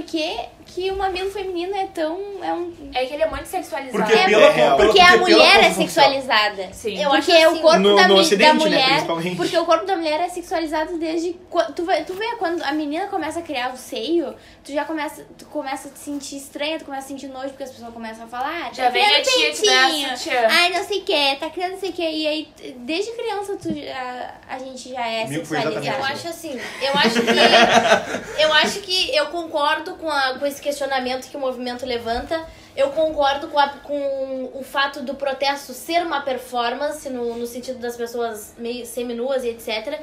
que, 0.67 0.91
o 0.91 0.97
mamilo 0.97 1.31
feminino 1.31 1.75
é 1.77 1.87
tão. 1.87 2.19
É 2.43 2.53
um, 2.53 2.73
É 2.95 3.05
que 3.07 3.15
ele 3.15 3.23
é 3.23 3.27
muito 3.29 3.47
sexualizado. 3.47 3.97
Porque 3.99 4.13
É, 4.19 4.25
pela, 4.27 4.45
é 4.47 4.53
pela- 4.53 4.77
porque 4.77 5.01
a 5.01 5.07
pela 5.07 5.19
mulher 5.19 5.61
é 5.65 5.71
sexualizada. 5.73 6.69
Sim. 6.73 7.03
Eu 7.03 7.13
acho 7.13 7.27
porque 7.27 7.43
assim, 7.43 7.57
o 7.59 7.61
corpo 7.61 7.79
no- 7.79 7.97
da, 7.97 8.09
no 8.09 8.17
ocidente, 8.17 8.49
da 8.49 8.55
né, 8.55 8.61
mulher. 8.61 8.89
principalmente. 8.89 9.37
porque 9.37 9.59
o 9.59 9.65
corpo 9.65 9.87
da 9.87 9.97
mulher 9.97 10.21
é 10.21 10.29
sexualizado 10.29 10.99
desde. 10.99 11.37
Tu 11.77 11.85
vê, 11.85 12.03
tu 12.03 12.15
vê 12.15 12.27
quando 12.39 12.63
a 12.63 12.73
menina 12.73 13.07
começa 13.07 13.39
a 13.39 13.43
criar 13.43 13.73
o 13.73 13.77
seio, 13.77 14.35
tu 14.65 14.73
já 14.73 14.85
começa. 14.85 15.25
Tu 15.39 15.45
começa 15.47 15.89
a 15.89 15.91
te 15.91 15.99
sentir 15.99 16.37
estranha, 16.37 16.79
tu 16.79 16.85
começa 16.85 17.05
a 17.07 17.09
sentir 17.09 17.29
nojo, 17.29 17.49
porque 17.51 17.65
as 17.65 17.71
pessoas 17.71 17.93
começam 17.93 18.25
a 18.25 18.29
falar. 18.29 18.67
"Ah, 18.67 18.73
Já 18.73 18.85
tá 18.85 18.91
vem 18.91 19.05
a 19.05 19.23
tia 19.23 19.49
dar 19.51 19.91
sutiã. 20.17 20.47
Ai, 20.51 20.71
não 20.71 20.85
sei 20.85 20.99
o 20.99 21.03
que, 21.05 21.37
tá 21.37 21.51
criando 21.51 21.73
não 21.73 21.79
sei 21.81 21.91
o 21.91 21.93
que. 21.93 22.03
E 22.03 22.27
aí, 22.27 22.49
desde 22.79 23.13
criança, 23.13 23.57
tu, 23.61 23.73
já- 23.75 24.35
a 24.49 24.59
gente 24.59 24.91
já 24.91 25.07
é 25.07 25.27
sexualizado. 25.27 25.87
Eu 25.87 26.05
acho 26.05 26.29
assim, 26.29 26.61
eu 26.83 26.93
acho 26.95 27.21
que 27.21 28.43
eu 28.43 28.53
acho 28.53 28.81
que 28.81 29.15
eu 29.17 29.27
concordo 29.27 29.95
com, 29.97 30.09
a- 30.11 30.37
com 30.39 30.47
esse 30.55 30.63
questionamento 30.63 31.29
que 31.29 31.37
o 31.37 31.41
movimento 31.41 31.85
levanta. 31.85 32.45
Eu 32.77 32.91
concordo 32.91 33.49
com, 33.49 33.59
a- 33.59 33.69
com 33.69 34.51
o 34.55 34.63
fato 34.65 35.03
do 35.03 35.15
protesto 35.15 35.73
ser 35.73 36.03
uma 36.05 36.21
performance 36.23 37.09
no, 37.11 37.37
no 37.37 37.47
sentido 37.47 37.79
das 37.79 37.97
pessoas 37.97 38.55
meio 38.57 38.87
seminuas 38.87 39.45
e 39.45 39.49
etc. 39.51 40.01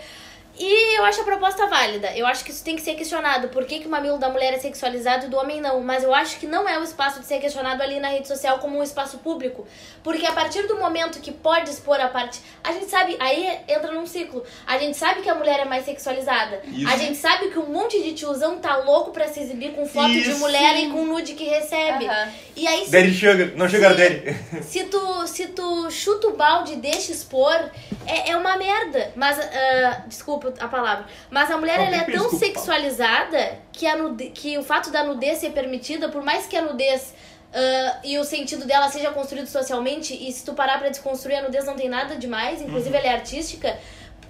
E 0.59 0.97
eu 0.97 1.05
acho 1.05 1.21
a 1.21 1.23
proposta 1.23 1.65
válida. 1.67 2.15
Eu 2.15 2.27
acho 2.27 2.43
que 2.43 2.51
isso 2.51 2.63
tem 2.63 2.75
que 2.75 2.81
ser 2.81 2.95
questionado. 2.95 3.47
Por 3.47 3.65
que, 3.65 3.79
que 3.79 3.87
o 3.87 3.89
mamilo 3.89 4.17
da 4.17 4.29
mulher 4.29 4.53
é 4.53 4.59
sexualizado 4.59 5.25
e 5.25 5.29
do 5.29 5.37
homem 5.37 5.61
não? 5.61 5.81
Mas 5.81 6.03
eu 6.03 6.13
acho 6.13 6.37
que 6.39 6.45
não 6.45 6.67
é 6.67 6.77
o 6.77 6.83
espaço 6.83 7.19
de 7.19 7.25
ser 7.25 7.39
questionado 7.39 7.81
ali 7.81 7.99
na 7.99 8.09
rede 8.09 8.27
social 8.27 8.59
como 8.59 8.77
um 8.77 8.83
espaço 8.83 9.19
público. 9.19 9.65
Porque 10.03 10.25
a 10.25 10.33
partir 10.33 10.67
do 10.67 10.77
momento 10.77 11.19
que 11.19 11.31
pode 11.31 11.69
expor 11.69 11.99
a 11.99 12.07
parte. 12.07 12.41
A 12.63 12.73
gente 12.73 12.89
sabe, 12.89 13.15
aí 13.19 13.59
entra 13.67 13.91
num 13.91 14.05
ciclo. 14.05 14.43
A 14.67 14.77
gente 14.77 14.97
sabe 14.97 15.21
que 15.21 15.29
a 15.29 15.35
mulher 15.35 15.59
é 15.61 15.65
mais 15.65 15.85
sexualizada. 15.85 16.61
Isso. 16.65 16.87
A 16.87 16.97
gente 16.97 17.17
sabe 17.17 17.49
que 17.49 17.57
um 17.57 17.67
monte 17.67 18.01
de 18.01 18.13
tiozão 18.13 18.57
tá 18.57 18.77
louco 18.77 19.11
pra 19.11 19.27
se 19.27 19.39
exibir 19.39 19.71
com 19.73 19.85
foto 19.87 20.11
de 20.11 20.29
Isso. 20.29 20.39
mulher 20.39 20.75
e 20.77 20.89
com 20.89 21.05
nude 21.05 21.33
que 21.33 21.45
recebe. 21.45 22.05
Aham. 22.07 22.29
E 22.55 22.67
aí 22.67 22.85
se 22.85 22.91
Daddy 22.91 23.13
Sugar, 23.13 23.51
não 23.55 23.69
Sugar 23.69 23.95
Daddy. 23.95 24.35
se 24.61 24.83
tu, 24.85 25.27
se 25.27 25.47
tu 25.47 25.89
chuta 25.89 26.27
o 26.27 26.35
balde 26.35 26.73
e 26.73 26.75
deixa 26.75 27.11
expor, 27.11 27.71
é, 28.05 28.31
é 28.31 28.37
uma 28.37 28.57
merda. 28.57 29.11
Mas, 29.15 29.39
ah, 29.39 30.03
desculpa 30.07 30.40
a 30.59 30.67
palavra. 30.67 31.05
Mas 31.29 31.49
a 31.51 31.57
mulher 31.57 31.79
ela 31.79 31.95
é 31.95 32.03
tão 32.03 32.29
desculpa. 32.29 32.37
sexualizada 32.37 33.59
que, 33.71 33.85
a 33.85 33.95
nude, 33.95 34.29
que 34.29 34.57
o 34.57 34.63
fato 34.63 34.91
da 34.91 35.03
nudez 35.03 35.39
ser 35.39 35.51
permitida, 35.51 36.09
por 36.09 36.23
mais 36.23 36.45
que 36.47 36.55
a 36.55 36.61
nudez 36.61 37.13
ah, 37.53 37.99
e 38.03 38.17
o 38.17 38.23
sentido 38.23 38.65
dela 38.65 38.89
seja 38.89 39.11
construído 39.11 39.47
socialmente, 39.47 40.13
e 40.13 40.31
se 40.31 40.45
tu 40.45 40.53
parar 40.53 40.79
pra 40.79 40.89
desconstruir, 40.89 41.35
a 41.37 41.41
nudez 41.41 41.65
não 41.65 41.75
tem 41.75 41.89
nada 41.89 42.15
demais, 42.15 42.61
inclusive 42.61 42.95
ela 42.95 43.07
é 43.07 43.13
artística. 43.13 43.77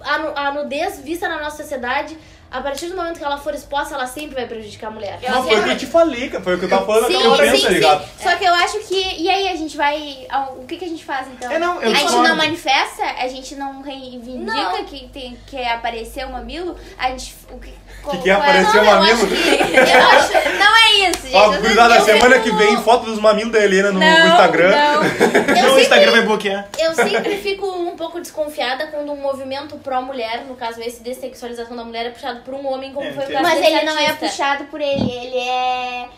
A, 0.00 0.48
a 0.48 0.52
nudez 0.52 1.00
vista 1.00 1.28
na 1.28 1.40
nossa 1.40 1.62
sociedade, 1.62 2.16
a 2.52 2.60
partir 2.60 2.86
do 2.88 2.96
momento 2.96 3.18
que 3.18 3.24
ela 3.24 3.38
for 3.38 3.54
exposta, 3.54 3.94
ela 3.94 4.06
sempre 4.06 4.34
vai 4.34 4.46
prejudicar 4.46 4.88
a 4.88 4.90
mulher. 4.90 5.18
Ela 5.22 5.38
Mas 5.40 5.48
foi 5.48 5.60
o 5.60 5.64
que 5.64 5.70
eu 5.70 5.78
te 5.78 5.86
falei, 5.86 6.28
cara. 6.28 6.44
Foi 6.44 6.54
o 6.54 6.58
que 6.58 6.64
eu 6.66 6.68
tava 6.68 6.84
falando 6.86 7.06
Sim, 7.06 7.14
naquela 7.14 7.36
sim, 7.36 7.62
tá 7.62 7.68
sim. 7.68 7.74
ligado? 7.74 8.08
Só 8.22 8.36
que 8.36 8.44
eu 8.44 8.54
acho 8.54 8.78
que. 8.80 9.22
E 9.22 9.28
aí, 9.30 9.48
a 9.48 9.56
gente 9.56 9.76
vai. 9.76 10.26
ao- 10.30 10.52
O 10.58 10.66
que, 10.66 10.76
que 10.76 10.84
a 10.84 10.88
gente 10.88 11.04
faz 11.04 11.26
então? 11.28 11.50
É, 11.50 11.58
não, 11.58 11.80
eu 11.82 11.90
a 11.90 11.94
gente 11.94 12.12
não 12.12 12.36
manifesta, 12.36 13.02
a 13.18 13.28
gente 13.28 13.54
não 13.54 13.80
reivindica 13.82 14.52
Não. 14.52 14.84
que 14.84 15.08
tem 15.08 15.38
que 15.46 15.62
aparecer 15.64 16.26
o 16.26 16.30
mamilo, 16.32 16.76
a 16.98 17.08
gente. 17.10 17.34
O 17.50 17.58
que, 17.58 17.70
Que 18.10 18.18
que 18.18 18.30
é 18.30 18.34
qual 18.34 18.42
aparecer 18.48 18.76
Não, 18.76 18.82
o 18.82 18.86
eu 18.86 18.94
mamilo? 18.96 19.14
acho 19.14 19.26
que- 19.26 19.76
eu 19.76 20.08
acho, 20.08 20.58
Não 20.58 20.76
é 20.76 20.81
isso, 21.10 21.22
gente. 21.22 21.34
Ó, 21.36 21.52
Eu- 21.54 21.60
gurizada, 21.60 21.96
eu- 21.96 22.02
semana 22.04 22.38
que 22.40 22.50
vem, 22.52 22.76
foto 22.82 23.06
dos 23.06 23.18
mamilos 23.18 23.52
da 23.52 23.58
Helena 23.62 23.90
no 23.92 24.00
Não, 24.00 24.26
Instagram. 24.28 24.70
Não. 24.70 25.02
Eu 25.02 25.46
Não, 25.46 25.62
o 25.64 25.66
sempre- 25.68 25.82
Instagram 25.82 26.10
vai 26.12 26.22
bloquear. 26.22 26.68
Eu 26.78 26.94
sempre 26.94 27.36
fico 27.38 27.66
um 27.66 27.96
pouco 27.96 28.20
desconfiada 28.20 28.86
quando 28.88 29.12
um 29.12 29.16
movimento 29.16 29.76
pró-mulher, 29.78 30.44
no 30.46 30.54
caso 30.56 30.80
esse 30.80 31.02
dessexualização 31.02 31.76
da 31.76 31.84
mulher, 31.84 32.06
é 32.06 32.10
puxado 32.10 32.40
por 32.42 32.54
um 32.54 32.66
homem, 32.66 32.92
como 32.92 33.06
É, 33.06 33.12
foi 33.12 33.22
o 33.22 33.26
entendo. 33.26 33.36
caso 33.42 33.48
Mas 33.50 33.60
desse 33.60 33.72
ele 33.76 33.84
não 33.86 33.98
é 33.98 34.06
artista. 34.06 34.26
puxado 34.26 34.64
por 34.64 34.80
ele, 34.80 35.10
ele 35.10 35.38
é. 35.38 36.08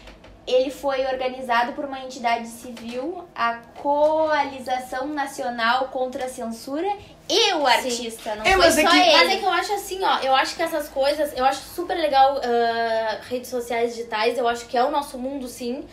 Ele 0.46 0.70
foi 0.70 1.06
organizado 1.06 1.72
por 1.72 1.86
uma 1.86 2.00
entidade 2.00 2.46
civil, 2.48 3.24
a 3.34 3.60
Coalização 3.82 5.06
Nacional 5.06 5.88
contra 5.88 6.26
a 6.26 6.28
Censura 6.28 6.88
e 7.28 7.54
o 7.54 7.66
artista, 7.66 8.34
não 8.36 8.44
É, 8.44 8.50
foi 8.52 8.56
mas 8.56 8.78
é 8.78 8.82
só 8.82 8.90
que- 8.90 8.96
ele. 8.98 9.12
Mas 9.16 9.30
é 9.32 9.36
que 9.38 9.44
eu 9.44 9.50
acho 9.50 9.72
assim, 9.72 10.04
ó, 10.04 10.18
eu 10.20 10.34
acho 10.34 10.54
que 10.56 10.62
essas 10.62 10.88
coisas, 10.88 11.32
eu 11.36 11.44
acho 11.44 11.60
super 11.74 11.94
legal 11.96 12.40
ah, 12.42 13.18
redes 13.28 13.48
sociais 13.50 13.94
digitais, 13.94 14.36
eu 14.36 14.46
acho 14.46 14.66
que 14.66 14.76
é 14.76 14.84
o 14.84 14.90
nosso 14.90 15.16
mundo 15.18 15.48
sim, 15.48 15.84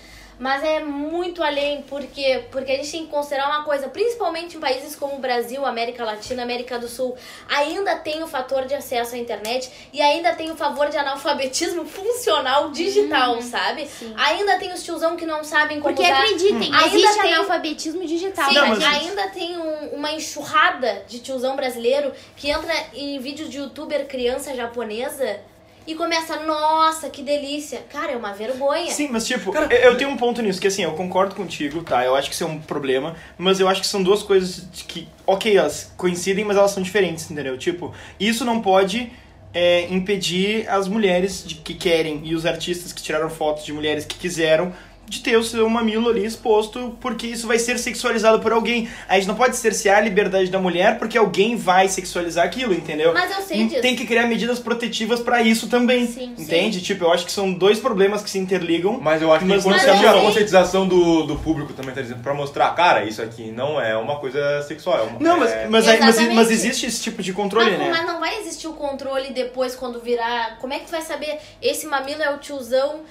mas 0.42 0.64
é 0.64 0.80
muito 0.80 1.44
além, 1.44 1.84
porque 1.84 2.46
porque 2.52 2.72
a 2.72 2.76
gente 2.78 2.92
tem 2.92 3.06
que 3.06 3.12
considerar 3.12 3.48
uma 3.48 3.64
coisa, 3.64 3.88
principalmente 3.88 4.58
em 4.58 4.60
países 4.60 4.96
como 4.96 5.16
o 5.18 5.20
Brasil, 5.20 5.64
América 5.64 6.04
Latina, 6.04 6.42
América 6.42 6.80
do 6.80 6.88
Sul, 6.88 7.16
ainda 7.48 7.96
tem 7.98 8.24
o 8.24 8.28
fator 8.28 8.66
de 8.66 8.74
acesso 8.74 9.14
à 9.14 9.18
internet 9.20 9.70
e 9.94 10.02
ainda 10.02 10.34
tem 10.34 10.50
o 10.50 10.56
favor 10.56 10.90
de 10.90 10.98
analfabetismo 10.98 11.86
funcional 11.98 12.72
digital, 12.72 13.40
sabe? 13.42 13.88
sim. 13.88 14.12
Ainda 14.18 14.58
tem 14.58 14.74
os 14.74 14.84
tiozão 14.84 15.16
que 15.16 15.28
não 15.28 15.44
sabem 15.44 15.80
como 15.80 15.94
Porque 15.96 16.10
usar. 16.12 16.24
acreditem, 16.24 16.74
Ainda 16.74 16.88
existe 16.88 17.22
tem- 17.22 17.34
analfabetismo 17.36 18.06
digital. 18.08 18.50
Sim, 18.50 18.56
tá, 18.56 18.62
Não, 18.62 18.70
mas- 18.70 18.84
gente? 18.84 18.96
ainda 19.10 19.28
tem 19.30 19.58
um- 19.60 19.90
uma 19.94 20.12
enxurrada 20.12 21.04
de 21.08 21.20
tiozão 21.20 21.56
brasileiro 21.56 22.12
que 22.36 22.50
entra 22.50 22.74
em 22.96 23.20
vídeos 23.20 23.48
de 23.48 23.58
youtuber 23.60 24.08
criança 24.08 24.56
japonesa 24.56 25.40
e 25.88 25.96
começa, 25.96 26.38
nossa, 26.46 27.10
que 27.10 27.24
delícia. 27.24 27.84
Cara, 27.92 28.12
é 28.12 28.16
uma 28.16 28.34
vergonha. 28.34 28.92
Sim, 28.92 29.10
mas 29.12 29.26
tipo, 29.26 29.56
eu- 29.56 29.70
eu 29.70 29.98
tenho 29.98 30.10
um 30.10 30.18
ponto 30.18 30.42
nisso, 30.42 30.62
que 30.62 30.68
assim, 30.68 30.84
eu 30.84 30.94
concordo 30.94 31.34
contigo, 31.36 31.82
tá? 31.84 32.06
Eu 32.06 32.16
acho 32.16 32.30
que 32.30 32.36
isso 32.36 32.44
é 32.44 32.48
um 32.48 32.60
problema, 32.60 33.16
mas 33.38 33.60
eu 33.60 33.68
acho 33.68 33.82
que 33.82 33.88
são 33.88 34.02
duas 34.04 34.22
coisas 34.24 34.66
que, 34.88 35.08
ok, 35.26 35.58
elas 35.58 35.92
coincidem, 35.98 36.46
mas 36.46 36.56
elas 36.58 36.72
são 36.72 36.82
diferentes, 36.84 37.30
entendeu? 37.30 37.58
Tipo, 37.58 37.94
isso 38.20 38.46
não 38.46 38.62
pode 38.62 39.12
é, 39.54 39.88
impedir 39.90 40.70
as 40.70 40.88
mulheres 40.88 41.44
de, 41.46 41.56
que 41.56 41.74
querem 41.74 42.22
e 42.24 42.34
os 42.36 42.46
artistas 42.46 42.94
que 42.94 43.02
tiraram 43.02 43.30
fotos 43.30 43.66
de 43.66 43.74
mulheres 43.74 44.06
que 44.06 44.18
quiseram 44.18 44.72
de 45.12 45.20
ter 45.20 45.36
o 45.36 45.44
seu 45.44 45.68
mamilo 45.68 46.10
ali 46.10 46.26
exposto, 46.26 46.98
porque 47.02 47.28
isso 47.28 47.46
vai 47.46 47.60
ser 47.60 47.78
sexualizado 47.78 48.40
por 48.40 48.54
alguém. 48.54 48.88
A 49.10 49.16
gente 49.16 49.28
não 49.28 49.36
pode 49.36 49.58
cercear 49.58 49.98
a 49.98 50.02
liberdade 50.02 50.50
da 50.50 50.58
mulher 50.58 50.98
porque 50.98 51.18
alguém 51.18 51.58
vai 51.58 51.90
sexualizar 51.90 52.46
aquilo, 52.46 52.74
entendeu? 52.74 53.14
Mas 53.14 53.30
eu 53.30 53.42
sei 53.42 53.68
disso. 53.68 53.82
Tem 53.82 53.94
que 53.94 54.06
criar 54.06 54.26
medidas 54.26 54.58
protetivas 54.58 55.20
pra 55.20 55.42
isso 55.42 55.68
também. 55.68 56.08
Sim, 56.08 56.34
sim. 56.38 56.44
entende? 56.44 56.82
Tipo, 56.82 57.04
eu 57.04 57.12
acho 57.12 57.26
que 57.26 57.32
são 57.32 57.52
dois 57.52 57.78
problemas 57.78 58.24
que 58.24 58.30
se 58.30 58.40
interligam. 58.40 59.02
Mas 59.02 59.22
eu 59.22 59.34
acho 59.34 59.46
que 59.46 59.62
quando 59.62 59.80
você 59.80 59.90
a 59.90 60.14
conscientização 60.14 60.88
do, 60.88 61.24
do 61.24 61.36
público 61.36 61.74
também 61.74 61.94
tá 61.94 62.02
dizendo 62.02 62.24
pra 62.24 62.34
mostrar, 62.34 62.74
cara, 62.74 63.04
isso 63.04 63.22
aqui 63.22 63.52
não 63.52 63.82
é 63.82 63.98
uma 63.98 64.18
coisa 64.18 64.62
sexual. 64.62 64.98
É 64.98 65.02
uma, 65.02 65.20
Não, 65.20 65.38
mas, 65.38 65.52
é- 65.52 65.68
mas, 65.68 65.86
mas, 65.86 66.34
mas 66.34 66.52
existe 66.52 66.86
esse 66.86 67.02
tipo 67.02 67.22
de 67.22 67.34
controle, 67.34 67.72
mas, 67.72 67.80
né? 67.80 67.90
mas 67.90 68.06
não 68.06 68.22
vai 68.22 68.40
existir 68.40 68.68
o 68.68 68.74
controle 68.74 69.32
depois 69.34 69.76
quando 69.76 70.00
virar. 70.00 70.58
Como 70.60 70.72
é 70.72 70.80
que 70.80 70.86
tu 70.86 70.92
vai 70.92 71.02
saber? 71.02 71.38
Esse 71.62 71.86
mamilo 71.86 72.22
é 72.22 72.34
o 72.34 72.38
tiozão 72.38 73.02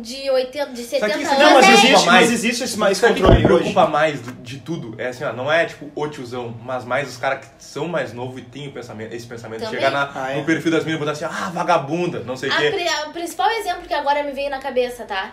de 0.00 0.30
80, 0.30 0.72
de 0.72 0.82
70 0.84 1.12
que 1.14 1.22
isso 1.24 1.30
anos. 1.32 1.42
Não, 1.42 1.54
mas 1.54 1.68
existe, 1.68 1.90
mais- 1.92 2.04
mas 2.06 2.32
existe 2.32 2.64
esse 2.64 2.78
mais 2.78 2.98
Sabe 2.98 3.12
o 3.12 3.16
que 3.16 3.22
controle 3.22 3.40
me 3.44 3.46
hoje. 3.52 3.58
preocupa 3.62 3.86
mais 3.88 4.20
do- 4.20 4.32
de 4.32 4.58
tudo? 4.58 4.94
É 4.96 5.08
assim, 5.08 5.24
ó, 5.24 5.32
não 5.32 5.50
é 5.52 5.64
tipo 5.66 5.90
o 5.94 6.08
tiozão, 6.08 6.54
mas 6.64 6.84
mais 6.84 7.08
os 7.08 7.16
caras 7.16 7.40
que 7.44 7.46
são 7.58 7.88
mais 7.88 8.12
novos 8.12 8.38
e 8.40 8.44
têm 8.44 8.68
o 8.68 8.72
pensamento, 8.72 9.12
esse 9.12 9.26
pensamento. 9.26 9.60
Também. 9.64 9.80
Chegar 9.80 9.90
na- 9.90 10.10
Ah, 10.14 10.30
é? 10.30 10.36
no 10.36 10.44
perfil 10.44 10.70
das 10.70 10.84
meninas 10.84 11.02
e 11.02 11.04
botar 11.04 11.12
assim, 11.12 11.24
ah, 11.24 11.50
vagabunda, 11.52 12.20
não 12.20 12.36
sei 12.36 12.48
o 12.48 12.56
quê. 12.56 12.70
pri- 12.70 12.88
a 12.88 13.08
principal 13.10 13.50
exemplo 13.50 13.82
que 13.82 13.94
agora 13.94 14.22
me 14.22 14.30
veio 14.32 14.50
na 14.50 14.58
cabeça, 14.60 15.04
tá? 15.04 15.32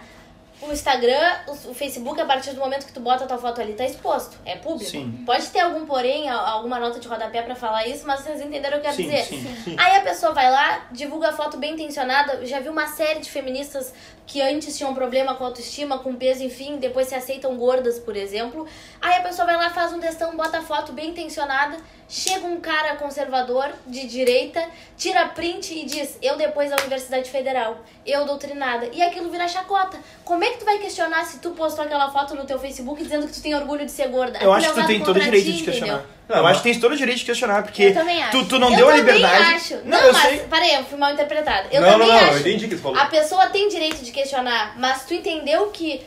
O 0.62 0.74
Instagram, 0.74 1.36
o, 1.48 1.74
Facebook, 1.74 2.20
a 2.20 2.26
partir 2.26 2.52
do 2.52 2.60
momento 2.60 2.86
que 2.86 2.92
tu 2.92 3.00
bota 3.00 3.24
a 3.24 3.28
tua 3.28 3.38
foto 3.38 3.62
ali, 3.62 3.74
tá 3.74 3.86
exposto. 3.86 4.38
É 4.46 4.58
público. 4.58 4.92
Sim. 4.92 5.24
Pode 5.26 5.48
ter 5.48 5.62
algum 5.62 5.86
porém, 5.86 6.30
alguma 6.30 6.78
nota 6.80 7.00
de 7.00 7.08
rodapé 7.08 7.42
pra 7.42 7.56
falar 7.56 7.88
isso, 7.88 8.06
mas 8.06 8.20
vocês 8.20 8.42
entenderam 8.42 8.78
o 8.78 8.82
que 8.82 8.88
eu 8.88 8.92
quero 8.92 8.96
Sim, 8.96 9.04
dizer. 9.04 9.24
sim, 9.24 9.56
sim. 9.64 9.76
Aí 9.80 9.96
a 9.98 10.02
pessoa 10.02 10.34
vai 10.34 10.52
lá, 10.52 10.88
divulga 10.92 11.30
a 11.30 11.34
foto 11.34 11.58
bem 11.58 11.74
intencionada. 11.74 12.46
Já 12.46 12.60
vi 12.60 12.68
uma 12.68 12.88
série 12.88 13.22
de 13.22 13.30
feministas 13.30 13.94
que 14.28 14.42
antes 14.42 14.78
tinham 14.78 14.94
problema 14.94 15.34
com 15.36 15.46
autoestima, 15.46 16.00
com 16.00 16.14
peso, 16.16 16.44
enfim, 16.44 16.78
depois 16.78 17.08
se 17.08 17.16
aceitam 17.16 17.56
gordas, 17.56 17.98
por 17.98 18.18
exemplo. 18.18 18.68
Aí 19.02 19.16
a 19.16 19.22
pessoa 19.22 19.46
vai 19.46 19.56
lá, 19.56 19.70
faz 19.70 19.94
um 19.94 20.00
textão, 20.00 20.36
bota 20.36 20.60
a 20.60 20.62
foto 20.62 20.92
bem 20.92 21.12
intencionada. 21.12 21.78
Chega 22.12 22.48
um 22.48 22.60
cara 22.60 22.96
conservador, 22.96 23.70
de 23.86 24.08
direita, 24.08 24.64
tira 24.98 25.28
print 25.28 25.72
e 25.76 25.86
diz: 25.86 26.18
Eu 26.24 26.36
depois 26.38 26.72
da 26.72 26.78
Universidade 26.78 27.30
Federal, 27.30 27.78
eu 28.04 28.26
doutrinada. 28.26 28.90
E 28.92 29.00
aquilo 29.00 29.30
vira 29.30 29.48
chacota. 29.48 29.96
Como 30.26 30.44
é 30.44 30.50
que 30.50 30.58
tu 30.58 30.66
vai 30.66 30.80
questionar 30.80 31.24
se 31.26 31.38
tu 31.40 31.52
postou 31.52 31.86
aquela 31.86 32.10
foto 32.10 32.34
no 32.34 32.46
teu 32.46 32.58
Facebook 32.58 33.04
dizendo 33.04 33.28
que 33.28 33.34
tu 33.34 33.42
tem 33.44 33.54
orgulho 33.54 33.86
de 33.86 33.92
ser 33.92 34.08
gorda? 34.08 34.40
Eu 34.42 34.52
Aquilo 34.52 34.54
acho 34.54 34.66
é 34.66 34.70
que 34.70 34.74
tu 34.74 34.78
usado 34.80 34.88
tem 34.88 35.04
todo 35.04 35.18
o 35.18 35.20
direito 35.20 35.46
ti, 35.46 35.52
de 35.58 35.64
questionar. 35.64 35.94
entendeu? 35.94 36.10
Não, 36.30 36.38
eu 36.38 36.48
acho 36.48 36.62
que 36.64 36.72
tem 36.72 36.80
todo 36.80 36.92
o 36.94 36.98
direito 36.98 37.20
de 37.20 37.26
questionar, 37.26 37.62
porque 37.64 37.84
Eu 37.84 37.94
também 37.94 38.24
acho. 38.24 38.32
tu, 38.32 38.46
tu 38.48 38.60
não 38.60 38.72
eu 38.72 38.76
deu 38.78 38.90
a 38.90 38.96
liberdade. 38.96 39.44
acho. 39.56 39.76
Não, 39.78 39.84
Não, 39.86 40.00
eu 40.00 40.14
mas, 40.14 40.22
sei. 40.24 40.40
parei, 40.50 40.76
eu 40.78 40.84
fui 40.86 40.98
mal 40.98 41.12
interpretada. 41.14 41.68
Eu 41.72 41.82
não, 41.82 41.92
não, 41.92 42.00
também 42.00 42.08
não, 42.12 42.18
acho. 42.18 42.34
eu 42.34 42.40
entendi 42.40 42.66
o 42.66 42.70
que 42.70 42.76
você 42.76 42.82
falou. 42.82 43.00
A 43.00 43.06
pessoa 43.06 43.48
tem 43.50 43.70
direito 43.70 44.04
de 44.04 44.12
questionar, 44.12 44.76
mas 44.80 45.06
tu 45.06 45.14
entendeu 45.14 45.68
que 45.68 46.02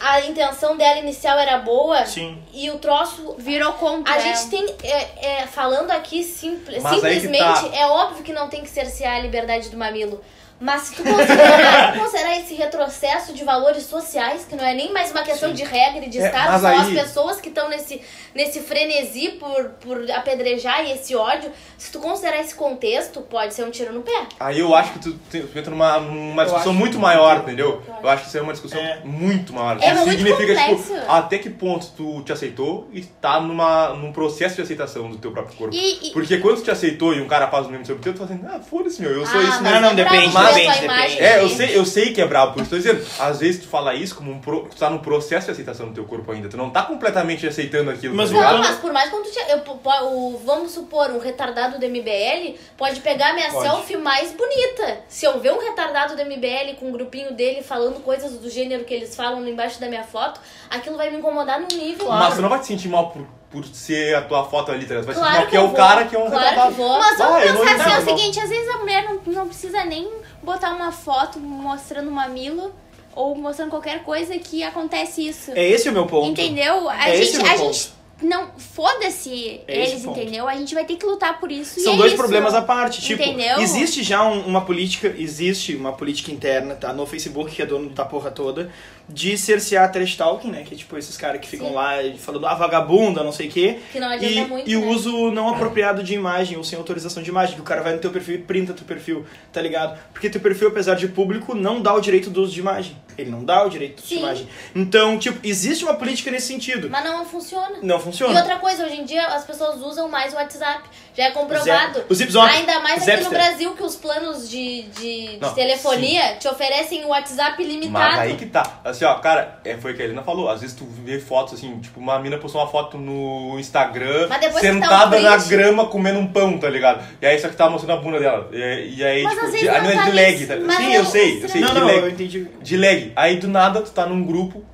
a 0.00 0.20
intenção 0.26 0.76
dela 0.76 0.98
inicial 0.98 1.38
era 1.38 1.58
boa 1.58 2.04
Sim. 2.06 2.42
e 2.52 2.70
o 2.70 2.78
troço. 2.78 3.34
Virou 3.38 3.72
contra 3.74 4.14
A 4.14 4.18
gente 4.18 4.48
tem. 4.48 4.66
é, 4.82 5.40
é, 5.42 5.46
falando 5.46 5.90
aqui 5.90 6.22
simples, 6.22 6.82
Mas 6.82 7.04
aí 7.04 7.14
que 7.14 7.20
simplesmente, 7.20 7.70
tá. 7.70 7.76
é 7.76 7.86
óbvio 7.86 8.22
que 8.22 8.32
não 8.32 8.48
tem 8.48 8.62
que 8.62 8.70
cercear 8.70 9.16
a 9.16 9.20
liberdade 9.20 9.68
do 9.68 9.76
mamilo. 9.76 10.22
Mas 10.60 10.82
se 10.82 10.96
tu 10.96 11.02
considerar, 11.04 11.94
considerar 11.98 12.40
esse 12.40 12.54
retrocesso 12.54 13.32
de 13.32 13.44
valores 13.44 13.84
sociais, 13.84 14.44
que 14.48 14.56
não 14.56 14.64
é 14.64 14.74
nem 14.74 14.92
mais 14.92 15.10
uma 15.12 15.22
questão 15.22 15.52
de 15.52 15.62
regra 15.62 16.04
e 16.04 16.08
de 16.08 16.18
É, 16.18 16.26
Estado, 16.26 16.50
mas 16.52 16.60
são 16.62 16.76
as 16.80 16.88
aí- 16.88 16.94
pessoas 16.94 17.40
que 17.40 17.48
estão 17.48 17.68
nesse, 17.68 18.00
nesse 18.34 18.60
frenesi 18.60 19.30
por, 19.38 19.64
por 19.80 20.10
apedrejar 20.10 20.84
e 20.84 20.92
esse 20.92 21.14
ódio, 21.14 21.50
se 21.76 21.92
tu 21.92 22.00
considerar 22.00 22.40
esse 22.40 22.54
contexto, 22.54 23.20
pode 23.20 23.54
ser 23.54 23.64
um 23.64 23.70
tiro 23.70 23.92
no 23.92 24.02
pé. 24.02 24.26
Aí 24.40 24.58
eu 24.58 24.74
acho 24.74 24.92
que 24.94 24.98
tu, 24.98 25.12
tu 25.30 25.36
entra 25.58 25.70
numa, 25.70 26.00
numa 26.00 26.44
discussão 26.44 26.72
acho- 26.72 26.78
muito 26.80 26.98
maior, 26.98 27.36
entendeu? 27.38 27.82
Eu 28.02 28.08
acho 28.08 28.22
que 28.22 28.28
isso 28.28 28.38
é 28.38 28.42
uma 28.42 28.52
discussão 28.52 28.80
É. 28.80 29.00
muito 29.04 29.52
maior. 29.52 29.78
É 29.80 29.92
Isso 29.92 30.06
muito 30.06 30.18
significa, 30.18 30.54
complexo. 30.56 30.94
tipo, 30.94 31.10
até 31.12 31.38
que 31.38 31.50
ponto 31.50 31.86
tu 31.96 32.22
te 32.22 32.32
aceitou 32.32 32.88
e 32.92 33.02
tá 33.02 33.38
numa, 33.40 33.90
num 33.90 34.12
processo 34.12 34.56
de 34.56 34.62
aceitação 34.62 35.08
do 35.08 35.18
teu 35.18 35.30
próprio 35.30 35.56
corpo. 35.56 35.74
E- 35.76 36.08
e- 36.08 36.10
Porque 36.12 36.38
quando 36.38 36.56
tu 36.56 36.62
te 36.64 36.70
aceitou 36.70 37.14
e 37.14 37.20
um 37.20 37.28
cara 37.28 37.46
faz 37.48 37.66
o 37.66 37.70
mesmo 37.70 37.86
sobre 37.86 38.02
teu, 38.02 38.12
tu 38.12 38.18
fala 38.26 38.30
assim, 38.30 38.44
ah, 38.44 38.60
foda-se, 38.60 39.00
meu, 39.00 39.10
eu 39.12 39.24
sou 39.26 39.40
isso 39.40 39.50
mas 39.50 39.62
mesmo. 39.62 39.80
não, 39.80 39.90
é 39.90 39.94
depende, 39.94 40.36
a 40.36 40.47
depende. 40.54 41.18
É, 41.20 41.42
eu 41.42 41.48
sei, 41.48 41.76
eu 41.78 41.84
sei 41.84 42.12
que 42.12 42.20
é 42.20 42.26
brabo, 42.26 42.52
por 42.54 42.60
isso 42.62 42.70
tô 42.70 42.76
dizendo. 42.76 43.04
Às 43.18 43.38
vezes 43.38 43.62
tu 43.62 43.68
fala 43.68 43.94
isso 43.94 44.14
como 44.16 44.30
um 44.32 44.38
pro, 44.40 44.62
tu 44.68 44.76
tá 44.76 44.88
no 44.90 45.00
processo 45.00 45.46
de 45.46 45.52
aceitação 45.52 45.86
do 45.88 45.94
teu 45.94 46.04
corpo 46.04 46.30
ainda. 46.32 46.48
Tu 46.48 46.56
não 46.56 46.70
tá 46.70 46.82
completamente 46.82 47.46
aceitando 47.46 47.90
aquilo. 47.90 48.14
Mas 48.14 48.30
tá? 48.30 48.52
Não, 48.52 48.58
mas 48.58 48.76
por 48.76 48.92
mais 48.92 49.10
quando 49.10 49.24
tu 49.24 49.38
eu, 49.48 50.06
o, 50.06 50.38
vamos 50.44 50.72
supor, 50.72 51.10
um 51.10 51.18
retardado 51.18 51.78
do 51.78 51.86
MBL 51.88 52.56
pode 52.76 53.00
pegar 53.00 53.30
a 53.30 53.32
minha 53.34 53.50
Pode. 53.50 53.68
selfie 53.68 53.96
mais 53.96 54.32
bonita. 54.32 55.00
Se 55.08 55.24
eu 55.24 55.38
ver 55.40 55.52
um 55.52 55.58
retardado 55.60 56.16
do 56.16 56.24
MBL 56.24 56.74
com 56.78 56.88
um 56.88 56.92
grupinho 56.92 57.32
dele 57.32 57.62
falando 57.62 58.00
coisas 58.02 58.32
do 58.38 58.50
gênero 58.50 58.84
que 58.84 58.92
eles 58.94 59.14
falam 59.14 59.46
embaixo 59.48 59.80
da 59.80 59.88
minha 59.88 60.04
foto, 60.04 60.40
aquilo 60.70 60.96
vai 60.96 61.10
me 61.10 61.18
incomodar 61.18 61.60
num 61.60 61.68
nível. 61.76 62.08
Mas 62.08 62.34
tu 62.34 62.42
não 62.42 62.48
vai 62.48 62.60
te 62.60 62.66
sentir 62.66 62.88
mal 62.88 63.10
por, 63.10 63.26
por 63.50 63.64
ser 63.64 64.14
a 64.16 64.22
tua 64.22 64.44
foto 64.44 64.70
ali, 64.72 64.86
tá 64.86 65.00
vai 65.00 65.14
Claro 65.14 65.20
mal 65.20 65.32
que 65.36 65.40
porque 65.42 65.56
é 65.56 65.60
o 65.60 65.66
vou. 65.68 65.76
cara 65.76 66.04
que 66.04 66.16
é 66.16 66.18
um 66.18 66.26
Claro 66.30 66.38
retardado. 66.44 66.70
que 66.74 66.76
vou. 66.80 66.98
Mas 66.98 67.18
vamos 67.18 67.36
Ah, 67.36 67.64
pensar 67.64 67.96
assim, 67.96 68.10
é 68.10 68.12
o 68.14 68.16
seguinte, 68.18 68.40
às 68.40 68.48
vezes 68.48 68.68
a 68.74 68.78
mulher 68.78 69.04
não, 69.04 69.20
não 69.32 69.46
precisa 69.48 69.84
nem 69.84 70.08
botar 70.48 70.72
uma 70.72 70.90
foto 70.92 71.38
mostrando 71.38 72.08
o 72.08 72.12
mamilo 72.12 72.72
ou 73.14 73.34
mostrando 73.34 73.70
qualquer 73.70 74.02
coisa 74.04 74.38
que 74.38 74.62
acontece 74.62 75.26
isso. 75.26 75.50
É 75.52 75.66
esse 75.68 75.88
o 75.88 75.92
meu 75.92 76.06
ponto. 76.06 76.28
Entendeu? 76.30 76.88
A 76.88 77.08
É 77.08 77.16
esse 77.20 77.32
gente, 77.32 77.40
o 77.40 77.42
meu 77.44 77.52
a 77.52 77.58
ponto. 77.58 77.72
gente 77.74 77.98
não 78.20 78.48
foda-se 78.58 79.60
É 79.68 79.82
esse 79.84 79.92
eles, 79.92 80.04
entendeu? 80.04 80.48
A 80.48 80.54
gente 80.56 80.74
vai 80.74 80.84
ter 80.84 80.96
que 80.96 81.06
lutar 81.06 81.38
por 81.38 81.52
isso. 81.52 81.78
e 81.78 81.82
São 81.82 81.94
é 81.94 81.96
dois 81.96 82.12
isso. 82.12 82.20
problemas 82.20 82.52
à 82.54 82.62
parte. 82.62 83.00
Tipo, 83.00 83.22
Entendeu? 83.22 83.60
existe 83.60 84.02
já 84.02 84.24
um- 84.24 84.40
uma 84.46 84.62
política, 84.64 85.14
existe 85.16 85.76
uma 85.76 85.92
política 85.92 86.32
interna, 86.32 86.74
tá? 86.74 86.92
No 86.92 87.06
Facebook, 87.06 87.54
que 87.54 87.62
é 87.62 87.66
dono 87.66 87.90
da 87.90 88.04
porra 88.04 88.30
toda, 88.32 88.70
de 89.08 89.38
cercear 89.38 89.90
trash 89.90 90.16
talking, 90.16 90.50
né? 90.50 90.64
Que 90.66 90.74
é 90.74 90.76
tipo 90.76 90.96
esses 90.98 91.16
caras 91.16 91.40
que 91.40 91.48
ficam 91.48 91.68
Sim. 91.68 91.74
lá 91.74 91.92
falando, 92.18 92.46
ah, 92.46 92.54
vagabunda, 92.54 93.22
não 93.24 93.32
sei 93.32 93.48
o 93.48 93.50
quê. 93.50 93.78
Que 93.90 93.98
não 93.98 94.08
adianta 94.08 94.34
E, 94.34 94.44
muito, 94.46 94.68
e 94.70 94.76
o 94.76 94.80
né? 94.82 94.86
uso 94.88 95.30
não 95.30 95.48
apropriado 95.48 96.02
de 96.02 96.14
imagem, 96.14 96.56
ou 96.58 96.64
sem 96.64 96.78
autorização 96.78 97.22
de 97.22 97.30
imagem, 97.30 97.54
que 97.54 97.60
o 97.60 97.64
cara 97.64 97.82
vai 97.82 97.94
no 97.94 97.98
teu 98.00 98.10
perfil 98.10 98.34
e 98.34 98.38
printa 98.38 98.72
teu 98.74 98.84
perfil, 98.84 99.24
tá 99.52 99.62
ligado? 99.62 99.98
Porque 100.12 100.28
teu 100.28 100.40
perfil, 100.40 100.68
apesar 100.68 100.94
de 100.94 101.08
público, 101.08 101.54
não 101.54 101.80
dá 101.80 101.94
o 101.94 102.00
direito 102.00 102.28
do 102.30 102.42
uso 102.42 102.52
de 102.52 102.60
imagem. 102.60 102.96
Ele 103.16 103.30
não 103.30 103.44
dá 103.44 103.64
o 103.64 103.68
direito 103.68 104.02
de 104.02 104.08
Sim. 104.08 104.18
imagem. 104.18 104.48
Então, 104.74 105.18
tipo, 105.18 105.38
existe 105.42 105.84
uma 105.84 105.94
política 105.94 106.30
nesse 106.30 106.46
sentido. 106.46 106.88
Mas 106.90 107.04
não 107.04 107.24
funciona. 107.24 107.78
Não 107.82 107.96
E 107.96 108.00
funciona. 108.00 108.38
outra 108.38 108.58
coisa, 108.58 108.84
hoje 108.86 109.00
em 109.00 109.04
dia 109.04 109.26
as 109.26 109.44
pessoas 109.44 109.80
usam 109.82 110.08
mais 110.08 110.32
o 110.32 110.36
WhatsApp. 110.36 110.82
Já 111.16 111.24
é 111.24 111.30
comprovado. 111.32 111.94
Zap- 111.98 112.06
o 112.08 112.14
Zipzop, 112.14 112.48
Ainda 112.48 112.78
mais 112.80 113.04
o 113.04 113.10
aqui 113.10 113.24
no. 113.24 113.30
Brasil 113.30 113.72
que 113.74 113.82
os 113.82 113.96
planos 113.96 114.48
de, 114.48 114.82
de, 114.82 115.26
de 115.30 115.38
Não, 115.40 115.52
telefonia 115.52 116.36
te 116.36 116.46
oferecem 116.46 117.04
o 117.04 117.08
WhatsApp 117.08 117.60
ilimitado. 117.60 118.04
Mas 118.04 118.18
aí 118.20 118.36
que 118.36 118.46
tá. 118.46 118.80
Assim, 118.98 119.04
ó, 119.04 119.14
cara, 119.20 119.58
é, 119.64 119.76
foi 119.76 119.92
o 119.92 119.96
que 119.96 120.02
a 120.02 120.04
Helena 120.04 120.22
falou. 120.22 120.48
Às 120.50 120.60
vezes 120.60 120.74
tu 120.74 120.84
vê 121.04 121.18
fotos 121.20 121.54
assim, 121.54 121.78
tipo, 121.78 122.00
uma 122.00 122.18
mina 122.18 122.36
postou 122.36 122.60
uma 122.60 122.66
foto 122.68 122.98
no 122.98 123.56
Instagram 123.58 124.28
que 124.28 124.40
tá 124.40 124.48
um 124.48 124.58
sentada 124.58 125.20
na 125.20 125.36
grama 125.36 125.86
comendo 125.86 126.18
um 126.18 126.26
pão, 126.26 126.58
tá 126.58 126.68
ligado? 126.68 127.04
E 127.22 127.26
aí 127.26 127.38
só 127.38 127.48
que 127.48 127.56
tava 127.56 127.70
mostrando 127.70 127.98
a 127.98 128.02
bunda 128.02 128.18
dela. 128.18 128.48
E, 128.52 128.96
e 128.96 129.04
aí, 129.04 129.22
Mas 129.22 129.34
tipo, 129.38 129.50
de, 129.52 129.68
a 129.68 129.80
mina 129.82 129.94
tá 129.94 130.04
de 130.04 130.10
leg, 130.10 130.46
tá? 130.46 130.56
mas 130.56 130.76
Sim, 130.76 130.86
eu- 130.86 130.92
eu 131.00 131.04
sei, 131.04 131.44
eu 131.44 131.48
sei, 131.48 131.60
Não, 131.60 131.68
de 131.68 131.74
não, 131.80 131.86
leg. 131.86 131.98
eu 131.98 132.10
entendi. 132.10 132.48
De 132.60 132.76
leg. 132.76 133.12
Aí 133.14 133.36
do 133.36 133.46
nada 133.48 133.80
tu 133.82 133.90
tá 133.92 134.04
num 134.06 134.24
grupo 134.24 134.64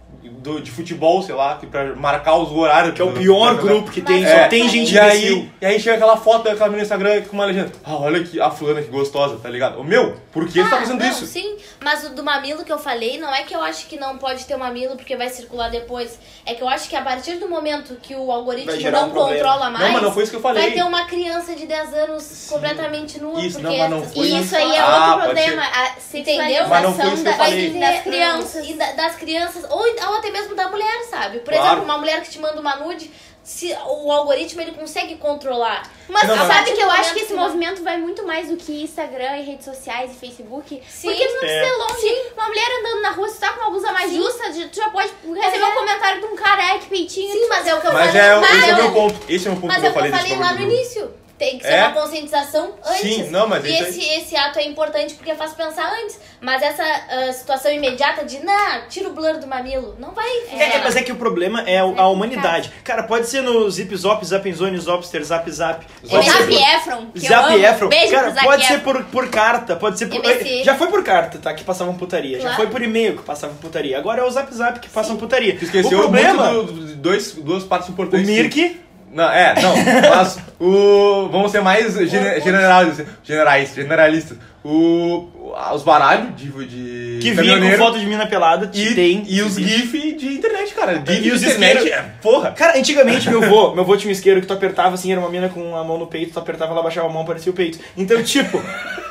do, 0.45 0.61
de 0.61 0.71
futebol, 0.71 1.23
sei 1.23 1.35
lá, 1.35 1.57
que 1.57 1.67
pra 1.67 1.97
marcar 1.97 2.37
os 2.37 2.53
horários. 2.53 2.95
Que 2.95 3.01
é 3.01 3.05
o 3.05 3.11
do- 3.13 3.19
pior 3.21 3.57
do- 3.57 3.63
grupo 3.63 3.91
que 3.91 4.03
tem, 4.03 4.23
só 4.25 4.31
É, 4.31 4.47
tem 4.49 4.69
gente 4.69 4.95
e 4.95 4.99
aí, 4.99 5.51
e 5.61 5.67
aí 5.67 5.81
chega 5.81 5.97
aquela 5.97 6.17
foto 6.19 6.45
daquela 6.45 6.67
menina 6.69 6.77
no 6.77 6.83
Instagram 6.83 7.23
com 7.23 7.33
uma 7.33 7.47
legenda. 7.47 7.73
Ah, 7.83 7.97
olha 7.97 8.23
que 8.23 8.39
a 8.41 8.51
fulana 8.51 8.83
que 8.83 8.89
gostosa, 8.91 9.39
tá 9.43 9.49
ligado? 9.49 9.81
Ô 9.81 9.83
meu, 9.83 10.17
por 10.31 10.47
que 10.47 10.53
você 10.63 10.69
tá 10.69 10.77
Ah, 10.77 10.81
fazendo 10.81 11.01
não, 11.01 11.09
isso? 11.11 11.27
Sim, 11.27 11.57
mas 11.83 12.05
o 12.05 12.11
do 12.11 12.23
mamilo 12.23 12.63
que 12.63 12.71
eu 12.73 12.79
falei, 12.79 13.19
não 13.19 13.35
é 13.35 13.43
que 13.43 13.55
eu 13.55 13.63
acho 13.63 13.87
que 13.87 13.97
não 13.99 14.19
pode 14.19 14.45
ter 14.45 14.55
o 14.55 14.59
mamilo 14.59 14.97
porque 14.97 15.17
vai 15.17 15.31
circular 15.31 15.71
depois. 15.71 16.19
É 16.45 16.53
que 16.55 16.63
eu 16.63 16.69
acho 16.69 16.89
que 16.91 16.95
a 16.97 17.01
partir 17.03 17.37
do 17.37 17.49
momento 17.49 17.97
que 18.03 18.15
o 18.15 18.31
algoritmo 18.31 18.91
não 18.91 19.09
um 19.09 19.11
controla 19.11 19.71
mais, 19.71 19.85
Não, 19.87 19.93
mas 19.95 20.03
não 20.03 20.13
foi 20.13 20.23
isso 20.25 20.33
que 20.33 20.37
eu 20.37 20.43
falei. 20.43 20.63
vai 20.63 20.73
ter 20.73 20.83
uma 20.83 21.07
criança 21.07 21.55
de 21.55 21.65
10 21.67 21.95
anos 21.95 22.47
completamente 22.51 23.19
nua. 23.19 23.41
Isso, 23.41 23.59
porque 23.61 23.77
não, 23.77 23.79
mas 23.79 23.91
não 23.91 24.03
foi 24.03 24.27
E 24.27 24.31
pessoas 24.31 24.45
isso 24.45 24.57
aí 24.57 24.73
é 24.75 24.79
Ah, 24.81 25.07
outro 25.15 25.23
problema. 25.25 25.63
A 25.63 25.95
Entendeu? 26.15 26.69
Mas 26.69 26.83
não 26.83 26.95
foi 26.95 27.05
sexualização 27.05 27.15
isso 27.15 27.23
que 27.23 27.29
eu 27.29 27.33
falei. 27.35 27.81
das 27.81 28.01
crianças. 28.03 28.69
E 28.69 28.75
da- 28.75 28.93
das 28.93 29.15
crianças, 29.17 29.65
ou, 29.71 29.79
ou 29.81 30.15
até 30.19 30.31
mesmo 30.35 30.55
da 30.55 30.69
mulher, 30.69 31.05
sabe? 31.09 31.39
Por 31.41 31.53
Claro. 31.53 31.67
exemplo, 31.69 31.85
uma 31.85 31.99
mulher 31.99 32.21
que 32.23 32.31
te 32.31 32.39
manda 32.39 32.61
uma 32.61 32.77
nude, 32.77 33.11
se 33.43 33.73
o 33.87 34.11
algoritmo 34.11 34.61
ele 34.63 34.73
consegue 34.73 35.17
controlar. 35.17 35.83
Mas 36.09 36.27
Não, 36.27 36.35
sabe 36.47 36.73
que 36.73 36.81
eu 36.81 36.91
acho 36.91 37.13
que 37.13 37.21
esse 37.21 37.35
movimento 37.35 37.83
vai 37.83 37.99
muito 37.99 38.27
mais 38.27 38.49
do 38.49 38.57
que 38.57 38.83
Instagram 38.83 39.37
e 39.39 39.43
redes 39.45 39.65
sociais 39.67 40.13
e 40.13 40.15
Facebook. 40.15 40.83
Sim. 40.89 41.09
Porque 41.09 41.27
não 41.29 41.39
precisa 41.41 41.67
É. 41.67 41.77
longe. 41.77 42.33
Uma 42.35 42.47
mulher 42.49 42.69
andando 42.81 43.03
na 43.03 43.11
rua, 43.11 43.29
se 43.29 43.35
tu 43.37 43.41
tá 43.41 43.53
com 43.53 43.61
uma 43.61 43.71
blusa 43.71 43.93
mais 43.93 44.11
Sim. 44.11 44.17
justa, 44.17 44.45
tu 44.51 44.77
já 44.77 44.89
pode 44.91 45.11
receber 45.35 45.65
é. 45.65 45.69
um 45.69 45.75
comentário 45.75 46.21
de 46.21 46.27
um 46.27 46.37
que 46.81 46.87
peitinho. 46.87 47.33
Sim, 47.33 47.47
mas 47.49 47.67
é 47.67 47.75
o 47.75 47.81
que 47.83 47.87
eu 47.87 47.93
Mas 47.93 48.07
falei. 48.07 48.23
é, 48.23 48.37
mas 48.41 48.51
esse 48.51 48.59
é 48.59 48.67
o 48.67 48.71
eu- 48.71 48.83
meu 48.83 48.93
ponto. 48.93 49.21
Esse 49.29 49.47
é 49.47 49.51
o 49.51 49.53
meu 49.53 49.61
ponto 49.61 49.73
Mas 49.73 49.81
que 49.81 49.87
é 49.87 49.89
eu 49.89 49.91
o 49.91 49.95
que 49.95 49.99
falei 50.01 50.11
eu 50.11 50.17
falei 50.17 50.39
lá 50.39 50.53
no 50.55 50.61
início. 50.73 51.15
Tem 51.39 51.59
que 51.59 51.65
ser 51.67 51.73
É. 51.73 51.87
uma 51.89 52.01
conscientização 52.01 52.75
antes. 52.87 53.01
Sim, 53.01 53.31
não, 53.31 53.47
mas 53.49 53.65
e 53.65 53.73
isso 53.73 53.83
aí- 53.85 53.89
esse, 53.91 54.01
esse 54.21 54.37
ato 54.37 54.59
é 54.59 54.65
importante 54.67 55.15
porque 55.15 55.35
faz 55.35 55.53
pensar 55.53 55.93
antes. 56.03 56.19
Mas 56.41 56.63
essa 56.63 56.83
ah, 56.85 57.33
situação 57.33 57.73
imediata 57.73 58.25
de, 58.25 58.39
não, 58.45 58.87
tira 58.89 59.09
o 59.09 59.13
blur 59.13 59.39
do 59.39 59.47
mamilo, 59.47 59.97
não 59.99 60.13
vai 60.13 60.29
É, 60.53 60.77
é, 60.77 60.81
mas 60.85 60.95
é 60.95 61.03
que 61.03 61.11
o 61.11 61.17
problema 61.17 61.63
é 61.63 61.83
o- 61.83 61.99
a 61.99 62.07
humanidade. 62.09 62.71
Cara, 62.85 63.03
pode 63.05 63.27
ser 63.27 63.41
no 63.43 63.69
Zip 63.71 63.95
Zop, 63.97 64.25
Zap 64.25 64.53
Zone, 64.53 64.79
Zopster, 64.79 65.25
Zap 65.25 65.51
Zap. 65.51 65.85
O 66.03 66.09
ser 66.09 66.33
por- 66.47 66.53
Efron, 66.53 67.07
Zap. 67.17 67.55
Efron. 67.61 67.89
Beijo 67.89 68.13
Cara, 68.13 68.33
pode 68.43 68.67
ser 68.67 68.75
Efron. 68.75 68.93
por, 68.93 69.05
por 69.07 69.29
carta, 69.31 69.75
pode 69.77 69.99
ser 69.99 70.07
por. 70.07 70.21
MSN. 70.25 70.65
Já 70.65 70.75
foi 70.77 70.89
por 70.89 71.03
carta, 71.03 71.39
tá? 71.39 71.53
Que 71.55 71.65
passavam 71.65 71.95
putaria. 71.97 72.37
Já 72.37 72.43
Claro. 72.43 72.57
foi 72.57 72.67
por 72.69 72.83
e-mail 72.83 73.17
que 73.17 73.23
passavam 73.23 73.57
putaria. 73.57 73.99
Agora 73.99 74.21
é 74.21 74.25
o 74.25 74.31
Zap 74.31 74.53
Zap 74.55 74.79
que 74.81 74.89
passam 74.89 75.17
putaria. 75.17 75.57
Tu 75.57 75.65
esqueceu 75.65 75.99
o 75.99 76.03
problema. 76.03 76.53
muito 76.53 76.73
do- 76.73 76.87
do- 76.87 76.97
dois, 76.97 77.33
duas 77.33 77.65
partes 77.65 77.89
O 77.89 77.93
importantes. 77.93 78.27
Mirk. 78.29 78.81
Não, 79.15 79.31
é, 79.31 79.55
não, 79.63 79.75
mas 80.11 80.39
o. 80.59 81.29
Vamos 81.31 81.53
ser 81.53 81.63
mais 81.63 81.95
gene, 81.95 82.41
generais, 82.41 83.01
generais, 83.23 83.73
generalistas. 83.73 84.37
O, 84.65 85.29
os 85.75 85.83
baralhos 85.83 86.35
de, 86.37 86.49
de 86.49 87.19
Que 87.21 87.33
vinha 87.33 87.61
com 87.61 87.77
foto 87.77 87.99
de 87.99 88.07
mina 88.07 88.27
pelada. 88.27 88.71
e, 88.75 88.95
tem. 88.95 89.23
e 89.29 89.41
os 89.43 89.59
existe. 89.59 89.79
GIF 89.79 90.17
de 90.17 90.27
internet, 90.39 90.75
cara. 90.75 91.03
GIF 91.07 91.29
E 91.29 91.31
os 91.31 91.41
de 91.41 91.47
internet, 91.47 91.93
é, 91.93 92.03
porra. 92.21 92.51
Cara, 92.53 92.77
antigamente 92.77 93.29
meu 93.29 93.43
vô, 93.43 93.75
meu 93.75 93.85
vô 93.85 93.97
tinha 93.97 94.09
um 94.09 94.13
isqueiro 94.13 94.41
que 94.41 94.47
tu 94.47 94.53
apertava 94.55 94.95
assim, 94.95 95.13
era 95.13 95.21
uma 95.21 95.29
mina 95.29 95.49
com 95.49 95.77
a 95.77 95.85
mão 95.85 95.99
no 95.99 96.07
peito, 96.07 96.33
tu 96.33 96.39
apertava, 96.41 96.73
ela 96.73 96.83
baixava 96.83 97.07
a 97.07 97.13
mão, 97.13 97.25
parecia 97.25 97.53
o 97.53 97.55
peito. 97.55 97.79
Então, 97.97 98.21
tipo, 98.23 98.61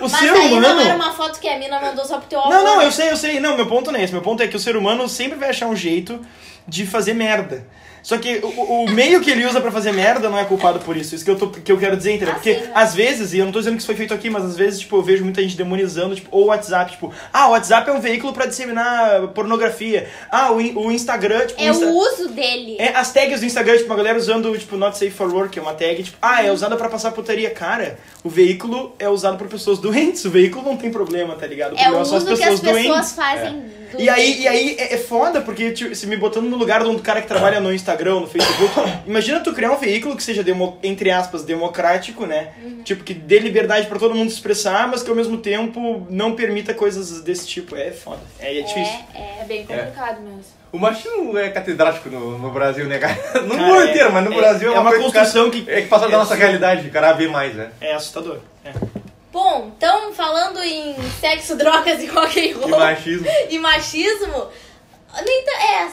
o 0.05 0.09
Mas 0.11 0.19
ser 0.19 0.29
aí 0.31 0.51
humano. 0.53 0.75
não 0.75 0.81
era 0.81 0.95
uma 0.95 1.11
foto 1.13 1.39
que 1.39 1.47
a 1.47 1.57
mina 1.57 1.79
mandou 1.79 2.05
só 2.05 2.17
pro 2.17 2.27
teu. 2.27 2.39
Não, 2.41 2.63
não, 2.63 2.77
né? 2.79 2.85
eu 2.85 2.91
sei, 2.91 3.09
eu 3.11 3.17
sei. 3.17 3.39
Não, 3.39 3.55
meu 3.55 3.65
ponto 3.67 3.91
não 3.91 3.99
é 3.99 4.03
esse. 4.03 4.13
Meu 4.13 4.21
ponto 4.21 4.41
é 4.43 4.47
que 4.47 4.55
o 4.55 4.59
ser 4.59 4.75
humano 4.75 5.07
sempre 5.09 5.37
vai 5.37 5.49
achar 5.49 5.67
um 5.67 5.75
jeito 5.75 6.19
de 6.67 6.85
fazer 6.85 7.13
merda. 7.13 7.65
Só 8.01 8.17
que 8.17 8.39
o, 8.43 8.47
o- 8.83 8.89
meio 8.89 9.21
que 9.21 9.31
ele 9.31 9.45
usa 9.45 9.61
pra 9.61 9.71
fazer 9.71 9.93
merda 9.93 10.27
não 10.29 10.37
é 10.37 10.43
culpado 10.43 10.77
por 10.79 10.97
isso. 10.97 11.15
Isso 11.15 11.23
que 11.23 11.31
eu, 11.31 11.37
tô, 11.37 11.47
que 11.49 11.71
eu 11.71 11.77
quero 11.77 11.95
dizer, 11.95 12.11
entendeu? 12.11 12.33
Ah, 12.33 12.35
Porque 12.35 12.55
sim, 12.55 12.59
né? 12.61 12.71
às 12.75 12.93
vezes, 12.93 13.31
e 13.33 13.37
eu 13.37 13.45
não 13.45 13.51
tô 13.53 13.59
dizendo 13.59 13.75
que 13.75 13.79
isso 13.79 13.85
foi 13.87 13.95
feito 13.95 14.13
aqui, 14.13 14.29
mas 14.29 14.43
às 14.43 14.57
vezes, 14.57 14.81
tipo, 14.81 14.97
eu 14.97 15.01
vejo 15.01 15.23
muita 15.23 15.41
gente 15.41 15.55
demonizando, 15.55 16.13
tipo, 16.13 16.27
ou 16.29 16.43
o 16.43 16.47
WhatsApp, 16.47 16.91
tipo, 16.91 17.13
ah, 17.31 17.47
o 17.47 17.51
WhatsApp 17.51 17.89
é 17.89 17.93
um 17.93 18.01
veículo 18.01 18.33
pra 18.33 18.45
disseminar 18.45 19.27
pornografia. 19.29 20.09
Ah, 20.29 20.51
o, 20.51 20.57
o 20.57 20.91
Instagram, 20.91 21.45
tipo, 21.47 21.61
É 21.61 21.67
Insta- 21.69 21.85
o 21.85 21.95
uso 21.95 22.27
dele. 22.27 22.75
é, 22.77 22.89
as 22.93 23.13
tags 23.13 23.39
do 23.39 23.45
Instagram, 23.45 23.77
tipo, 23.77 23.85
uma 23.89 23.95
galera 23.95 24.17
usando, 24.17 24.57
tipo, 24.59 24.75
not 24.75 24.97
safe 24.97 25.11
for 25.11 25.33
work, 25.33 25.51
que 25.51 25.59
é 25.59 25.61
uma 25.61 25.73
tag, 25.73 26.03
tipo, 26.03 26.17
ah, 26.21 26.43
é 26.43 26.51
usada 26.51 26.75
pra 26.75 26.89
passar 26.89 27.11
putaria. 27.11 27.51
Cara, 27.51 27.97
o 28.21 28.29
veículo 28.29 28.93
é 28.99 29.07
usado 29.07 29.37
por 29.37 29.47
pessoas 29.47 29.79
doentes, 29.93 30.25
o 30.25 30.29
veículo 30.29 30.63
não 30.65 30.77
tem 30.77 30.91
problema, 30.91 31.35
tá 31.35 31.45
ligado? 31.47 31.73
O 31.73 31.77
É 31.77 31.81
o 31.81 31.83
problema 31.83 32.05
são 32.05 32.17
uso 32.17 32.35
que 32.35 32.43
as 32.43 32.59
pessoas 32.59 33.11
fazem 33.13 33.61
do 33.91 34.01
E 34.01 34.09
aí, 34.09 34.41
e 34.41 34.47
aí 34.47 34.75
é, 34.79 34.95
é 34.95 34.97
foda, 34.97 35.41
porque 35.41 35.71
tipo, 35.71 35.93
se 35.95 36.07
me 36.07 36.17
botando 36.17 36.45
no 36.49 36.57
lugar 36.57 36.81
de 36.83 36.89
um 36.89 36.97
cara 36.97 37.21
que 37.21 37.27
trabalha 37.27 37.59
no 37.59 37.71
Instagram, 37.73 38.21
no 38.21 38.27
Facebook, 38.27 38.73
imagina 39.05 39.39
tu 39.39 39.53
criar 39.53 39.71
um 39.71 39.77
veículo 39.77 40.15
que 40.15 40.23
seja, 40.23 40.43
demo, 40.43 40.77
entre 40.81 41.11
aspas, 41.11 41.43
democrático, 41.43 42.25
né? 42.25 42.49
Uhum. 42.63 42.81
Tipo, 42.83 43.03
que 43.03 43.13
dê 43.13 43.39
liberdade 43.39 43.87
pra 43.87 43.99
todo 43.99 44.15
mundo 44.15 44.29
se 44.29 44.35
expressar, 44.35 44.87
mas 44.87 45.03
que 45.03 45.09
ao 45.09 45.15
mesmo 45.15 45.37
tempo 45.37 46.05
não 46.09 46.33
permita 46.35 46.73
coisas 46.73 47.21
desse 47.21 47.45
tipo. 47.47 47.75
É 47.75 47.91
foda. 47.91 48.21
É, 48.39 48.57
é 48.59 48.61
difícil. 48.61 48.99
É, 49.13 49.41
É 49.41 49.45
bem 49.45 49.65
complicado 49.65 50.21
mesmo. 50.21 50.43
O 50.71 50.79
machismo 50.79 51.37
é 51.37 51.49
catedrático 51.49 52.09
no, 52.09 52.35
no 52.39 52.49
Brasil, 52.49 52.85
né, 52.87 52.97
cara? 52.97 53.15
No 53.45 53.49
Cara, 53.55 53.61
mundo 53.67 53.81
é- 53.81 53.89
inteiro, 53.91 54.11
mas 54.11 54.25
no 54.25 54.33
é- 54.33 54.37
Brasil 54.37 54.73
é 54.73 54.79
uma 54.79 54.89
coisa 54.89 54.97
que 54.97 55.11
construção 55.11 55.51
cara- 55.51 55.63
que- 55.63 55.71
É 55.71 55.81
que 55.83 55.87
passa 55.87 56.07
da 56.07 56.13
é 56.15 56.17
nossa 56.17 56.33
realidade, 56.33 56.87
o 56.87 56.91
cara 56.91 57.13
vê 57.13 57.27
mais, 57.27 57.53
né? 57.53 57.69
É 57.79 57.93
assustador. 57.93 58.39
É. 58.65 58.71
Bom, 59.33 59.71
então 59.75 60.13
falando 60.13 60.59
em 60.59 60.95
sexo, 61.19 61.55
drogas 61.57 62.03
e 62.03 62.05
rock 62.05 62.39
and 62.39 62.43
E 62.43 62.51
roll 62.53 62.69
machismo. 62.69 63.27
e 63.49 63.57
machismo, 63.59 64.31
tá- 64.31 64.49
é 64.49 64.51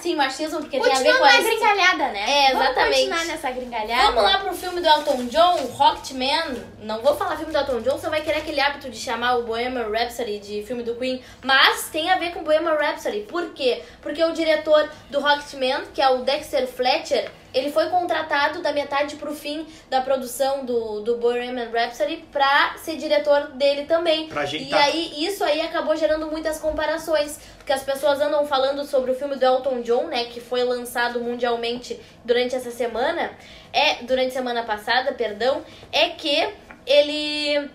assim 0.01 0.17
machismo 0.17 0.61
porque 0.61 0.81
tem 0.81 0.93
a 0.93 0.99
ver 0.99 1.13
com 1.17 1.25
na 1.25 1.29
a 1.31 1.41
gringalhada, 1.41 2.09
né? 2.09 2.47
É, 2.47 2.53
Vamos 2.53 2.65
exatamente. 2.67 2.97
continuar 2.97 3.25
nessa 3.27 3.51
gringalhada. 3.51 4.13
Vamos 4.13 4.23
lá 4.25 4.39
pro 4.39 4.55
filme 4.55 4.81
do 4.81 4.89
Elton 4.89 5.27
John, 5.27 5.57
Rocketman. 5.77 6.65
Não 6.83 7.01
vou 7.03 7.15
falar 7.15 7.37
filme 7.37 7.53
do 7.53 7.59
Elton 7.59 7.81
John, 7.83 7.99
você 7.99 8.09
vai 8.09 8.23
querer 8.23 8.39
aquele 8.39 8.61
hábito 8.61 8.89
de 8.89 8.99
chamar 8.99 9.37
o 9.37 9.43
Bohemian 9.45 9.89
Rhapsody 9.89 10.39
de 10.39 10.63
filme 10.63 10.83
do 10.83 10.95
Queen. 10.97 11.23
Mas 11.45 11.89
tem 11.91 12.11
a 12.11 12.17
ver 12.19 12.33
com 12.33 12.43
Bohemian 12.43 12.75
Rhapsody. 12.75 13.21
Por 13.21 13.51
quê? 13.53 13.83
Porque 14.01 14.23
o 14.25 14.33
diretor 14.33 14.89
do 15.11 15.21
Rocketman, 15.21 15.83
que 15.95 16.01
é 16.01 16.09
o 16.09 16.19
Dexter 16.23 16.67
Fletcher, 16.67 17.31
ele 17.53 17.71
foi 17.73 17.91
contratado 17.91 18.63
da 18.63 18.73
metade 18.73 19.17
pro 19.17 19.35
fim 19.35 19.67
da 19.91 20.01
produção 20.01 20.65
do, 20.65 21.01
do 21.01 21.17
Bohemian 21.17 21.69
Rhapsody 21.71 22.25
pra 22.33 22.75
ser 22.79 22.97
diretor 22.97 23.49
dele 23.55 23.85
também. 23.87 24.29
Pra 24.29 24.43
E 24.43 24.45
ajeitar. 24.45 24.85
aí, 24.85 25.25
isso 25.27 25.43
aí 25.45 25.61
acabou 25.61 25.95
gerando 25.97 26.31
muitas 26.31 26.59
comparações. 26.59 27.39
Porque 27.71 27.79
as 27.79 27.87
pessoas 27.87 28.21
andam 28.21 28.45
falando 28.45 28.85
sobre 28.85 29.13
o 29.13 29.15
filme 29.15 29.37
do 29.37 29.45
Elton 29.45 29.83
John, 29.83 30.09
né? 30.09 30.25
Que 30.25 30.41
foi 30.41 30.65
lançado 30.65 31.21
mundialmente 31.21 32.01
durante 32.25 32.57
essa 32.57 32.73
semana. 32.73 33.31
É, 33.73 34.03
durante 34.03 34.33
semana 34.35 34.65
passada, 34.65 35.13
perdão. 35.13 35.63
É 35.93 36.09
que 36.09 36.49
ele 36.85 37.71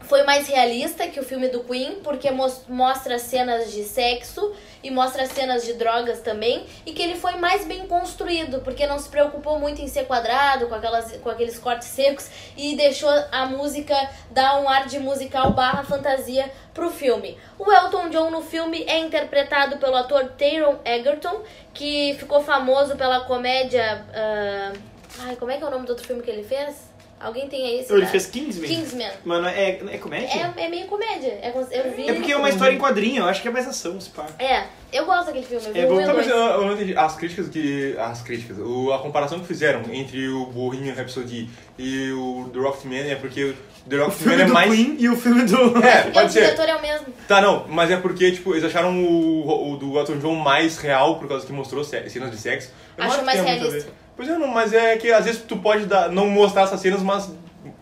foi 0.00 0.22
mais 0.24 0.46
realista 0.48 1.06
que 1.06 1.18
o 1.18 1.22
filme 1.22 1.48
do 1.48 1.64
Queen, 1.64 2.00
porque 2.04 2.30
mos- 2.30 2.66
mostra 2.68 3.18
cenas 3.18 3.72
de 3.72 3.84
sexo 3.84 4.52
e 4.82 4.90
mostra 4.90 5.26
cenas 5.26 5.64
de 5.64 5.74
drogas 5.74 6.20
também, 6.20 6.66
e 6.86 6.92
que 6.92 7.02
ele 7.02 7.14
foi 7.14 7.36
mais 7.36 7.66
bem 7.66 7.86
construído, 7.86 8.60
porque 8.60 8.86
não 8.86 8.98
se 8.98 9.08
preocupou 9.08 9.58
muito 9.58 9.80
em 9.80 9.88
ser 9.88 10.06
quadrado, 10.06 10.68
com, 10.68 10.74
aquelas, 10.74 11.12
com 11.18 11.30
aqueles 11.30 11.58
cortes 11.58 11.88
secos, 11.88 12.28
e 12.56 12.76
deixou 12.76 13.10
a 13.32 13.46
música 13.46 13.94
dar 14.30 14.60
um 14.60 14.68
ar 14.68 14.86
de 14.86 14.98
musical 14.98 15.50
barra 15.52 15.82
fantasia 15.82 16.50
pro 16.72 16.90
filme. 16.90 17.36
O 17.58 17.72
Elton 17.72 18.08
John 18.10 18.30
no 18.30 18.42
filme 18.42 18.84
é 18.86 18.98
interpretado 18.98 19.78
pelo 19.78 19.96
ator 19.96 20.32
Taron 20.38 20.78
Egerton, 20.84 21.42
que 21.74 22.14
ficou 22.18 22.42
famoso 22.42 22.96
pela 22.96 23.20
comédia... 23.20 24.04
ah, 24.14 24.72
ai, 25.20 25.36
como 25.36 25.50
é 25.50 25.56
que 25.56 25.64
é 25.64 25.66
o 25.66 25.70
nome 25.70 25.86
do 25.86 25.90
outro 25.90 26.06
filme 26.06 26.22
que 26.22 26.30
ele 26.30 26.44
fez? 26.44 26.87
Alguém 27.20 27.48
tem 27.48 27.66
aí? 27.66 27.80
esse 27.80 27.92
Ele 27.92 28.06
fez 28.06 28.26
Kingsman. 28.26 28.68
Kingsman. 28.68 29.10
Mano, 29.24 29.48
é, 29.48 29.70
é 29.90 29.98
comédia? 29.98 30.52
É, 30.56 30.64
é 30.64 30.68
meio 30.68 30.86
comédia. 30.86 31.38
É, 31.42 31.52
eu 31.54 31.92
vi 31.96 32.08
É 32.08 32.14
porque 32.14 32.32
é 32.32 32.36
uma 32.36 32.48
história 32.48 32.74
em 32.74 32.78
quadrinho, 32.78 33.22
eu 33.22 33.26
acho 33.28 33.42
que 33.42 33.48
é 33.48 33.50
mais 33.50 33.66
ação, 33.66 34.00
se 34.00 34.10
pá. 34.10 34.26
É, 34.38 34.64
eu 34.92 35.04
gosto 35.04 35.26
daquele 35.26 35.44
filme. 35.44 35.66
Eu 35.66 35.72
vi 35.72 35.80
É 35.80 35.86
bom 35.86 36.02
o 36.02 36.06
Tá, 36.06 36.14
mas 36.14 36.28
eu, 36.28 36.36
eu 36.36 36.64
não 36.66 36.72
entendi. 36.74 36.96
As 36.96 37.16
críticas 37.16 37.48
que. 37.48 37.96
As 37.98 38.22
críticas. 38.22 38.58
O, 38.58 38.92
a 38.92 39.00
comparação 39.00 39.40
que 39.40 39.46
fizeram 39.46 39.82
entre 39.92 40.28
o 40.28 40.46
Bohemian 40.46 40.94
Rhapsody 40.94 41.50
e 41.78 42.12
o 42.12 42.48
The 42.52 42.58
Rocketman 42.60 43.10
é 43.10 43.16
porque 43.16 43.44
o 43.44 43.54
The 43.88 43.96
O 44.02 44.10
filme 44.10 44.42
é 44.42 44.44
do 44.46 44.52
mais. 44.52 44.70
Queen 44.72 44.96
e 44.98 45.08
o 45.08 45.16
filme 45.16 45.44
do... 45.44 45.56
É, 45.84 46.02
Porque 46.02 46.08
o 46.10 46.12
pode 46.12 46.32
ser. 46.32 46.40
diretor 46.42 46.68
é 46.68 46.76
o 46.76 46.82
mesmo. 46.82 47.06
Tá, 47.26 47.40
não, 47.40 47.66
mas 47.68 47.90
é 47.90 47.96
porque, 47.96 48.30
tipo, 48.32 48.52
eles 48.52 48.64
acharam 48.64 48.96
o, 49.02 49.72
o 49.72 49.76
do 49.76 49.98
Elton 49.98 50.18
John 50.18 50.34
mais 50.34 50.76
real 50.78 51.18
por 51.18 51.26
causa 51.28 51.46
que 51.46 51.52
mostrou 51.52 51.82
ce- 51.82 52.08
cenas 52.10 52.30
de 52.30 52.36
sexo. 52.36 52.70
Eu 52.96 53.04
acho 53.04 53.24
mais 53.24 53.40
realista. 53.40 53.90
Pois 54.18 54.28
é, 54.28 54.36
não, 54.36 54.48
mas 54.48 54.72
é 54.72 54.96
que 54.96 55.12
às 55.12 55.24
vezes 55.24 55.40
tu 55.42 55.56
pode 55.56 55.86
dar, 55.86 56.10
não 56.10 56.26
mostrar 56.28 56.62
essas 56.62 56.80
cenas, 56.80 57.00
mas 57.02 57.30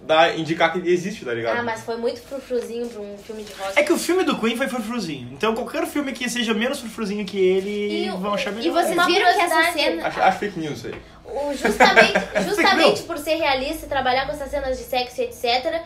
dar, 0.02 0.38
indicar 0.38 0.70
que 0.72 0.78
existe, 0.88 1.24
tá 1.24 1.32
ligado? 1.32 1.58
Ah, 1.58 1.62
mas 1.62 1.82
foi 1.82 1.96
muito 1.96 2.20
frufruzinho 2.20 2.86
pra 2.88 3.00
um 3.00 3.16
filme 3.16 3.42
de 3.42 3.52
rock. 3.54 3.72
É 3.74 3.82
que 3.82 3.92
o 3.92 3.98
filme 3.98 4.22
do 4.22 4.38
Queen 4.38 4.54
foi 4.56 4.68
frufruzinho. 4.68 5.30
Então 5.32 5.54
qualquer 5.54 5.86
filme 5.86 6.12
que 6.12 6.28
seja 6.28 6.52
menos 6.52 6.78
frufruzinho 6.78 7.24
que 7.24 7.38
ele, 7.38 8.04
E 8.06 8.10
vão 8.10 8.34
achar 8.34 8.52
E 8.52 8.56
melhor. 8.56 8.74
vocês 8.74 8.92
Uma 8.94 9.06
viram 9.06 9.32
que 9.32 9.40
essa 9.40 9.72
cena... 9.72 10.06
Acho, 10.06 10.20
acho 10.20 10.38
fake 10.38 10.60
news 10.60 10.84
aí. 10.84 10.94
O- 11.24 11.52
justamente 11.54 12.12
justamente 12.46 13.02
por 13.04 13.18
ser 13.18 13.34
realista 13.36 13.86
e 13.86 13.88
trabalhar 13.88 14.26
com 14.26 14.32
essas 14.32 14.48
cenas 14.50 14.76
de 14.78 14.84
sexo 14.84 15.20
e 15.22 15.24
etc., 15.24 15.82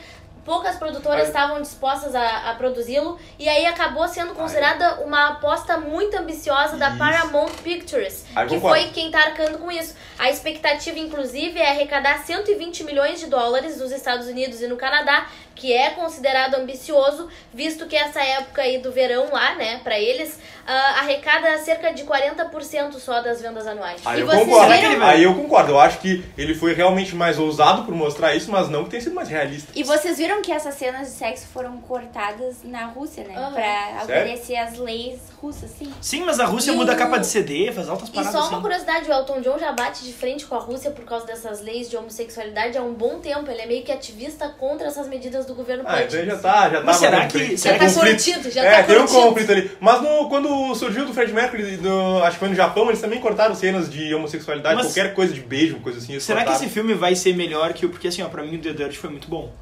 poucas 0.51 0.75
produtoras 0.75 1.21
Aí- 1.21 1.27
estavam 1.29 1.63
dispostas 1.63 2.13
a, 2.13 2.51
a 2.51 2.55
produzi-lo 2.57 3.17
e 3.39 3.49
aí 3.49 3.67
acabou 3.67 4.09
sendo 4.09 4.35
considerada 4.35 4.97
uma 5.05 5.29
aposta 5.29 5.79
muito 5.79 6.17
ambiciosa 6.19 6.77
da 6.77 6.89
Isso. 6.89 6.99
Paramount 6.99 7.53
Pictures, 7.63 8.25
Aí 8.35 8.49
que 8.49 8.57
concordo. 8.57 8.81
foi 8.83 8.91
quem 8.91 9.13
tá 9.13 9.21
arcando 9.21 9.59
com 9.59 9.71
isso. 9.71 9.95
A 10.19 10.29
expectativa, 10.29 10.99
inclusive, 10.99 11.57
é 11.61 11.71
arrecadar 11.71 12.19
120 12.25 12.83
milhões 12.83 13.21
de 13.21 13.27
dólares 13.27 13.79
nos 13.79 13.93
Estados 13.93 14.27
Unidos 14.27 14.61
e 14.61 14.67
no 14.67 14.77
Canadá, 14.77 15.27
que 15.61 15.75
é 15.75 15.91
considerado 15.91 16.55
ambicioso, 16.55 17.29
visto 17.53 17.85
que 17.87 17.95
essa 17.95 18.23
época 18.23 18.63
aí 18.63 18.79
do 18.79 18.91
verão 18.91 19.29
lá, 19.31 19.55
né, 19.57 19.79
pra 19.85 20.01
eles, 20.01 20.39
ah, 20.67 21.01
arrecada 21.01 21.59
cerca 21.59 21.93
de 21.93 22.03
40% 22.05 22.95
só 22.99 23.21
das 23.21 23.43
vendas 23.43 23.67
anuais. 23.67 24.01
Aí 24.07 24.19
E 24.19 24.21
eu 24.23 24.27
vocês 24.27 24.47
concordo. 24.47 24.73
viram? 24.73 25.05
Aí 25.07 25.23
eu 25.23 25.35
concordo. 25.35 25.73
Eu 25.73 25.81
acho 25.81 25.99
que 25.99 26.25
ele 26.39 26.55
foi 26.55 26.73
realmente 26.73 27.15
mais 27.15 27.39
ousado 27.39 27.85
por 27.85 27.95
mostrar 27.95 28.35
isso, 28.35 28.51
mas 28.51 28.71
não 28.71 28.85
que 28.85 28.91
tenha 28.91 29.03
sido 29.03 29.15
mais 29.15 29.29
realista. 29.29 29.71
E 29.75 29.83
vocês 29.83 30.17
viram 30.17 30.41
que 30.41 30.51
essas 30.51 30.75
cenas 30.77 31.09
de 31.09 31.13
sexo 31.15 31.47
foram 31.53 31.77
cortadas 31.83 32.63
na 32.65 32.87
Rússia, 32.87 33.25
né? 33.25 33.35
Aham. 33.37 33.53
Pra 33.53 34.05
Sério? 34.07 34.23
obedecer 34.33 34.57
às 34.57 34.79
leis 34.79 35.21
russas, 35.43 35.71
sim. 35.79 35.93
Sim, 36.01 36.23
mas 36.25 36.41
a 36.41 36.45
Rússia 36.47 36.73
E 36.73 36.77
muda 36.77 36.93
a 36.93 36.97
capa 36.97 37.19
de 37.19 37.27
CD, 37.27 37.71
faz 37.73 37.89
altas 37.89 38.09
E 38.09 38.13
paradas 38.13 38.33
só 38.33 38.39
uma 38.41 38.49
assim. 38.49 38.61
curiosidade, 38.63 39.11
o 39.11 39.13
Elton 39.13 39.41
John 39.41 39.59
já 39.59 39.73
bate 39.73 40.05
de 40.05 40.13
frente 40.13 40.47
com 40.47 40.55
a 40.55 40.59
Rússia 40.59 40.91
por 40.91 41.05
causa 41.05 41.27
dessas 41.27 41.61
leis 41.61 41.89
de 41.91 41.97
homossexualidade 41.97 42.79
há 42.79 42.83
um 42.83 42.95
bom 42.95 43.19
tempo. 43.21 43.51
Ele 43.51 43.61
é 43.63 43.67
meio 43.67 43.83
que 43.85 43.93
ativista 43.93 44.49
contra 44.59 44.87
essas 44.89 45.09
medidas 45.09 45.47
do 45.51 45.57
governo 45.57 45.85
Ah, 45.87 46.03
então 46.03 46.25
já 46.25 46.37
tá, 46.37 46.71
já 46.71 46.81
Mas 46.83 46.99
tava 47.01 47.11
será 47.17 47.27
que- 47.27 47.57
será 47.59 47.75
que- 47.79 47.85
Tem 47.85 47.95
conflito. 47.95 48.25
curtido, 48.25 48.51
já 48.51 48.65
é, 48.65 48.77
tá 48.79 48.83
tem 48.85 48.99
um 48.99 49.07
conflito 49.07 49.53
ali. 49.53 49.71
Mas 49.81 50.01
no, 50.03 50.29
quando 50.29 50.75
surgiu 50.75 51.05
do 51.07 51.13
Fred 51.13 51.33
Mercury, 51.33 51.77
no, 51.79 52.23
acho 52.23 52.33
que 52.33 52.39
foi 52.39 52.49
no 52.49 52.55
Japão, 52.55 52.87
eles 52.89 53.01
também 53.01 53.21
cortaram 53.21 53.55
cenas 53.55 53.91
de 53.91 54.15
homossexualidade, 54.15 54.77
Mas- 54.77 54.87
qualquer 54.87 55.13
coisa 55.15 55.33
de 55.35 55.41
beijo, 55.41 55.77
coisa 55.81 55.99
assim. 55.99 56.19
Será 56.21 56.41
que 56.41 56.47
cortaram. 56.47 56.65
esse 56.67 56.73
filme 56.73 56.95
vai 56.95 57.15
ser 57.15 57.35
melhor 57.35 57.73
que 57.73 57.85
o... 57.87 57.91
Porque 57.91 58.09
assim, 58.09 58.23
ó, 58.23 58.29
pra 58.29 58.43
mim 58.43 58.57
o 58.57 58.61
The 58.61 58.73
Dirt 58.73 58.95
foi 58.97 59.11
muito 59.11 59.29
bom. 59.29 59.53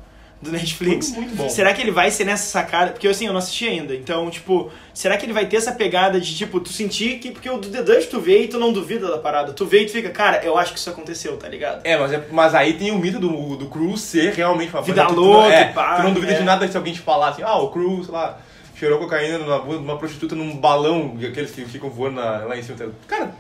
Do 0.41 0.53
Netflix. 0.53 1.11
Muito 1.11 1.35
bom. 1.35 1.49
Será 1.49 1.73
que 1.75 1.83
ele 1.83 1.91
vai 1.91 2.11
ser 2.11 2.25
nessa 2.25 2.45
sacada? 2.47 2.93
Porque 2.93 3.09
assim, 3.09 3.27
eu 3.27 3.33
não 3.33 3.39
assisti 3.39 3.67
ainda. 3.67 3.95
Então, 3.95 4.31
tipo, 4.31 4.71
será 4.95 5.17
que 5.17 5.27
ele 5.27 5.33
vai 5.33 5.47
ter 5.47 5.57
essa 5.57 5.73
pegada 5.73 6.21
de, 6.21 6.37
tipo, 6.37 6.61
tu 6.61 6.69
sentir 6.73 7.19
que. 7.19 7.31
Porque 7.33 7.51
o 7.51 7.59
do 7.59 7.69
The 7.69 7.83
Dutch 7.83 8.07
tu 8.09 8.21
vê 8.21 8.45
e 8.45 8.49
tu 8.49 8.59
não 8.59 8.73
duvida 8.73 9.09
da 9.11 9.19
parada. 9.19 9.53
Tu 9.53 9.67
vê 9.67 9.83
e 9.83 9.87
tu 9.87 9.93
fica, 9.93 10.11
cara, 10.11 10.41
eu 10.45 10.57
acho 10.57 10.73
que 10.73 10.79
isso 10.79 10.91
aconteceu, 10.91 11.37
tá 11.37 11.49
ligado? 11.49 11.81
É, 11.85 11.97
mas, 11.97 12.13
é- 12.13 12.25
mas 12.31 12.55
aí 12.55 12.75
tem 12.75 12.91
o 12.93 12.99
mito 12.99 13.19
do, 13.19 13.57
do 13.57 13.67
Cruz 13.67 14.01
ser 14.01 14.33
realmente 14.35 14.73
uma 14.73 14.83
Vida 14.83 15.09
louca 15.09 15.53
é, 15.53 15.65
pá, 15.73 15.97
Tu 15.97 16.03
não 16.05 16.13
duvida 16.13 16.33
é. 16.35 16.39
de 16.39 16.45
nada 16.45 16.69
se 16.69 16.77
alguém 16.77 16.93
te 16.95 17.01
falar 17.01 17.31
assim, 17.31 17.43
ah, 17.43 17.57
o 17.59 17.71
Cruz, 17.71 18.07
sei 18.07 18.15
lá, 18.15 18.39
cheirou 18.79 18.99
cocaína 18.99 19.39
numa 19.39 19.59
bunda 19.59 19.79
de 19.79 19.85
uma 19.85 19.99
prostituta 19.99 20.35
num 20.35 20.57
balão, 20.57 21.17
aqueles 21.29 21.51
que 21.51 21.65
ficam 21.65 21.91
voando 21.91 22.17
na- 22.21 22.45
lá 22.45 22.57
em 22.57 22.63
cima. 22.63 22.79
Cara, 23.07 23.35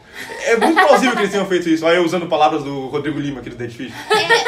é 0.45 0.57
muito 0.57 0.81
plausível 0.85 1.13
que 1.15 1.21
eles 1.21 1.31
tenham 1.31 1.47
feito 1.47 1.69
isso. 1.69 1.87
Olha 1.87 1.97
eu 1.97 2.05
usando 2.05 2.27
palavras 2.27 2.65
do 2.65 2.89
Rodrigo 2.89 3.19
Lima 3.21 3.41
aqui 3.41 3.51
do 3.51 3.57
Dead 3.57 3.71
Fish. 3.71 3.93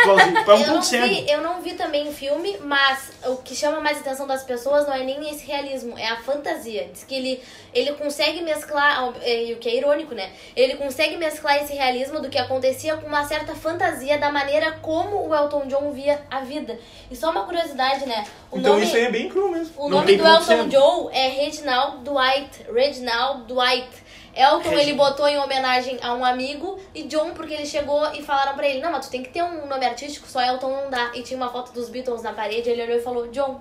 Plausível. 0.05 0.41
É 0.41 0.55
um 0.55 0.61
eu, 0.61 0.67
não 0.75 0.83
vi, 0.83 1.31
eu 1.31 1.43
não 1.43 1.63
vi 1.63 1.73
também 1.75 2.09
o 2.09 2.13
filme, 2.13 2.57
mas 2.65 3.13
o 3.27 3.37
que 3.37 3.55
chama 3.55 3.81
mais 3.81 3.99
atenção 3.99 4.27
das 4.27 4.43
pessoas 4.43 4.87
não 4.87 4.95
é 4.95 5.05
nem 5.05 5.31
esse 5.31 5.47
realismo, 5.47 5.97
é 5.97 6.09
a 6.09 6.17
fantasia. 6.17 6.89
Diz 6.93 7.05
que 7.05 7.15
ele, 7.15 7.41
ele 7.73 7.93
consegue 7.93 8.43
mesclar, 8.43 9.13
e 9.25 9.53
o 9.53 9.59
que 9.59 9.69
é 9.69 9.77
irônico, 9.77 10.15
né? 10.15 10.31
Ele 10.57 10.75
consegue 10.75 11.17
mesclar 11.17 11.63
esse 11.63 11.73
realismo 11.75 12.21
do 12.21 12.29
que 12.29 12.39
acontecia 12.39 12.97
com 12.97 13.07
uma 13.07 13.25
certa 13.25 13.55
fantasia 13.55 14.19
da 14.19 14.33
maneira 14.33 14.73
como 14.83 15.29
o 15.29 15.35
Elton 15.35 15.67
John 15.69 15.93
via 15.93 16.21
a 16.31 16.41
vida. 16.41 16.79
E 17.11 17.17
só 17.17 17.31
uma 17.31 17.45
curiosidade, 17.45 18.07
né? 18.07 18.25
O 18.51 18.59
então 18.59 18.73
nome, 18.73 18.85
isso 18.85 18.97
aí 18.97 19.05
é 19.05 19.11
bem 19.11 19.29
cru 19.29 19.51
mesmo. 19.51 19.73
o 19.77 19.89
Não 19.89 19.99
nome 19.99 20.17
do 20.17 20.27
Elton 20.27 20.43
cego. 20.45 20.69
John 20.81 21.11
é 21.13 21.29
Reginald 21.29 21.99
Dwight. 22.05 22.65
Reginald 22.73 23.45
Dwight. 23.47 23.89
Elton 24.35 24.73
ele 24.73 24.95
botou 24.95 25.27
em 25.29 25.37
homenagem 25.39 25.99
a 26.01 26.15
um 26.15 26.25
amigo 26.25 26.79
e 26.95 27.03
John 27.03 27.33
porque 27.35 27.53
ele 27.53 27.67
chegou 27.67 28.11
e 28.15 28.23
falaram 28.23 28.55
pra 28.55 28.67
ele: 28.67 28.81
Não, 28.81 28.91
mas 28.93 29.07
tu 29.07 29.11
tem 29.11 29.23
que 29.23 29.29
ter 29.31 29.43
um 29.43 29.67
nome 29.67 29.85
artístico, 29.85 30.27
só 30.29 30.41
Elton 30.41 30.71
não 30.71 30.91
dá. 30.91 31.11
E 31.15 31.23
tinha 31.23 31.37
uma 31.37 31.49
foto 31.51 31.73
dos 31.73 31.89
Beatles 31.91 32.23
na 32.23 32.33
parede, 32.33 32.71
ele 32.71 32.83
olhou 32.83 32.97
e 32.97 33.03
falou: 33.03 33.29
John. 33.29 33.61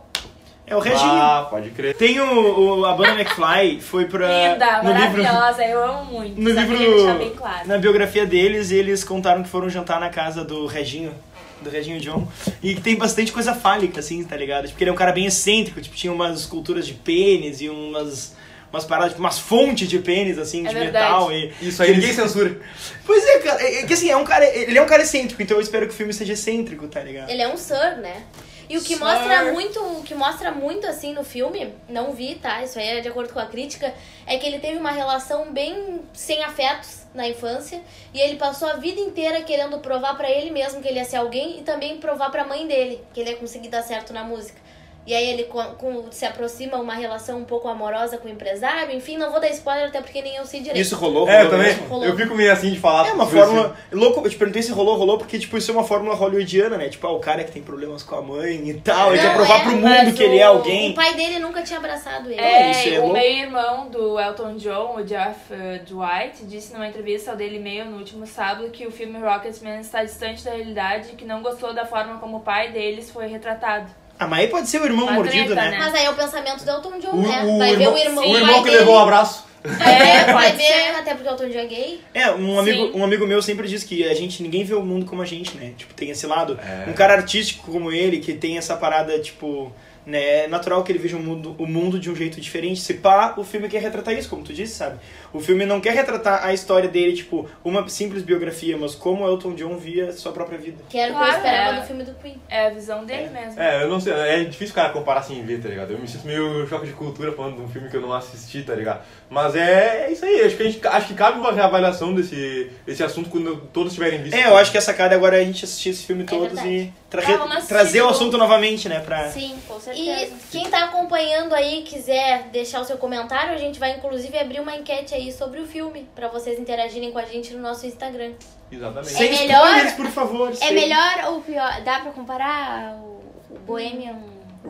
É 0.67 0.75
o 0.75 0.79
Reginho. 0.79 1.11
Ah, 1.11 1.47
pode 1.49 1.71
crer. 1.71 1.95
Tem 1.97 2.19
o, 2.21 2.77
o- 2.81 2.85
a 2.85 2.93
banda 2.93 3.19
McFly, 3.19 3.81
foi 3.81 4.05
pra. 4.05 4.27
Linda, 4.53 4.83
no 4.83 4.91
livro, 4.93 5.23
maravilhosa, 5.23 5.65
eu 5.65 5.83
amo 5.83 6.05
muito. 6.05 6.39
no 6.39 6.49
livro. 6.51 7.17
bem 7.17 7.31
claro. 7.31 7.67
Na 7.67 7.77
biografia 7.79 8.23
deles, 8.27 8.69
eles 8.69 9.03
contaram 9.03 9.41
que 9.41 9.49
foram 9.49 9.67
jantar 9.67 9.99
na 9.99 10.09
casa 10.11 10.45
do 10.45 10.67
Reginho. 10.67 11.11
Do 11.61 11.69
Reginho 11.69 11.99
John. 11.99 12.27
E 12.63 12.75
que 12.75 12.81
tem 12.81 12.95
bastante 12.95 13.31
coisa 13.31 13.53
fálica, 13.53 13.99
assim, 13.99 14.23
tá 14.23 14.35
ligado? 14.37 14.67
Porque 14.69 14.83
ele 14.83 14.89
é 14.91 14.93
um 14.93 14.97
cara 14.97 15.11
bem 15.11 15.25
excêntrico, 15.25 15.81
tipo, 15.81 15.95
tinha 15.95 16.11
umas 16.13 16.39
esculturas 16.41 16.85
de 16.87 16.93
pênis 16.93 17.61
e 17.61 17.69
umas. 17.69 18.37
Umas 18.71 18.85
paradas, 18.85 19.13
tipo, 19.13 19.19
umas 19.23 19.39
fontes 19.39 19.89
de 19.89 19.97
pênis, 19.97 20.37
assim, 20.37 20.63
É 20.65 20.69
de 20.69 20.75
verdade. 20.75 21.03
metal. 21.05 21.31
E, 21.31 21.51
Isso 21.59 21.81
aí 21.81 21.91
ninguém 21.95 22.13
censura. 22.13 22.55
Pois 23.03 23.25
é, 23.25 23.39
cara. 23.39 23.63
É, 23.63 23.79
é 23.79 23.83
que 23.87 23.93
assim, 23.93 24.11
é 24.11 24.15
um 24.15 24.23
cara. 24.23 24.45
Ele 24.45 24.77
é 24.77 24.81
um 24.81 24.85
cara 24.85 25.01
excêntrico, 25.01 25.41
então 25.41 25.57
eu 25.57 25.61
espero 25.61 25.87
que 25.87 25.93
o 25.93 25.97
filme 25.97 26.13
seja 26.13 26.33
excêntrico, 26.33 26.87
tá 26.87 27.01
ligado? 27.01 27.29
Ele 27.31 27.41
é 27.41 27.47
um 27.51 27.57
Sir, 27.57 27.97
né? 27.99 28.23
E 28.69 28.77
o 28.77 28.81
que 28.83 28.93
Sir. 28.95 28.99
mostra 28.99 29.51
muito, 29.51 29.79
o 29.79 30.03
que 30.03 30.13
mostra 30.13 30.51
muito 30.51 30.85
assim 30.85 31.13
no 31.15 31.23
filme, 31.23 31.73
não 31.89 32.13
vi, 32.13 32.35
tá? 32.35 32.61
Isso 32.63 32.77
aí 32.77 32.87
é 32.89 33.01
de 33.01 33.07
acordo 33.07 33.33
com 33.33 33.39
a 33.39 33.47
crítica, 33.47 33.91
é 34.27 34.37
que 34.37 34.45
ele 34.45 34.59
teve 34.59 34.77
uma 34.77 34.91
relação 34.91 35.51
bem 35.51 36.01
sem 36.13 36.43
afetos 36.43 36.98
na 37.19 37.27
infância 37.27 37.83
e 38.13 38.19
ele 38.19 38.37
passou 38.37 38.67
a 38.67 38.77
vida 38.77 38.99
inteira 38.99 39.43
querendo 39.43 39.77
provar 39.79 40.15
pra 40.15 40.31
ele 40.31 40.49
mesmo 40.49 40.81
que 40.81 40.87
ele 40.87 40.99
ia 40.99 41.05
ser 41.05 41.17
alguém 41.17 41.59
e 41.59 41.63
também 41.63 41.97
provar 41.97 42.31
pra 42.31 42.45
mãe 42.45 42.65
dele 42.65 43.03
que 43.13 43.19
ele 43.19 43.31
ia 43.31 43.35
conseguir 43.35 43.67
dar 43.67 43.83
certo 43.83 44.13
na 44.13 44.23
música. 44.23 44.68
E 45.09 45.13
aí 45.15 45.27
ele 45.27 45.45
com, 45.45 45.59
com- 45.73 46.11
se 46.11 46.23
aproxima 46.23 46.77
uma 46.77 46.93
relação 46.93 47.39
um 47.39 47.43
pouco 47.43 47.67
amorosa 47.67 48.19
com 48.19 48.27
o 48.27 48.31
empresário, 48.31 48.95
enfim, 48.95 49.17
não 49.17 49.31
vou 49.31 49.39
dar 49.41 49.49
spoiler 49.49 49.87
até 49.87 50.01
porque 50.01 50.21
nem 50.21 50.35
eu 50.35 50.45
sei 50.45 50.59
direito. 50.59 50.79
Isso 50.79 50.95
rolou, 50.95 51.27
É, 51.27 51.41
eu 51.41 51.45
rolou 51.49 51.49
também. 51.65 51.73
Rolou. 51.87 52.05
Eu 52.05 52.15
fico 52.15 52.35
meio 52.35 52.53
assim 52.53 52.69
de 52.71 52.79
falar. 52.79 53.07
É 53.07 53.13
uma 53.13 53.25
fórmula. 53.25 53.75
Louco, 53.91 54.21
eu 54.23 54.29
te 54.29 54.35
perguntei 54.37 54.61
se 54.61 54.71
rolou, 54.71 54.95
rolou, 54.95 55.17
porque, 55.17 55.39
tipo, 55.39 55.57
isso 55.57 55.71
é 55.71 55.73
uma 55.73 55.83
fórmula 55.83 56.13
hollywoodiana, 56.15 56.77
né? 56.77 56.89
Tipo, 56.89 57.07
ah, 57.07 57.11
o 57.13 57.19
cara 57.19 57.43
que 57.43 57.51
tem 57.51 57.63
problemas 57.63 58.03
com 58.03 58.15
a 58.17 58.21
mãe 58.21 58.69
e 58.69 58.73
tal, 58.81 59.11
ele 59.11 59.21
quer 59.23 59.33
provar 59.33 59.55
é, 59.61 59.63
pro 59.63 59.71
mundo 59.71 60.13
que 60.13 60.21
ele 60.21 60.37
é 60.37 60.47
o- 60.47 60.53
alguém. 60.57 60.91
O 60.91 60.93
pai 60.93 61.15
dele 61.15 61.39
nunca 61.39 61.63
tinha 61.63 61.79
abraçado 61.79 62.29
ele. 62.31 62.39
É, 62.39 62.69
isso 62.69 62.89
é 62.89 62.99
o 62.99 63.11
meio-irmão 63.11 63.87
do 63.89 64.19
Elton 64.19 64.57
John, 64.57 64.97
o 64.97 65.03
Jeff 65.03 65.39
eh, 65.51 65.79
Dwight, 65.87 66.45
disse 66.45 66.71
numa 66.71 66.87
entrevista 66.87 67.31
ao 67.31 67.37
Daily 67.37 67.57
Mail 67.57 67.85
no 67.85 67.97
último 67.97 68.27
sábado 68.27 68.69
que 68.69 68.85
o 68.85 68.91
filme 68.91 69.17
Rocketman 69.19 69.79
está 69.79 70.03
distante 70.03 70.43
da 70.43 70.51
realidade 70.51 71.09
e 71.13 71.15
que 71.15 71.25
não 71.25 71.41
gostou 71.41 71.73
da 71.73 71.83
forma 71.87 72.19
como 72.19 72.37
o 72.37 72.41
pai 72.41 72.71
deles 72.71 73.09
foi 73.09 73.25
retratado. 73.25 73.89
Ah, 74.19 74.27
mas 74.27 74.39
aí 74.41 74.47
pode 74.47 74.67
ser 74.67 74.81
o 74.81 74.85
irmão 74.85 75.05
Uma 75.05 75.13
mordido, 75.13 75.53
treta, 75.53 75.61
né? 75.61 75.71
né? 75.71 75.77
Mas 75.79 75.95
aí 75.95 76.05
é 76.05 76.09
o 76.09 76.13
pensamento 76.15 76.63
do 76.65 76.69
Elton 76.69 76.99
John, 76.99 77.11
O, 77.11 77.21
né? 77.21 77.43
o 77.45 77.57
Vai 77.57 77.71
irmão, 77.71 77.77
ver 77.77 77.87
o 77.87 77.97
irmão, 77.97 78.29
o 78.29 78.37
irmão 78.37 78.57
que 78.63 78.63
dele, 78.69 78.77
levou 78.79 78.95
o 78.95 78.99
abraço. 78.99 79.45
Ver, 79.63 79.81
É, 79.83 80.33
vai 80.33 80.51
pode 80.51 80.57
ver, 80.57 80.63
ser. 80.67 80.95
até 80.95 81.13
porque 81.15 81.29
o 81.29 81.31
Elton 81.31 81.49
John 81.49 81.59
é 81.59 81.65
gay. 81.65 82.01
É, 82.13 82.31
um 82.31 82.59
amigo, 82.59 82.97
um 82.97 83.03
amigo 83.03 83.25
meu 83.25 83.41
sempre 83.41 83.67
diz 83.67 83.83
que 83.83 84.07
a 84.07 84.13
gente, 84.13 84.41
ninguém 84.43 84.63
vê 84.63 84.73
o 84.73 84.81
mundo 84.81 85.05
como 85.05 85.21
a 85.21 85.25
gente, 85.25 85.55
né? 85.57 85.73
Tipo, 85.77 85.93
tem 85.93 86.09
esse 86.09 86.25
lado. 86.27 86.59
É. 86.61 86.89
Um 86.89 86.93
cara 86.93 87.13
artístico 87.13 87.71
como 87.71 87.91
ele, 87.91 88.19
que 88.19 88.33
tem 88.33 88.57
essa 88.57 88.75
parada, 88.77 89.19
tipo, 89.19 89.71
né? 90.05 90.45
É 90.45 90.47
natural 90.47 90.83
que 90.83 90.91
ele 90.91 90.99
veja 90.99 91.17
o 91.17 91.19
mundo, 91.19 91.55
o 91.57 91.65
mundo 91.65 91.99
de 91.99 92.09
um 92.09 92.15
jeito 92.15 92.39
diferente. 92.39 92.81
Se 92.81 92.95
pá, 92.95 93.33
o 93.37 93.43
filme 93.43 93.67
quer 93.67 93.81
retratar 93.81 94.13
isso, 94.13 94.29
como 94.29 94.43
tu 94.43 94.53
disse, 94.53 94.75
sabe? 94.75 94.99
O 95.31 95.39
filme 95.39 95.65
não 95.65 95.79
quer 95.79 95.93
retratar 95.93 96.43
a 96.43 96.53
história 96.53 96.89
dele, 96.89 97.13
tipo, 97.13 97.47
uma 97.63 97.87
simples 97.87 98.23
biografia, 98.23 98.77
mas 98.77 98.95
como 98.95 99.27
Elton 99.27 99.53
John 99.53 99.77
via 99.77 100.11
sua 100.11 100.31
própria 100.31 100.57
vida. 100.57 100.83
Que 100.89 100.97
era 100.97 101.13
o 101.13 101.17
que 101.17 101.23
eu 101.23 101.29
esperava 101.29 101.77
é. 101.77 101.79
do 101.81 101.87
filme 101.87 102.03
do 102.03 102.13
Queen. 102.15 102.41
É 102.49 102.67
a 102.67 102.69
visão 102.69 103.05
dele 103.05 103.29
mesmo. 103.29 103.59
É, 103.59 103.83
eu 103.83 103.89
não 103.89 103.99
sei, 103.99 104.13
é 104.13 104.43
difícil 104.43 104.73
o 104.73 104.75
cara 104.75 104.89
comparar 104.89 105.21
sem 105.21 105.43
ver, 105.43 105.61
tá 105.61 105.69
ligado? 105.69 105.91
Eu 105.91 105.99
me 105.99 106.07
sinto 106.07 106.25
meio 106.25 106.67
choque 106.67 106.87
de 106.87 106.93
cultura 106.93 107.31
falando 107.31 107.57
de 107.57 107.61
um 107.61 107.67
filme 107.67 107.89
que 107.89 107.97
eu 107.97 108.01
não 108.01 108.13
assisti, 108.13 108.63
tá 108.63 108.73
ligado? 108.73 109.01
Mas 109.29 109.55
é, 109.55 110.05
é 110.05 110.11
isso 110.11 110.25
aí, 110.25 110.41
acho 110.41 110.57
que, 110.57 110.63
a 110.63 110.65
gente, 110.65 110.87
acho 110.87 111.07
que 111.07 111.13
cabe 111.13 111.39
uma 111.39 111.51
reavaliação 111.51 112.13
desse, 112.13 112.71
desse 112.85 113.03
assunto 113.03 113.29
quando 113.29 113.57
todos 113.73 113.93
tiverem 113.93 114.21
visto. 114.21 114.35
É, 114.35 114.47
eu 114.47 114.57
acho 114.57 114.71
que 114.71 114.77
a 114.77 114.81
sacada 114.81 115.15
agora 115.15 115.37
é 115.37 115.41
a 115.41 115.45
gente 115.45 115.63
assistir 115.65 115.89
esse 115.89 116.05
filme 116.05 116.23
todos 116.23 116.47
verdade. 116.47 116.69
e 116.69 116.93
tra- 117.09 117.21
Ah, 117.27 117.61
trazer 117.67 118.01
o 118.01 118.09
assunto 118.09 118.37
novamente, 118.37 118.87
né? 118.87 118.99
Pra... 118.99 119.29
Sim, 119.29 119.57
Com 119.67 119.77
E 119.77 119.81
certeza. 119.81 120.35
quem 120.51 120.69
tá 120.69 120.85
acompanhando 120.85 121.53
aí 121.55 121.81
quiser 121.83 122.43
deixar 122.51 122.81
o 122.81 122.85
seu 122.85 122.97
comentário, 122.97 123.53
a 123.53 123.57
gente 123.57 123.79
vai 123.79 123.91
inclusive 123.97 124.37
abrir 124.37 124.59
uma 124.59 124.75
enquete 124.75 125.13
aí 125.15 125.31
sobre 125.31 125.59
o 125.59 125.65
filme, 125.65 126.07
pra 126.15 126.27
vocês 126.27 126.59
interagirem 126.59 127.11
com 127.11 127.19
a 127.19 127.25
gente 127.25 127.53
no 127.53 127.61
nosso 127.61 127.85
Instagram. 127.85 128.33
Exatamente. 128.71 129.09
Sem 129.13 129.27
É 129.27 129.39
melhor- 129.41 129.65
spoilers, 129.67 129.93
por 129.93 130.07
favor. 130.07 130.49
É 130.51 130.55
sem- 130.55 130.73
melhor 130.73 131.23
ou 131.27 131.41
pior? 131.41 131.81
Dá 131.83 131.99
pra 132.01 132.11
comparar 132.11 132.93
o, 132.97 133.23
o 133.49 133.59
Bohemian 133.65 134.15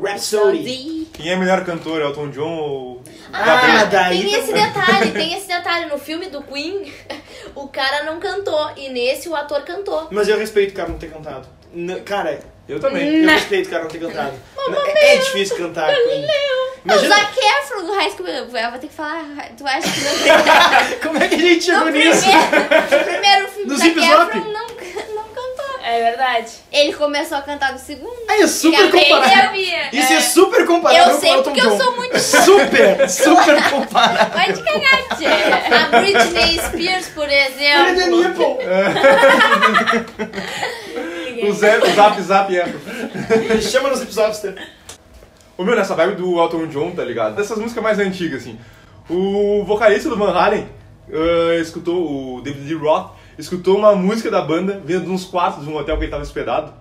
Rhapsody. 0.02 1.08
Quem 1.14 1.30
é 1.32 1.36
melhor 1.36 1.66
cantor, 1.66 2.02
Elton 2.02 2.30
John 2.30 2.58
ou... 2.58 3.04
Ah, 3.34 3.44
Gabriel? 3.44 3.88
daí 3.88 4.22
tem 4.24 4.34
esse 4.40 4.54
detalhe, 4.54 5.12
tem 5.14 5.34
esse 5.34 5.48
detalhe. 5.48 5.86
No 5.88 5.98
filme 5.98 6.28
do 6.30 6.42
Queen, 6.44 6.92
o 7.56 7.68
cara 7.68 8.04
não 8.04 8.20
cantou. 8.20 8.72
E 8.78 8.90
nesse 8.90 9.28
o 9.28 9.36
ator 9.36 9.62
cantou. 9.64 10.08
Mas 10.12 10.28
eu 10.30 10.38
respeito 10.38 10.72
o 10.72 10.76
cara 10.76 10.90
não 10.90 10.98
ter 10.98 11.12
cantado. 11.12 11.48
N- 11.74 12.00
cara, 12.02 12.40
Eu 12.68 12.80
também. 12.80 13.24
eu 13.24 13.30
respeito 13.30 13.68
o 13.68 13.70
cara 13.70 13.84
não 13.84 13.90
ter 13.90 14.00
cantado. 14.00 14.34
é, 14.96 15.16
é 15.16 15.18
difícil 15.18 15.58
cantar. 15.58 15.90
O 15.90 16.80
Imagina 16.86 17.16
Zac 17.16 17.38
Efron 17.38 17.86
do 17.86 17.94
High 17.94 18.10
School 18.12 18.28
Musical. 18.28 18.62
Eu 18.62 18.70
vou 18.72 18.80
ter 18.80 18.88
que 18.88 18.94
falar. 18.94 19.26
Tu 19.58 19.68
acha 19.68 19.82
que 19.92 20.00
não 20.02 20.18
tem? 20.18 21.00
como 21.04 21.18
é 21.24 21.28
que 21.28 21.36
a 21.36 21.38
gente 21.38 21.66
chegou 21.66 21.86
No 21.86 21.92
nisso. 21.92 22.22
primeiro, 22.22 22.72
no 22.90 23.04
primeiro 23.04 23.48
filme, 23.50 23.66
No 23.68 23.74
o 23.74 23.78
Zac 23.78 23.90
Zip 23.90 24.00
Zop? 24.00 24.30
Efron 24.38 24.52
não, 24.52 24.68
não 25.16 25.24
cantou. 25.26 25.80
É 25.84 26.04
verdade. 26.10 26.52
Ele 26.72 26.94
começou 26.94 27.38
a 27.38 27.42
cantar 27.42 27.74
no 27.74 27.80
segundo. 27.80 28.16
Aí 28.30 28.42
é 28.42 28.48
super 28.48 28.90
comparável. 28.92 29.42
Sabia? 29.42 29.90
Isso 29.92 30.14
é, 30.14 30.20
super 30.22 30.66
comparável 30.66 31.14
Eu 31.14 31.20
sei 31.20 31.34
com 31.34 31.40
o 31.40 31.44
porque 31.44 31.60
eu 31.62 31.78
sou 31.78 31.96
muito- 31.98 32.18
Super, 32.20 33.10
super 33.10 33.70
comparável. 33.70 34.26
Pode 34.32 34.64
cagar, 34.64 35.18
tia. 35.18 35.30
A 35.76 36.00
Britney 36.00 36.60
Spears, 36.60 37.08
por 37.10 37.24
Olha 37.24 37.48
exemplo. 37.48 37.96
the 37.96 38.06
nipple. 38.30 38.58
O, 41.48 41.54
Zé, 41.54 41.80
o 41.80 41.96
Zap 41.96 42.22
Zap 42.22 42.58
é. 42.58 42.66
Chama 43.62 43.90
nos 43.90 44.02
episódios. 44.02 44.42
Ô 45.58 45.64
meu, 45.64 45.76
nessa 45.76 45.96
vibe 45.96 46.16
do 46.16 46.40
Elton 46.40 46.68
John, 46.68 46.92
tá 46.92 47.04
ligado? 47.04 47.36
Dessas 47.36 47.58
músicas 47.58 47.84
mais 47.84 48.00
antigas, 48.00 48.42
assim. 48.42 48.58
O 49.10 49.64
vocalista 49.66 50.10
do 50.10 50.18
Van 50.18 50.32
Halen 50.32 50.68
ah, 51.12 51.56
escutou, 51.60 52.38
o 52.38 52.42
David 52.42 52.66
Lee 52.66 52.80
Roth, 52.80 53.12
escutou 53.38 53.78
uma 53.78 53.96
música 53.96 54.30
da 54.30 54.42
banda 54.42 54.82
vindo 54.84 55.06
de 55.06 55.10
uns 55.10 55.26
quartos 55.26 55.66
de 55.66 55.70
um 55.70 55.76
hotel 55.76 55.98
que 55.98 56.04
ele 56.04 56.12
tava 56.12 56.24
hospedado. 56.24 56.74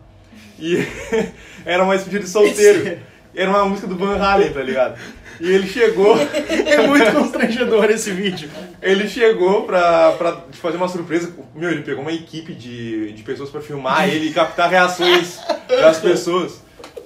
E 0.59 0.77
era 1.65 1.83
uma 1.83 1.95
despedida 1.95 2.25
de 2.25 2.31
solteiro. 2.31 2.99
Era 3.35 3.51
uma 3.51 3.67
música 3.67 3.87
do 3.87 3.95
Van 3.95 4.17
Halen, 4.17 4.53
tá 4.53 4.63
ligado? 4.63 4.99
E 5.41 5.51
ele 5.51 5.67
chegou, 5.69 6.17
É 6.49 6.87
muito 6.87 7.13
constrangedor 7.13 7.91
esse 7.91 8.11
vídeo. 8.11 8.51
ele 8.83 9.09
chegou 9.09 9.65
pra, 9.65 10.13
pra 10.13 10.45
fazer 10.53 10.77
uma 10.77 10.89
surpresa. 10.89 11.33
Meu, 11.55 11.71
ele 11.71 11.83
pegou 11.83 12.03
uma 12.03 12.13
equipe 12.13 12.53
de, 12.55 13.13
de 13.13 13.23
pessoas 13.23 13.51
pra 13.51 13.61
filmar 13.61 14.09
ele 14.09 14.29
e 14.29 14.33
captar 14.33 14.69
reações 14.71 15.39
das 15.69 15.99
pessoas. 15.99 16.61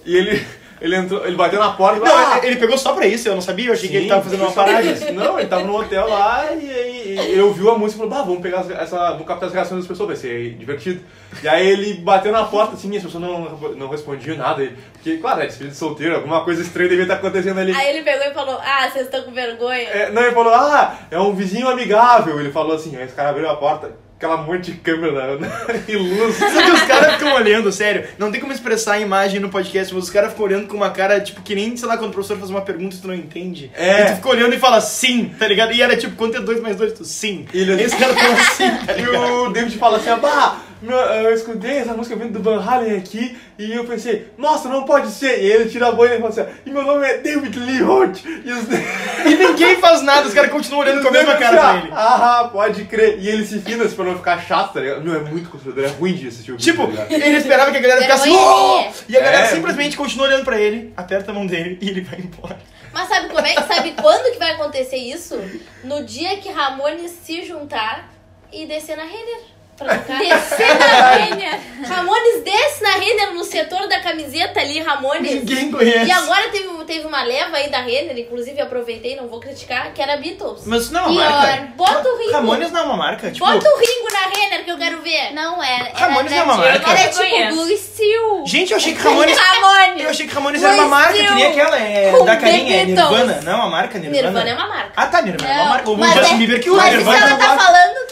E 0.05 0.17
ele, 0.17 0.45
ele 0.83 0.97
entrou, 0.97 1.25
ele 1.27 1.37
bateu 1.37 1.59
na 1.61 1.71
porta 1.73 1.99
e 1.99 2.01
Não, 2.01 2.15
"Ah, 2.17 2.41
ele 2.43 2.57
pegou 2.57 2.77
só 2.77 2.93
pra 2.93 3.07
isso, 3.07 3.29
eu 3.29 3.35
não 3.35 3.41
sabia, 3.41 3.69
eu 3.69 3.73
achei 3.73 3.89
que 3.89 3.95
ele 3.97 4.05
Sim, 4.05 4.09
tava 4.11 4.23
fazendo 4.23 4.41
uma 4.43 4.53
parada. 4.53 5.13
Não, 5.13 5.39
ele 5.39 5.49
tava 5.49 5.63
no 5.65 5.77
hotel 5.79 6.09
lá 6.09 6.47
e 6.53 6.71
aí 6.71 7.19
ele 7.33 7.41
ouviu 7.43 7.71
a 7.71 7.79
música 7.79 8.03
e 8.03 8.09
falou, 8.09 8.11
bah, 8.19 8.27
vamos 8.27 8.43
pegar 8.43 8.61
as- 8.61 8.71
essa. 8.71 9.11
Vamos 9.13 9.27
captar 9.27 9.49
as 9.49 9.55
reações 9.55 9.81
das 9.81 9.87
pessoas, 9.89 10.09
vai 10.09 10.17
ser 10.17 10.55
divertido. 10.55 11.01
E 11.43 11.49
aí 11.49 11.67
ele 11.67 11.95
bateu 11.95 12.31
na 12.33 12.45
porta 12.45 12.75
assim 12.75 12.93
e 12.93 12.97
as 12.97 13.03
pessoas 13.03 13.23
não, 13.23 13.59
não 13.77 13.89
respondiam 13.89 14.37
nada. 14.37 14.63
Ele- 14.63 14.77
Porque, 14.93 15.17
claro, 15.19 15.41
é 15.43 15.47
despedida 15.47 15.71
de 15.73 15.77
solteiro, 15.79 16.17
alguma 16.17 16.45
coisa 16.45 16.63
estranha 16.63 16.89
devia 16.89 17.05
estar 17.05 17.15
acontecendo 17.15 17.59
ali. 17.59 17.73
Aí 17.75 17.89
ele 17.91 18.03
pegou 18.03 18.27
e 18.27 18.35
falou: 18.35 18.59
Ah, 18.63 18.89
vocês 18.91 19.07
estão 19.07 19.23
com 19.23 19.33
vergonha. 19.33 19.89
É, 19.89 20.11
não, 20.11 20.23
ele 20.23 20.33
falou, 20.35 20.53
ah, 20.55 20.97
é 21.11 21.19
um 21.19 21.35
vizinho 21.35 21.69
amigável. 21.69 22.39
Ele 22.41 22.51
falou 22.53 22.75
assim, 22.77 22.97
aí 22.97 23.05
esse 23.05 23.15
cara 23.15 23.31
abriu 23.31 23.49
a 23.49 23.57
porta. 23.57 23.91
Aquela 24.25 24.37
monte 24.37 24.71
de 24.71 24.79
câmera 24.79 25.37
na- 25.37 25.49
e 25.89 25.97
luz. 25.97 26.37
Só 26.37 26.63
que 26.63 26.71
os 26.71 26.83
caras 26.83 27.15
ficam 27.15 27.35
olhando, 27.35 27.73
sério. 27.73 28.05
Não 28.17 28.31
tem 28.31 28.41
como 28.41 28.53
expressar 28.53 28.93
a 28.95 29.01
imagem 29.01 29.41
no 29.41 29.49
podcast, 29.49 29.93
mas 29.93 30.05
os 30.05 30.11
caras 30.11 30.31
ficam 30.31 30.45
olhando 30.47 30.69
com 30.69 30.77
uma 30.77 30.91
cara, 30.91 31.21
tipo, 31.21 31.43
que 31.43 31.55
nem, 31.55 31.77
sei 31.77 31.89
lá, 31.89 31.97
quando 31.97 32.11
o 32.11 32.13
professor 32.15 32.39
faz 32.39 32.49
uma 32.51 32.61
pergunta 32.63 32.95
e 32.95 32.99
tu 33.01 33.09
não 33.09 33.15
entende. 33.15 33.71
É. 33.75 34.03
E 34.03 34.05
tu 34.07 34.17
fica 34.17 34.29
olhando 34.29 34.55
e 34.55 34.59
fala 34.59 34.81
sim, 34.81 35.33
tá 35.39 35.47
ligado? 35.49 35.73
E 35.73 35.83
era 35.83 35.97
tipo, 35.97 36.15
quanto 36.15 36.37
é 36.37 36.41
2 36.41 36.61
mais 36.61 36.77
2? 36.77 36.93
Tu 36.93 37.05
sim. 37.05 37.47
E 37.53 37.61
ele- 37.63 37.83
esse 37.83 37.97
cara 37.97 38.15
falou 38.15 38.33
assim, 38.37 38.71
tá 38.87 38.93
E 39.03 39.09
o 39.09 39.51
David 39.51 39.77
fala 39.79 39.97
assim, 39.97 40.11
bah, 40.21 40.57
meu, 40.57 40.62
eu 40.91 41.33
escutei 41.35 41.79
essa 41.79 41.95
música 41.95 42.17
vindo 42.17 42.39
do 42.39 42.43
Van 42.43 42.61
Halen 42.63 42.97
aqui 42.97 43.39
e 43.59 43.73
eu 43.73 43.85
pensei, 43.85 44.29
nossa, 44.37 44.69
não 44.69 44.85
pode 44.85 45.11
ser. 45.11 45.41
E 45.43 45.51
ele 45.53 45.71
tira 45.71 45.89
a 45.89 45.93
boina 45.93 46.15
e 46.17 46.19
fala 46.19 46.31
assim, 46.31 46.45
e 46.67 46.71
meu 46.71 46.83
nome 46.83 47.07
é 47.07 47.19
David 47.19 47.59
Lee 47.59 47.81
Roth. 47.83 48.25
E 48.25 48.53
os 48.53 48.65
E 49.25 49.35
ninguém 49.35 49.77
faz 49.77 50.03
nada, 50.03 50.27
os 50.27 50.35
caras 50.35 50.51
continuam 50.51 50.81
olhando 50.83 51.03
com 51.03 51.09
a 51.09 51.13
mesma 51.13 51.37
cara 51.37 51.57
pra 51.57 51.77
ele. 51.79 51.89
Ah, 51.93 52.49
pode 52.53 52.85
crer. 52.85 53.19
E 53.21 53.29
ele 53.29 53.47
se 53.47 53.61
fina 53.61 53.85
pra 53.87 54.05
não 54.05 54.17
ficar 54.17 54.41
chato, 54.41 54.73
tá 54.75 54.81
ligado? 54.81 55.03
Meu, 55.03 55.15
é 55.15 55.21
muito 55.21 55.49
constrangedor, 55.49 55.85
é 55.91 55.93
ruim 55.95 56.15
de 56.15 56.29
assistir 56.29 56.53
o 56.53 56.57
vídeo, 56.57 56.73
Tipo, 56.73 56.89
tá 56.97 57.07
ele 57.11 57.37
esperava 57.37 57.71
que 57.71 57.77
a 57.77 57.81
galera 57.81 58.01
ficasse. 58.03 58.29
"Oh!" 58.31 58.85
E 59.09 59.17
a 59.17 59.21
galera 59.21 59.45
É. 59.45 59.47
simplesmente 59.47 59.97
continua 59.97 60.27
olhando 60.27 60.45
pra 60.45 60.59
ele, 60.61 60.93
aperta 60.97 61.31
a 61.31 61.35
mão 61.35 61.47
dele 61.47 61.79
e 61.81 61.89
ele 61.89 62.01
vai 62.01 62.19
embora. 62.19 62.59
Mas 62.93 63.09
sabe 63.09 63.29
como 63.29 63.47
é 63.47 63.55
que 63.55 63.63
sabe 63.63 63.93
quando 63.93 64.33
que 64.33 64.39
vai 64.39 64.51
acontecer 64.53 64.97
isso? 64.97 65.41
No 65.85 66.05
dia 66.05 66.37
que 66.39 66.51
Ramones 66.51 67.11
se 67.25 67.43
juntar 67.43 68.11
e 68.53 68.67
descer 68.67 68.97
na 68.99 69.05
Renner. 69.05 69.52
Descer 69.83 70.79
na 70.79 71.11
Renner. 71.17 71.61
Ramones 71.89 72.45
desce 72.45 72.83
na 72.83 72.91
Renner 72.91 73.33
no 73.35 73.43
setor 73.43 73.89
da 73.89 74.01
camiseta 74.01 74.61
ali, 74.61 74.81
Ramones. 74.81 75.23
Ninguém 75.33 75.71
conhece. 75.73 76.05
E 76.07 76.13
agora 76.13 76.49
teve, 76.51 76.69
teve 76.85 77.07
uma 77.07 77.23
leva 77.25 77.57
aí 77.57 77.69
da 77.69 77.79
Renner, 77.81 78.17
inclusive 78.17 78.61
aproveitei, 78.61 79.17
não 79.17 79.27
vou 79.27 79.41
criticar, 79.41 79.93
que 79.93 80.01
era 80.01 80.17
Beatles. 80.19 80.63
Mas 80.67 80.83
isso 80.85 80.93
não 80.93 81.01
é 81.01 81.07
uma 81.07 81.13
Pior. 81.23 81.33
marca. 81.33 81.69
Bota 81.77 82.09
o 82.09 82.19
Ringo. 82.19 82.33
Ramones 82.33 82.71
não 82.71 82.81
é 82.81 82.85
uma 82.85 82.97
marca. 82.97 83.31
Tipo, 83.33 83.45
Bota 83.45 83.69
o 83.69 83.77
Ringo 83.79 84.13
na 84.13 84.37
Renner 84.41 84.65
que 84.65 84.71
eu 84.71 84.79
quero 84.79 85.01
ver. 85.03 85.33
Não 85.33 85.63
era. 85.63 85.89
era 85.89 85.99
Ramones 85.99 86.33
era 86.33 86.41
é 86.41 86.45
uma 86.45 86.53
tipo- 86.55 86.65
marca. 86.69 86.91
Era 86.91 87.05
Eu 87.05 87.11
tipo. 87.11 87.55
Blue 87.65 87.77
Steel. 87.77 88.45
Gente, 88.47 88.71
eu 88.71 88.77
achei 88.77 88.95
que 88.95 89.01
Ramones. 89.03 89.37
Ramones. 89.39 90.03
Eu 90.05 90.11
achei 90.11 90.27
que 90.29 90.35
Ramones 90.35 90.63
era 90.63 90.75
uma 90.75 90.87
marca, 90.87 91.13
Steel. 91.15 91.27
que 91.29 91.35
nem 91.35 91.47
aquela 91.47 91.79
é, 91.81 92.13
Com 92.17 92.25
da 92.25 92.37
carinha, 92.37 92.83
é. 92.83 92.85
Nirvana. 92.85 93.41
Não 93.43 93.53
é 93.53 93.55
uma 93.57 93.69
marca, 93.69 93.99
Nirvana? 93.99 94.23
Nirvana 94.23 94.51
é 94.51 94.55
uma 94.55 94.69
marca. 94.69 94.93
Ah, 94.95 95.07
tá, 95.07 95.23
Nirvana 95.23 95.51
é 95.51 95.55
uma 95.57 95.65
Não, 95.65 95.71
marca. 95.71 95.91
O 95.91 95.97
mas 95.97 96.15
Justin 96.15 96.35
é- 96.35 96.37
Bieber 96.39 96.63
que 96.63 96.71
usa 96.71 96.83
Mas 96.83 96.93
Nirvana. 96.95 97.17
ela 97.19 97.31
não 97.31 97.39
tá 97.39 97.57
falando 97.59 98.07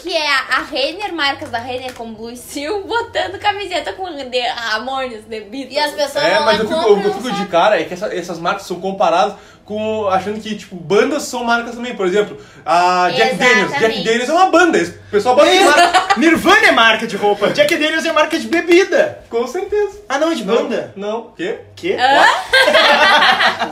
a, 0.51 0.61
Renner, 0.63 1.13
marcas 1.13 1.49
da 1.49 1.57
Renner 1.59 1.93
com 1.93 2.13
Blue 2.13 2.35
Steel, 2.35 2.83
botando 2.87 3.39
camiseta 3.39 3.93
com 3.93 4.05
The 4.13 4.49
Ramones, 4.49 5.23
The 5.29 5.41
Beatles. 5.41 5.73
E 5.73 5.79
as 5.79 5.91
pessoas 5.91 6.25
É, 6.25 6.35
vão 6.35 6.45
mas 6.45 6.57
lá 6.57 6.63
eu 6.63 6.67
fico, 6.67 6.81
compram. 6.83 7.03
eu 7.07 7.13
fico 7.13 7.31
de 7.31 7.45
cara 7.47 7.79
é 7.79 7.83
que 7.85 7.93
essa- 7.93 8.13
essas 8.15 8.39
marcas 8.39 8.63
são 8.67 8.79
comparadas 8.79 9.35
com 9.63 10.07
achando 10.09 10.41
que, 10.41 10.55
tipo, 10.55 10.75
bandas 10.75 11.23
são 11.23 11.43
marcas 11.45 11.75
também. 11.75 11.95
Por 11.95 12.05
exemplo, 12.05 12.37
a 12.65 13.09
Jack 13.11 13.35
Daniels. 13.35 13.57
Jack 13.59 13.71
Exatamente. 13.75 14.03
Daniels 14.03 14.29
é 14.29 14.33
uma 14.33 14.45
banda. 14.51 14.77
esse- 14.77 14.91
O 14.91 15.11
pessoal 15.11 15.35
bota 15.35 15.49
de 15.49 15.59
marca. 15.63 16.01
Nirvana 16.19 16.67
é 16.67 16.71
marca 16.71 17.07
de 17.07 17.15
roupa. 17.15 17.49
Jack 17.51 17.73
Daniels 17.77 18.03
é 18.05 18.11
marca 18.11 18.37
de 18.37 18.47
bebida. 18.47 19.23
Com 19.29 19.47
certeza. 19.47 20.01
Ah, 20.09 20.17
não, 20.17 20.33
de 20.33 20.43
banda. 20.43 20.91
Não. 20.97 21.19
O 21.27 21.31
quê? 21.33 21.59
Que? 21.75 21.95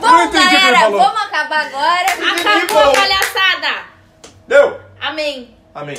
Bom, 0.00 0.22
entendi 0.22 0.44
o 0.46 0.48
que 0.48 0.54
ele 0.54 0.60
galera, 0.62 0.78
falou. 0.78 1.00
vamos 1.00 1.22
acabar 1.22 1.66
agora. 1.66 2.06
Acabou 2.34 2.82
a 2.82 2.92
palhaçada! 2.94 3.68
Deu. 4.48 4.80
Amém. 5.00 5.54
Amém. 5.74 5.98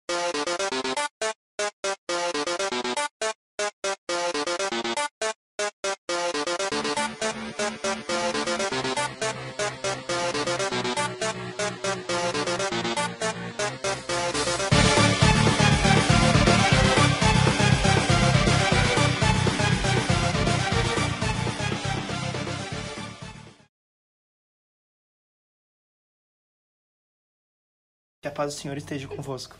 a 28.31 28.33
paz 28.33 28.55
do 28.55 28.59
Senhor 28.59 28.77
esteja 28.77 29.07
convosco. 29.07 29.57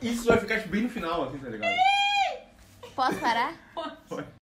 Isso 0.00 0.24
vai 0.24 0.38
ficar 0.38 0.58
tipo, 0.58 0.68
bem 0.68 0.82
no 0.82 0.88
final, 0.88 1.28
assim, 1.28 1.38
tá 1.38 1.48
ligado? 1.48 1.74
Posso 2.94 3.16
parar? 3.16 3.54